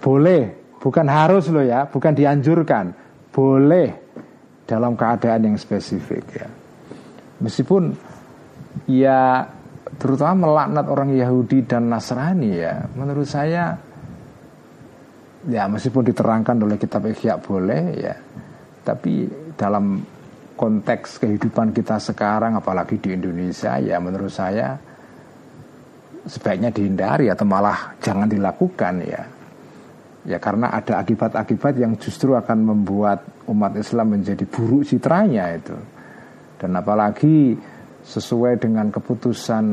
[0.00, 2.84] boleh, bukan harus loh ya, bukan dianjurkan.
[3.30, 3.88] Boleh.
[4.64, 6.48] Dalam keadaan yang spesifik ya.
[7.42, 7.90] Meskipun
[8.86, 9.42] ya
[9.98, 13.74] terutama melaknat orang Yahudi dan Nasrani ya, menurut saya
[15.50, 18.14] ya meskipun diterangkan oleh kitab Ihya boleh ya,
[18.86, 19.26] tapi
[19.58, 19.98] dalam
[20.54, 24.76] konteks kehidupan kita sekarang apalagi di Indonesia ya menurut saya
[26.28, 29.39] sebaiknya dihindari atau malah jangan dilakukan ya
[30.28, 35.76] ya karena ada akibat-akibat yang justru akan membuat umat Islam menjadi buruk citranya itu.
[36.60, 37.56] Dan apalagi
[38.04, 39.64] sesuai dengan keputusan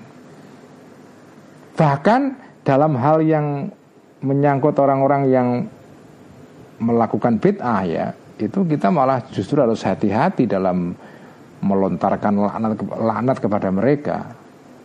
[1.75, 2.21] Bahkan
[2.63, 3.67] dalam hal yang
[4.23, 5.49] menyangkut orang-orang yang
[6.79, 8.05] melakukan bid'ah ya,
[8.39, 10.95] itu kita malah justru harus hati-hati dalam
[11.59, 14.17] melontarkan laknat, laknat kepada mereka.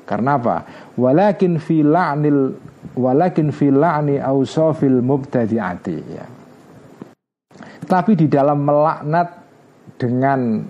[0.08, 0.56] Karena apa?
[0.96, 2.56] Walakin fi la'nil
[2.96, 6.24] walakin fi la'ni ausafil mubtadi'ati ya.
[7.84, 9.28] Tapi di dalam melaknat
[10.00, 10.64] dengan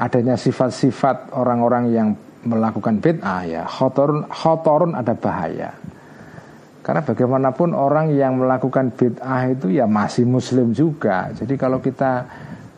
[0.00, 2.08] adanya sifat-sifat orang-orang yang
[2.48, 5.74] melakukan bid'ah ya, khotorun, khotorun ada bahaya.
[6.80, 11.28] Karena bagaimanapun orang yang melakukan bid'ah itu ya masih muslim juga.
[11.36, 12.24] Jadi kalau kita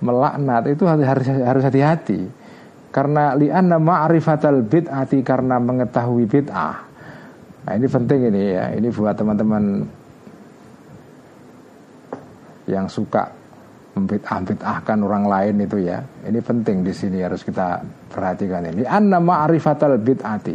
[0.03, 2.39] melaknat itu harus harus hati-hati.
[2.90, 6.76] Karena li'anna ma'rifatal bid'ati karena mengetahui bid'ah.
[7.60, 8.74] Nah, ini penting ini ya.
[8.74, 9.64] Ini buat teman-teman
[12.66, 13.30] yang suka
[13.94, 16.02] membid'ah-bid'ahkan orang lain itu ya.
[16.02, 17.78] Ini penting di sini harus kita
[18.10, 18.82] perhatikan ini.
[18.82, 20.54] Anna ma'rifatal bid'ati.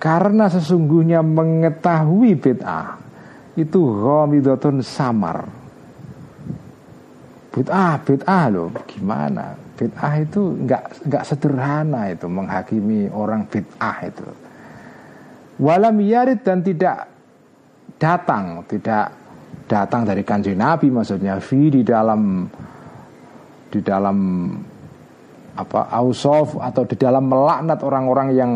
[0.00, 2.96] Karena sesungguhnya mengetahui bid'ah
[3.56, 5.65] itu ghamidatun samar.
[7.56, 9.56] Bid'ah, bid'ah loh, gimana?
[9.80, 14.28] Bid'ah itu nggak nggak sederhana itu menghakimi orang bid'ah itu.
[15.56, 17.08] Walam yarid dan tidak
[17.96, 19.08] datang, tidak
[19.64, 22.44] datang dari kanji Nabi maksudnya fi di dalam
[23.72, 24.18] di dalam
[25.56, 28.52] apa ausof atau di dalam melaknat orang-orang yang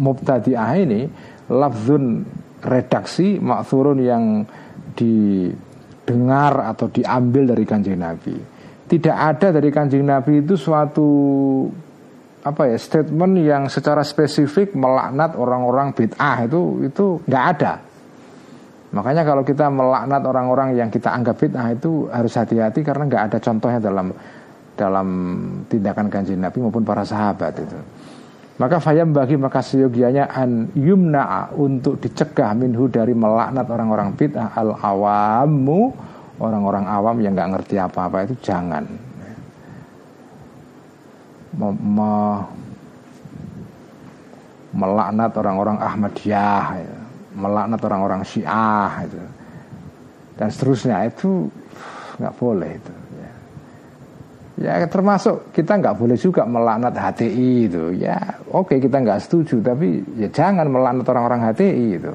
[0.00, 1.04] mubtadi'ah ini
[1.52, 2.24] lafzun
[2.64, 4.24] redaksi maksurun yang
[6.04, 8.60] didengar atau diambil dari kanjeng Nabi
[8.90, 11.08] tidak ada dari kanjeng Nabi itu suatu
[12.42, 17.72] apa ya statement yang secara spesifik melaknat orang-orang bid'ah itu itu nggak ada.
[18.90, 23.38] Makanya kalau kita melaknat orang-orang yang kita anggap bid'ah itu harus hati-hati karena nggak ada
[23.38, 24.10] contohnya dalam
[24.74, 25.08] dalam
[25.70, 27.78] tindakan kanjeng Nabi maupun para sahabat itu.
[28.60, 34.52] Maka fayam bagi maka seyogianya an yumna'a untuk dicegah minhu dari melaknat orang-orang bid'ah.
[34.52, 35.96] Al awamu
[36.36, 38.84] orang-orang awam yang nggak ngerti apa-apa itu jangan.
[41.56, 42.12] Me, me,
[44.76, 46.98] melaknat orang-orang Ahmadiyah ya.
[47.40, 49.16] melaknat orang-orang Syiah itu.
[50.36, 51.48] Dan seterusnya itu
[52.20, 52.99] nggak boleh itu
[54.60, 54.86] ya.
[54.86, 57.84] termasuk kita nggak boleh juga melaknat HTI itu.
[57.96, 62.12] Ya oke kita nggak setuju tapi ya jangan melaknat orang-orang HTI itu.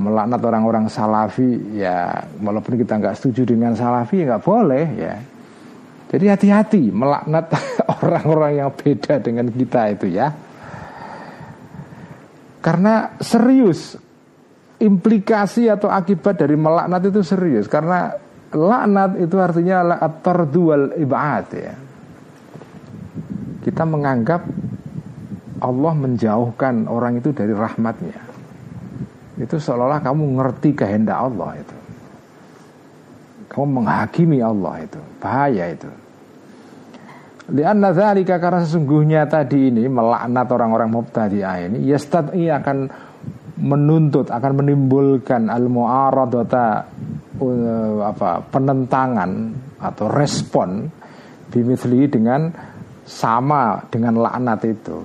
[0.00, 5.14] Melaknat orang-orang salafi ya walaupun kita nggak setuju dengan salafi ya nggak boleh ya.
[6.10, 7.54] Jadi hati-hati melaknat
[8.02, 10.30] orang-orang yang beda dengan kita itu ya.
[12.60, 13.96] Karena serius
[14.80, 17.68] implikasi atau akibat dari melaknat itu serius.
[17.68, 18.10] Karena
[18.50, 21.74] laknat itu artinya at-tardual ibad ya
[23.60, 24.42] kita menganggap
[25.60, 28.30] Allah menjauhkan orang itu dari rahmatnya
[29.40, 31.76] itu seolah-olah kamu ngerti kehendak Allah itu.
[33.48, 35.00] Kamu menghakimi Allah itu.
[35.16, 35.88] Bahaya itu.
[37.50, 42.86] Lianna dzalika karena sesungguhnya tadi ini melaknat orang-orang mubtadi'ah ini yastad'i akan
[43.60, 46.88] menuntut akan menimbulkan al muaradata
[47.38, 49.30] uh, apa penentangan
[49.80, 50.88] atau respon
[51.52, 52.48] bimithli dengan
[53.04, 54.96] sama dengan laknat itu.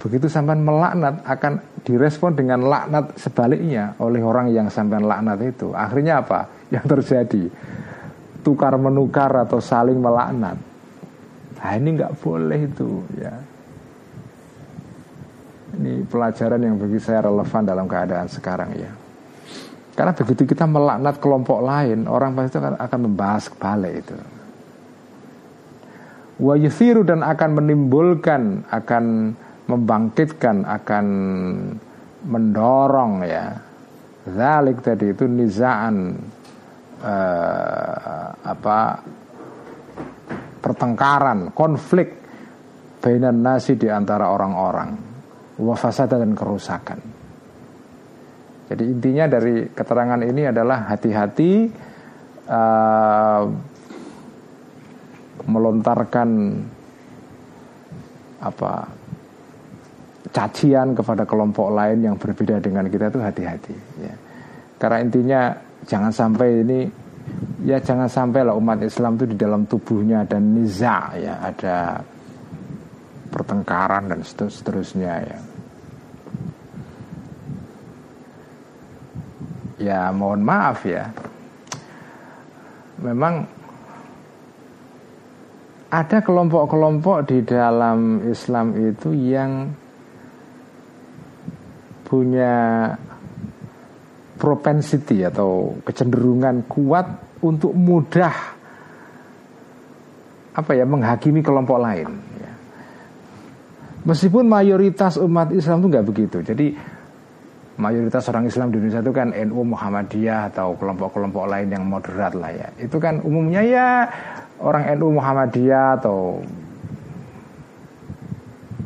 [0.00, 5.76] Begitu sampean melaknat akan direspon dengan laknat sebaliknya oleh orang yang sampean laknat itu.
[5.76, 6.48] Akhirnya apa?
[6.74, 7.44] Yang terjadi
[8.46, 10.54] tukar menukar atau saling melaknat.
[11.58, 13.34] Nah ini nggak boleh itu ya.
[15.70, 18.90] Ini pelajaran yang bagi saya relevan dalam keadaan sekarang ya.
[19.94, 24.16] Karena begitu kita melaknat kelompok lain, orang pasti akan, akan membahas kebalik itu.
[26.40, 26.56] Wa
[27.04, 29.04] dan akan menimbulkan, akan
[29.68, 31.06] membangkitkan, akan
[32.24, 33.60] mendorong ya.
[34.24, 36.16] Zalik tadi itu nizaan
[37.04, 38.78] uh, apa
[40.60, 42.20] pertengkaran, konflik
[43.00, 44.96] bainan nasi di antara orang-orang,
[45.60, 46.98] wafasada dan kerusakan.
[48.70, 51.52] Jadi intinya dari keterangan ini adalah hati-hati
[52.46, 53.42] uh,
[55.50, 56.30] melontarkan
[58.40, 58.72] apa
[60.30, 64.14] cacian kepada kelompok lain yang berbeda dengan kita itu hati-hati ya.
[64.78, 65.40] Karena intinya
[65.84, 66.80] jangan sampai ini
[67.66, 71.98] ya jangan sampai lah umat Islam itu di dalam tubuhnya ada niza ya, ada
[73.34, 75.38] pertengkaran dan seterusnya ya.
[79.80, 81.08] Ya mohon maaf ya
[83.00, 83.48] memang
[85.90, 89.66] ada kelompok-kelompok di dalam Islam itu yang
[92.06, 92.86] punya
[94.38, 97.06] propensity atau kecenderungan kuat
[97.42, 98.34] untuk mudah
[100.50, 102.08] apa ya menghakimi kelompok lain.
[102.38, 102.50] Ya.
[104.06, 106.38] Meskipun mayoritas umat Islam itu nggak begitu.
[106.42, 106.74] Jadi
[107.80, 112.52] mayoritas orang Islam di Indonesia itu kan NU Muhammadiyah atau kelompok-kelompok lain yang moderat lah
[112.52, 112.68] ya.
[112.76, 113.88] Itu kan umumnya ya
[114.60, 116.44] orang NU Muhammadiyah atau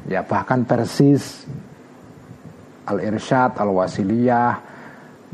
[0.07, 1.43] ya bahkan Persis
[2.87, 4.53] Al-Irsyad, Al-Wasiliyah,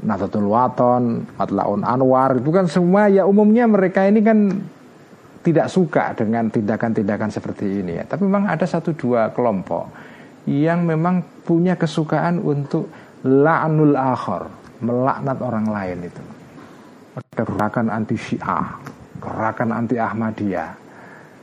[0.01, 4.39] Nahdlatul Waton, Matlaun Anwar itu kan semua ya umumnya mereka ini kan
[5.41, 8.05] tidak suka dengan tindakan-tindakan seperti ini ya.
[8.09, 9.89] Tapi memang ada satu dua kelompok
[10.49, 12.89] yang memang punya kesukaan untuk
[13.25, 14.49] la'nul akhir,
[14.81, 16.23] melaknat orang lain itu.
[17.21, 18.81] Ada gerakan anti Syiah,
[19.21, 20.71] gerakan anti Ahmadiyah.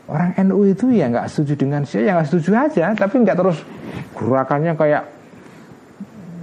[0.08, 3.60] Orang NU itu ya nggak setuju dengan Syiah, ya nggak setuju aja, tapi nggak terus
[4.16, 5.04] gerakannya kayak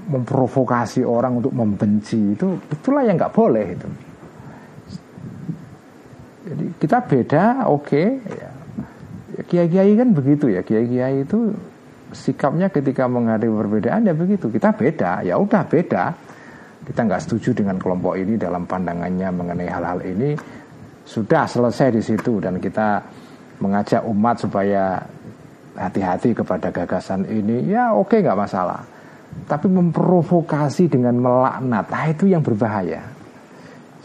[0.05, 3.89] memprovokasi orang untuk membenci itu itulah yang nggak boleh itu.
[6.45, 7.89] Jadi kita beda, oke.
[7.89, 8.51] Okay, ya.
[9.35, 11.57] Kiai-kiai kan begitu ya, kiai-kiai itu
[12.15, 14.49] sikapnya ketika menghadapi perbedaan ya begitu.
[14.49, 15.27] Kita beda.
[15.27, 16.05] Ya udah beda.
[16.85, 20.39] Kita nggak setuju dengan kelompok ini dalam pandangannya mengenai hal-hal ini.
[21.05, 23.03] Sudah selesai di situ dan kita
[23.61, 25.03] mengajak umat supaya
[25.77, 27.67] hati-hati kepada gagasan ini.
[27.69, 28.87] Ya oke nggak masalah.
[29.51, 31.91] Tapi memprovokasi dengan melaknat.
[31.91, 33.03] Nah itu yang berbahaya.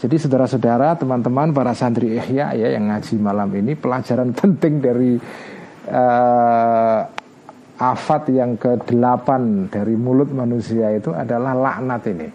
[0.00, 5.20] Jadi saudara-saudara teman-teman para santri ihya ya yang ngaji malam ini pelajaran penting dari
[5.92, 7.19] uh,
[7.80, 9.28] afat yang ke-8
[9.72, 12.28] dari mulut manusia itu adalah laknat ini.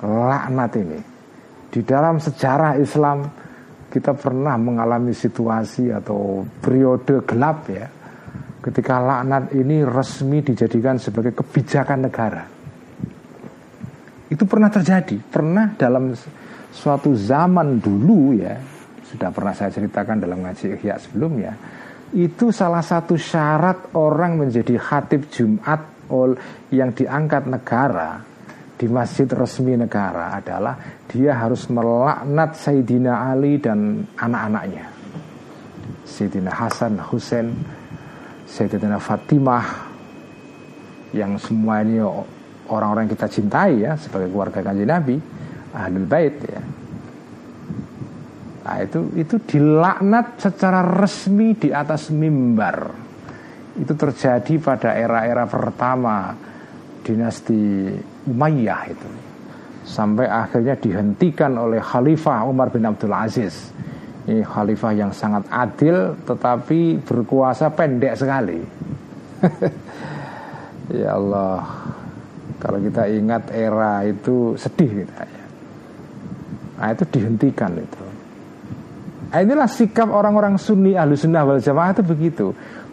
[0.00, 1.00] Laknat ini.
[1.68, 3.28] Di dalam sejarah Islam
[3.92, 7.86] kita pernah mengalami situasi atau periode gelap ya.
[8.64, 12.44] Ketika laknat ini resmi dijadikan sebagai kebijakan negara.
[14.32, 16.16] Itu pernah terjadi, pernah dalam
[16.72, 18.56] suatu zaman dulu ya,
[19.12, 21.52] sudah pernah saya ceritakan dalam ngaji Ihya sebelumnya
[22.12, 25.80] itu salah satu syarat orang menjadi khatib Jumat
[26.68, 28.20] yang diangkat negara
[28.76, 30.76] di masjid resmi negara adalah
[31.08, 34.92] dia harus melaknat Sayyidina Ali dan anak-anaknya.
[36.04, 37.48] Sayyidina Hasan, Husain,
[38.44, 39.88] Sayyidina Fatimah
[41.16, 42.04] yang semua ini
[42.68, 45.16] orang-orang kita cintai ya sebagai keluarga kanji Nabi,
[45.72, 46.60] Ahlul Bait ya
[48.62, 52.94] Nah, itu itu dilaknat secara resmi di atas mimbar.
[53.74, 56.30] Itu terjadi pada era-era pertama
[57.02, 57.90] dinasti
[58.30, 59.10] Umayyah itu.
[59.82, 63.74] Sampai akhirnya dihentikan oleh Khalifah Umar bin Abdul Aziz.
[64.22, 68.62] Ini khalifah yang sangat adil tetapi berkuasa pendek sekali.
[71.02, 71.66] ya Allah.
[72.62, 75.44] Kalau kita ingat era itu sedih kita ya.
[76.78, 78.11] Nah, itu dihentikan itu.
[79.32, 82.46] Nah, inilah sikap orang-orang Sunni ahlu sunnah wal jamaah itu begitu.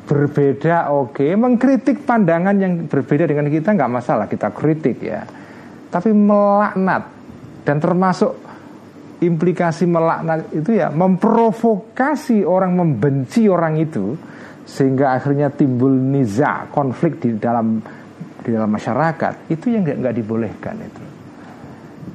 [0.08, 1.36] Berbeda oke okay.
[1.36, 5.22] Mengkritik pandangan yang berbeda dengan kita nggak masalah Kita kritik ya.
[5.92, 7.04] Tapi melaknat
[7.68, 8.32] Dan termasuk
[9.20, 14.16] implikasi melaknat itu ya memprovokasi orang membenci orang itu
[14.64, 17.84] sehingga akhirnya timbul niza konflik di dalam
[18.40, 19.52] di dalam masyarakat.
[19.52, 21.04] Itu yang nggak dibolehkan itu.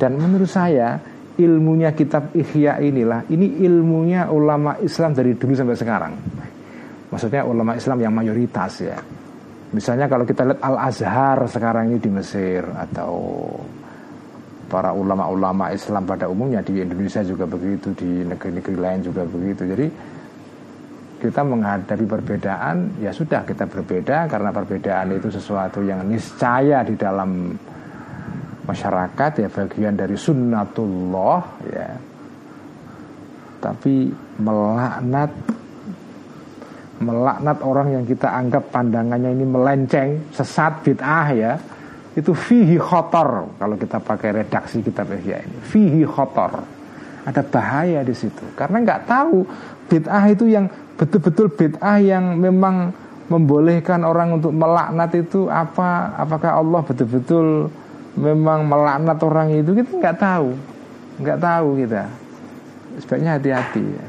[0.00, 0.96] Dan menurut saya
[1.38, 3.26] ilmunya kitab Ihya inilah.
[3.26, 6.12] Ini ilmunya ulama Islam dari dulu sampai sekarang.
[7.10, 8.98] Maksudnya ulama Islam yang mayoritas ya.
[9.74, 13.50] Misalnya kalau kita lihat Al Azhar sekarang ini di Mesir atau
[14.70, 19.62] para ulama-ulama Islam pada umumnya di Indonesia juga begitu, di negeri-negeri lain juga begitu.
[19.66, 19.86] Jadi
[21.18, 27.54] kita menghadapi perbedaan, ya sudah kita berbeda karena perbedaan itu sesuatu yang niscaya di dalam
[28.64, 31.90] masyarakat ya bagian dari sunnatullah ya.
[33.60, 35.30] Tapi melaknat
[37.00, 41.52] melaknat orang yang kita anggap pandangannya ini melenceng, sesat, bid'ah ya
[42.14, 43.58] itu fihi khotor.
[43.58, 46.62] Kalau kita pakai redaksi kitab Ihya ini fihi khotor.
[47.24, 48.44] Ada bahaya di situ.
[48.52, 49.36] Karena nggak tahu
[49.88, 52.92] bid'ah itu yang betul-betul bid'ah yang memang
[53.32, 56.12] membolehkan orang untuk melaknat itu apa?
[56.20, 57.72] Apakah Allah betul-betul
[58.14, 60.50] memang melaknat orang itu kita nggak tahu
[61.18, 62.02] nggak tahu kita
[63.02, 64.06] sebaiknya hati-hati ya.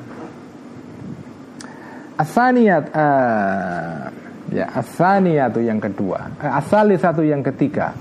[2.95, 4.07] Uh,
[4.53, 6.37] Ya, atau yang kedua.
[6.37, 7.97] Eh, asali satu yang ketiga.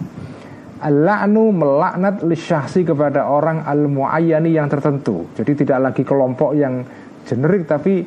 [0.85, 5.33] Al-la'nu melaknat lisyahsi kepada orang al-muayyani yang tertentu.
[5.33, 6.85] Jadi tidak lagi kelompok yang
[7.25, 8.05] generik tapi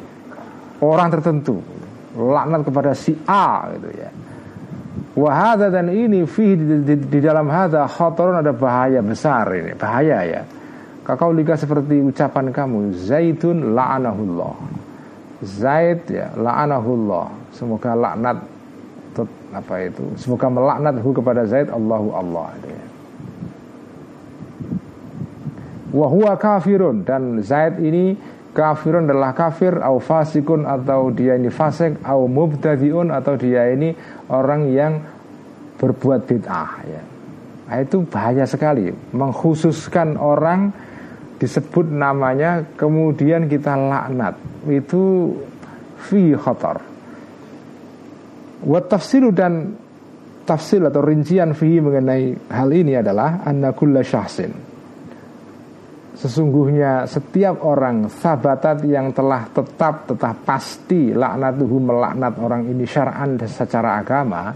[0.85, 1.57] orang tertentu.
[2.13, 4.09] Laknat kepada si A gitu ya.
[5.17, 10.21] Wahada dan ini fi di, di, di dalam hada khotoron ada bahaya besar ini, bahaya
[10.21, 10.41] ya.
[11.01, 14.55] Kakau liga seperti ucapan kamu, Zaitun la'anahullah.
[15.41, 18.37] Zaid ya la'anahullah semoga laknat
[19.53, 22.81] apa itu semoga melaknat hu kepada Zaid Allahu Allah ya.
[26.37, 28.13] Kafirun dan Zaid ini
[28.57, 33.93] kafirun adalah kafir au fasikun atau dia ini fasik au mubtadiun atau dia ini
[34.33, 34.97] orang yang
[35.77, 37.01] berbuat bid'ah ya.
[37.67, 40.73] Nah, itu bahaya sekali mengkhususkan orang
[41.37, 44.33] disebut namanya kemudian kita laknat
[44.65, 45.35] itu
[46.01, 46.81] fi khatar
[48.57, 49.77] Wat tafsiru dan
[50.49, 54.49] tafsir atau rincian fihi mengenai hal ini adalah anna kulla syahsin.
[56.17, 64.01] Sesungguhnya setiap orang sabatat yang telah tetap tetap pasti laknatuhu melaknat orang ini syar'an secara
[64.01, 64.49] agama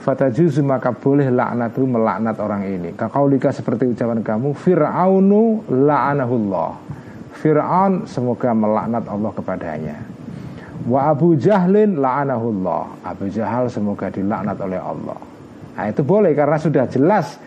[0.00, 2.96] fatajuzu maka boleh laknatuhu melaknat orang ini.
[2.96, 6.70] Kakaulika seperti ucapan kamu Fir'aunu la'anahullah.
[7.36, 9.96] Fir'aun semoga melaknat Allah kepadanya.
[10.88, 15.16] Wa Abu Jahlin la'anahullah Abu Jahal semoga dilaknat oleh Allah
[15.80, 17.40] Nah itu boleh karena sudah jelas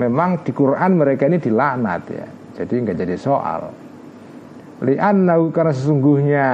[0.00, 3.72] Memang di Quran mereka ini dilaknat ya Jadi nggak jadi soal.
[4.80, 6.46] Li'annahu karena sesungguhnya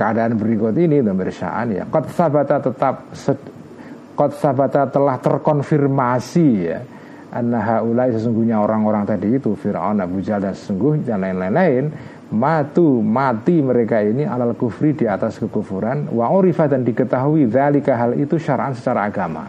[0.00, 1.84] Keadaan berikut ini Pemeriksaan ya.
[1.84, 3.12] Qad sabata tetap
[4.16, 6.80] Qad sabata telah terkonfirmasi ya
[7.30, 11.84] Anna ulai sesungguhnya orang-orang tadi itu Fir'aun, Abu Jahal dan sesungguhnya dan lain-lain
[12.34, 18.18] matu mati mereka ini alal kufri di atas kekufuran wa urifa dan diketahui zalika hal
[18.18, 19.46] itu syara'an secara agama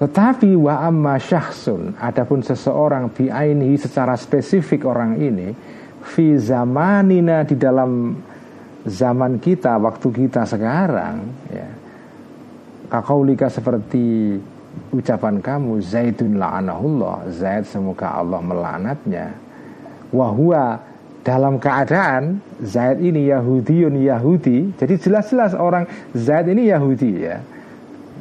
[0.00, 5.52] tetapi wa amma syahsun adapun seseorang bi'ainihi secara spesifik orang ini
[6.00, 8.16] fi zamanina di dalam
[8.88, 11.20] zaman kita waktu kita sekarang
[11.52, 11.68] ya
[12.88, 14.40] kakaulika seperti
[14.90, 19.36] ucapan kamu Zaidun la'anahullah Zaid semoga Allah melaknatnya.
[20.10, 20.82] Wahwa
[21.22, 25.86] dalam keadaan Zaid ini Yahudiun Yahudi jadi jelas-jelas orang
[26.16, 27.38] Zaid ini Yahudi ya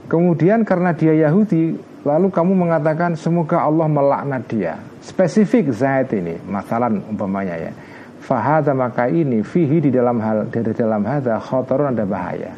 [0.10, 4.74] kemudian karena dia Yahudi lalu kamu mengatakan semoga Allah melaknat dia.
[5.00, 7.72] Spesifik Zaid ini masalah umpamanya ya.
[8.20, 12.52] Fahada maka ini fihi di dalam hal dari dalam hada khotorun ada bahaya.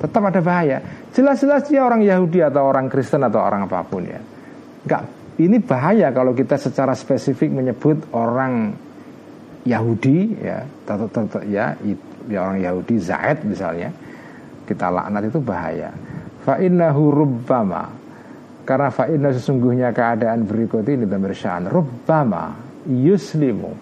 [0.00, 0.78] Tetap ada bahaya.
[1.12, 4.20] Jelas-jelas dia orang Yahudi atau orang Kristen atau orang apa pun ya.
[4.86, 5.02] Nggak
[5.40, 8.76] ini bahaya kalau kita secara spesifik menyebut orang
[9.64, 10.64] Yahudi ya,
[11.48, 11.66] ya,
[12.28, 13.92] ya orang Yahudi Zaid misalnya.
[14.64, 15.90] Kita laknat itu bahaya.
[16.40, 17.82] Fa innahu rubbama.
[18.64, 22.54] Karena fa inna sesungguhnya keadaan berikut ini bersyahan rubbama
[22.86, 23.72] yuslimu.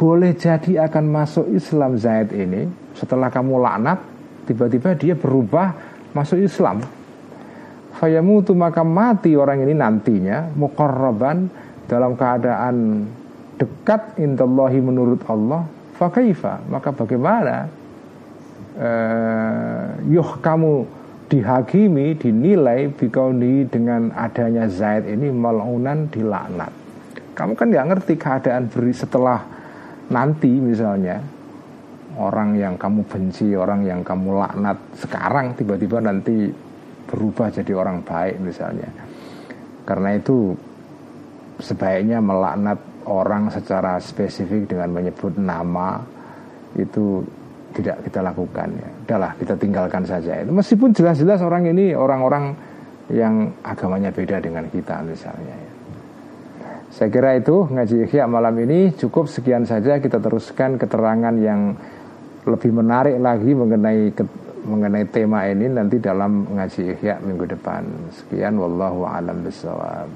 [0.00, 2.64] Boleh jadi akan masuk Islam Zaid ini.
[2.96, 4.00] Setelah kamu laknat
[4.48, 5.76] tiba-tiba dia berubah
[6.16, 6.80] masuk Islam.
[8.00, 11.52] Fayamutu maka mati orang ini nantinya muqarraban
[11.84, 13.04] dalam keadaan
[13.60, 15.68] dekat indallahi menurut Allah.
[16.00, 17.68] Fakaifa maka bagaimana
[18.80, 20.99] uh, yuh kamu
[21.30, 26.74] dihakimi dinilai bikauni dengan adanya Zaid ini malunan dilaknat
[27.38, 29.40] Kamu kan nggak ngerti keadaan beri setelah
[30.10, 31.22] nanti misalnya
[32.18, 36.50] orang yang kamu benci, orang yang kamu laknat sekarang tiba-tiba nanti
[37.08, 38.90] berubah jadi orang baik misalnya.
[39.88, 40.52] Karena itu
[41.62, 42.76] sebaiknya melaknat
[43.08, 46.02] orang secara spesifik dengan menyebut nama
[46.76, 47.24] itu
[47.74, 48.88] tidak kita lakukan ya.
[49.06, 50.50] Udahlah kita tinggalkan saja itu.
[50.50, 52.54] Meskipun jelas-jelas orang ini orang-orang
[53.10, 55.70] yang agamanya beda dengan kita misalnya ya.
[56.90, 61.78] Saya kira itu ngaji ikhya malam ini cukup sekian saja kita teruskan keterangan yang
[62.42, 64.10] lebih menarik lagi mengenai
[64.66, 67.86] mengenai tema ini nanti dalam ngaji ikhya minggu depan.
[68.10, 70.10] Sekian wallahu alam bisawab.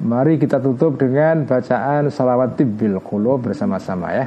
[0.00, 4.26] Mari kita tutup dengan bacaan salawat tibbil qulub bersama-sama ya.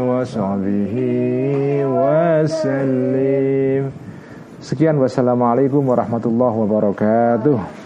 [0.00, 0.94] وصحبه
[1.86, 3.84] وسلم
[4.64, 7.77] Sekian wassalamualaikum warahmatullahi wabarakatuh